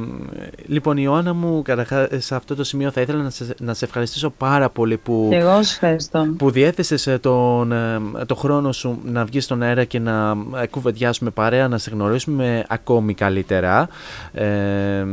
[0.66, 4.30] λοιπόν, Ιωάννα μου, καταρχά σε αυτό το σημείο θα ήθελα να σε, να σε ευχαριστήσω
[4.30, 6.34] πάρα πολύ που, εγώ ευχαριστώ.
[6.38, 10.68] που διέθεσες ε, τον, ε, το χρόνο σου να βγεις στον αέρα και να ε,
[10.68, 13.88] κουβεντιάσουμε παρέα, να σε γνωρίσουμε ακόμη καλύτερα.
[14.34, 15.06] Ε,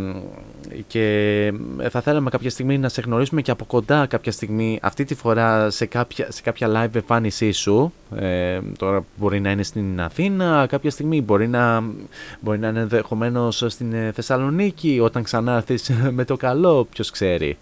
[0.86, 1.52] και
[1.90, 5.70] θα θέλαμε κάποια στιγμή να σε γνωρίσουμε και από κοντά κάποια στιγμή, αυτή τη φορά
[5.70, 7.92] σε κάποια, σε κάποια live εμφάνισή σου.
[8.16, 11.82] Ε, τώρα μπορεί να είναι στην Αθήνα, κάποια στιγμή μπορεί να,
[12.40, 15.64] μπορεί να είναι ενδεχομένως στην ε, Θεσσαλονίκη, όταν ξανά
[16.10, 17.58] με το καλό, ποιος ξέρει.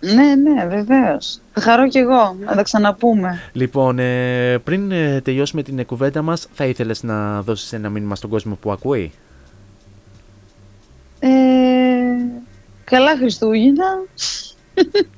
[0.00, 1.40] Ναι, ναι, βεβαίως.
[1.52, 3.40] Θα χαρώ κι εγώ να τα ξαναπούμε.
[3.52, 8.30] Λοιπόν, ε, πριν ε, τελειώσουμε την κουβέντα μας, θα ήθελες να δώσεις ένα μήνυμα στον
[8.30, 9.12] κόσμο που ακούει;
[11.18, 11.28] Ε,
[12.84, 13.84] καλά Χριστούγεννα.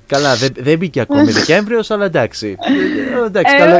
[0.06, 2.56] Καλά, δεν, δεν μπήκε ακόμη Δεκέμβριος, αλλά εντάξει.
[3.26, 3.76] εντάξει καλό,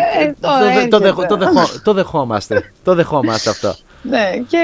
[0.89, 0.99] το,
[1.29, 1.37] το,
[1.83, 2.73] το, δεχόμαστε.
[2.85, 3.75] το δεχόμαστε αυτό.
[4.03, 4.59] Ναι, και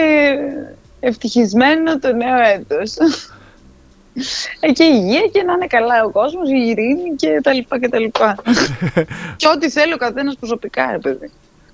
[1.00, 2.96] ευτυχισμένο το νέο έτος.
[4.60, 7.88] Ε, και υγεία και να είναι καλά ο κόσμος, η ειρήνη και τα λοιπά και
[7.88, 8.36] τα λοιπά.
[9.36, 11.30] και ό,τι θέλει ο καθένας προσωπικά, ρε παιδί.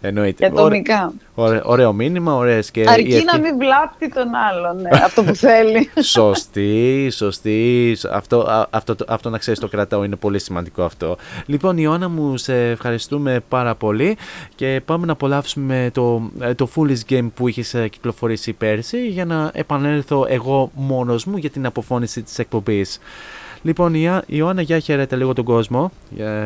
[0.07, 0.47] Εννοείται.
[0.47, 1.13] ατομικά.
[1.35, 2.85] Ωραίο, ωραίο μήνυμα, ωραίες και.
[2.89, 5.91] Αρκεί να μην βλάπτει τον άλλον, ναι, αυτό που θέλει.
[6.17, 7.97] σωστή, σωστή.
[8.11, 11.17] Αυτό, αυτό, αυτό να ξέρεις το κρατάω είναι πολύ σημαντικό αυτό.
[11.47, 14.17] Λοιπόν, Ιωάννα μου, σε ευχαριστούμε πάρα πολύ
[14.55, 19.25] και πάμε να απολαύσουμε το, ε, το Foolish Game που είχες ε, κυκλοφορήσει πέρσι για
[19.25, 23.01] να επανέλθω εγώ μόνος μου για την αποφώνηση της εκπομπής.
[23.65, 25.93] Λοιπόν, η Ιωάννα, για χαίρετε λίγο τον κόσμο.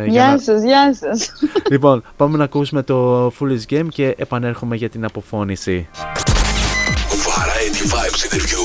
[0.07, 0.39] Γεια να...
[0.39, 1.33] σας, γεια σας.
[1.71, 5.89] Λοιπόν, πάμε να ακούσουμε το Foolish Game και επανέρχομαι για την αποφώνηση.
[7.27, 8.65] Variety Vibes interview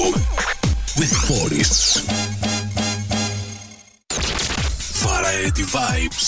[0.99, 1.81] with Forests.
[5.05, 6.25] Variety Vibes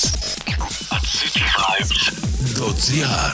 [0.95, 3.33] at cityvibes.gr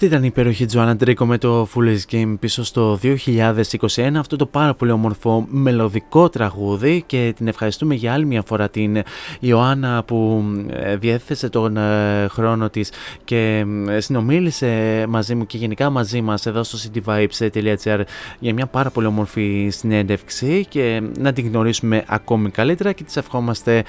[0.00, 4.12] Αυτή ήταν η υπέροχη Τζοάννα Τρίκο με το Foolish Game πίσω στο 2021.
[4.16, 9.02] Αυτό το πάρα πολύ όμορφο μελωδικό τραγούδι και την ευχαριστούμε για άλλη μια φορά την
[9.40, 12.92] Ιωάννα που ε, διέθεσε τον ε, χρόνο της
[13.24, 18.00] και ε, συνομίλησε μαζί μου και γενικά μαζί μας εδώ στο cityvibes.gr
[18.38, 23.84] για μια πάρα πολύ όμορφη συνέντευξη και να την γνωρίσουμε ακόμη καλύτερα και της ευχόμαστε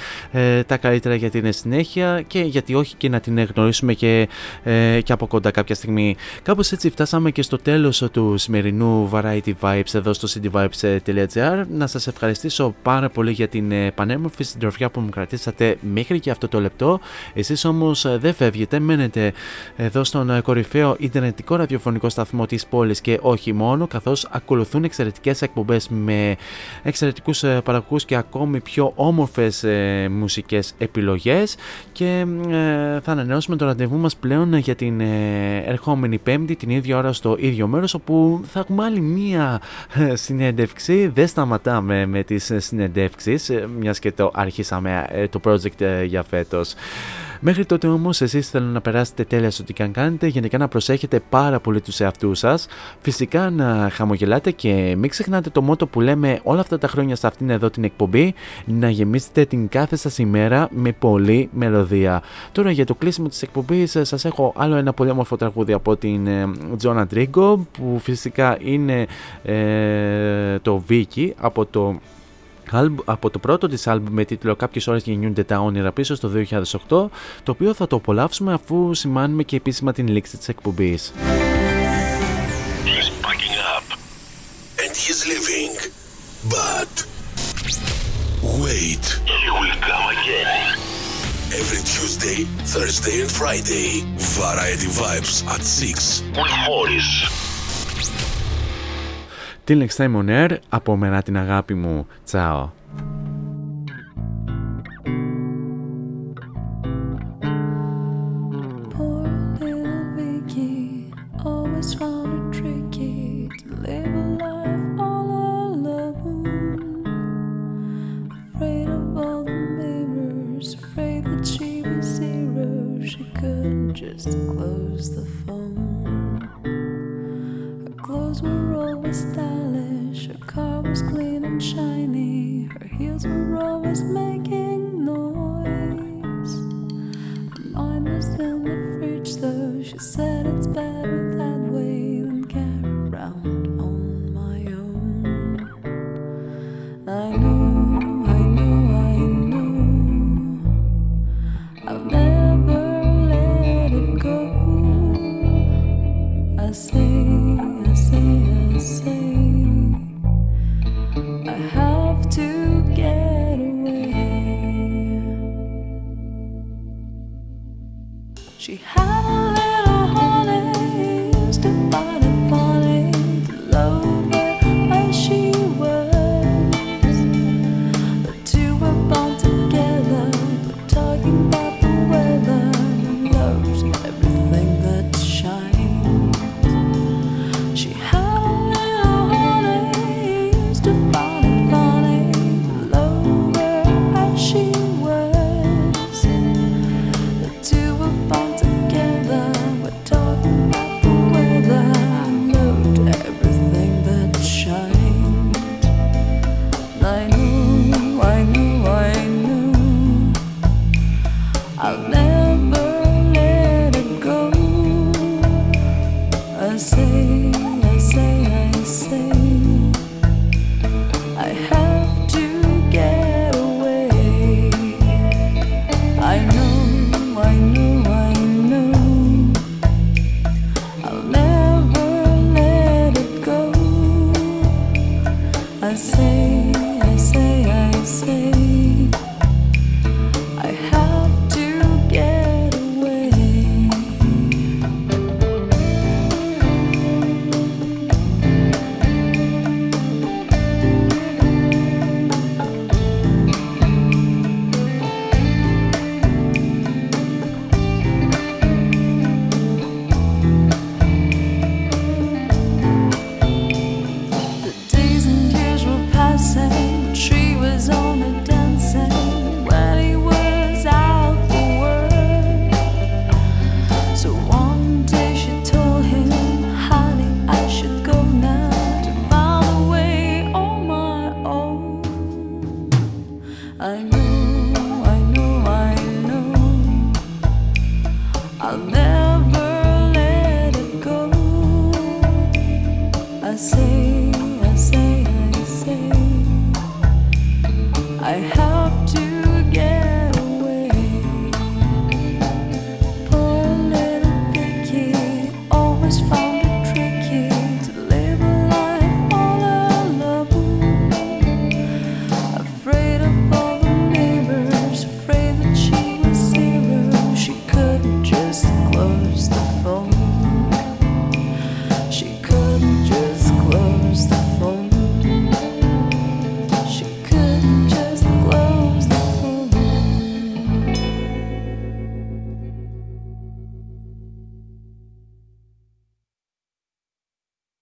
[0.65, 4.27] τα καλύτερα για την συνέχεια και γιατί όχι και να την γνωρίσουμε και,
[5.03, 6.15] και από κοντά κάποια στιγμή στιγμή.
[6.43, 11.65] Κάπως έτσι φτάσαμε και στο τέλος του σημερινού Variety Vibes εδώ στο cityvibes.gr.
[11.69, 16.31] Να σας ευχαριστήσω πάρα πολύ για την ε, πανέμορφη συντροφιά που μου κρατήσατε μέχρι και
[16.31, 16.99] αυτό το λεπτό.
[17.33, 19.33] Εσείς όμως ε, δεν φεύγετε, μένετε
[19.75, 25.41] εδώ στον ε, κορυφαίο Ιντερνετικό ραδιοφωνικό σταθμό της πόλης και όχι μόνο, καθώς ακολουθούν εξαιρετικές
[25.41, 26.35] εκπομπές με
[26.83, 29.65] εξαιρετικούς παραγωγούς και ακόμη πιο όμορφες
[30.09, 31.55] μουσικές επιλογές.
[31.91, 32.25] Και
[33.03, 35.01] θα ανανεώσουμε το ραντεβού μας πλέον για την
[35.65, 35.88] ερχόμενη
[36.23, 39.61] Πέμπτη την ίδια ώρα στο ίδιο μέρος όπου θα έχουμε άλλη μία
[39.93, 41.07] ε, συνέντευξη.
[41.07, 46.73] Δεν σταματάμε με τις συνεντεύξεις ε, μιας και το αρχίσαμε ε, το project για φέτος.
[47.41, 51.21] Μέχρι τότε όμως, εσείς θέλω να περάσετε τέλεια στο τι καν κάνετε, γενικά να προσέχετε
[51.29, 52.67] πάρα πολύ τους εαυτούς σας,
[53.01, 57.27] φυσικά να χαμογελάτε και μην ξεχνάτε το μότο που λέμε όλα αυτά τα χρόνια σε
[57.27, 58.33] αυτήν εδώ την εκπομπή,
[58.65, 62.21] να γεμίσετε την κάθε σας ημέρα με πολλή μελωδία.
[62.51, 66.27] Τώρα για το κλείσιμο της εκπομπής, σας έχω άλλο ένα πολύ όμορφο τραγούδι από την
[66.77, 69.07] Τζόνα Τρίγκο, που φυσικά είναι
[69.43, 71.99] ε, το Vicky από το
[73.05, 77.09] από το πρώτο της άλμπου με τίτλο «Κάποιες ώρες γεννιούνται τα όνειρα» πίσω στο 2008,
[77.43, 81.13] το οποίο θα το απολαύσουμε αφού σημάνουμε και επίσημα την λήξη της εκπομπής.
[82.85, 83.85] He's packing up
[84.83, 85.73] and he's leaving,
[86.57, 86.93] but
[88.61, 89.05] wait,
[89.41, 90.49] he will come again.
[91.61, 92.39] Every Tuesday,
[92.73, 93.89] Thursday and Friday,
[94.39, 97.58] Variety Vibes at 6 with Morris.
[99.69, 102.07] Till next time on air, από μένα την αγάπη μου.
[102.23, 102.69] Τσάω.
[111.81, 112.18] just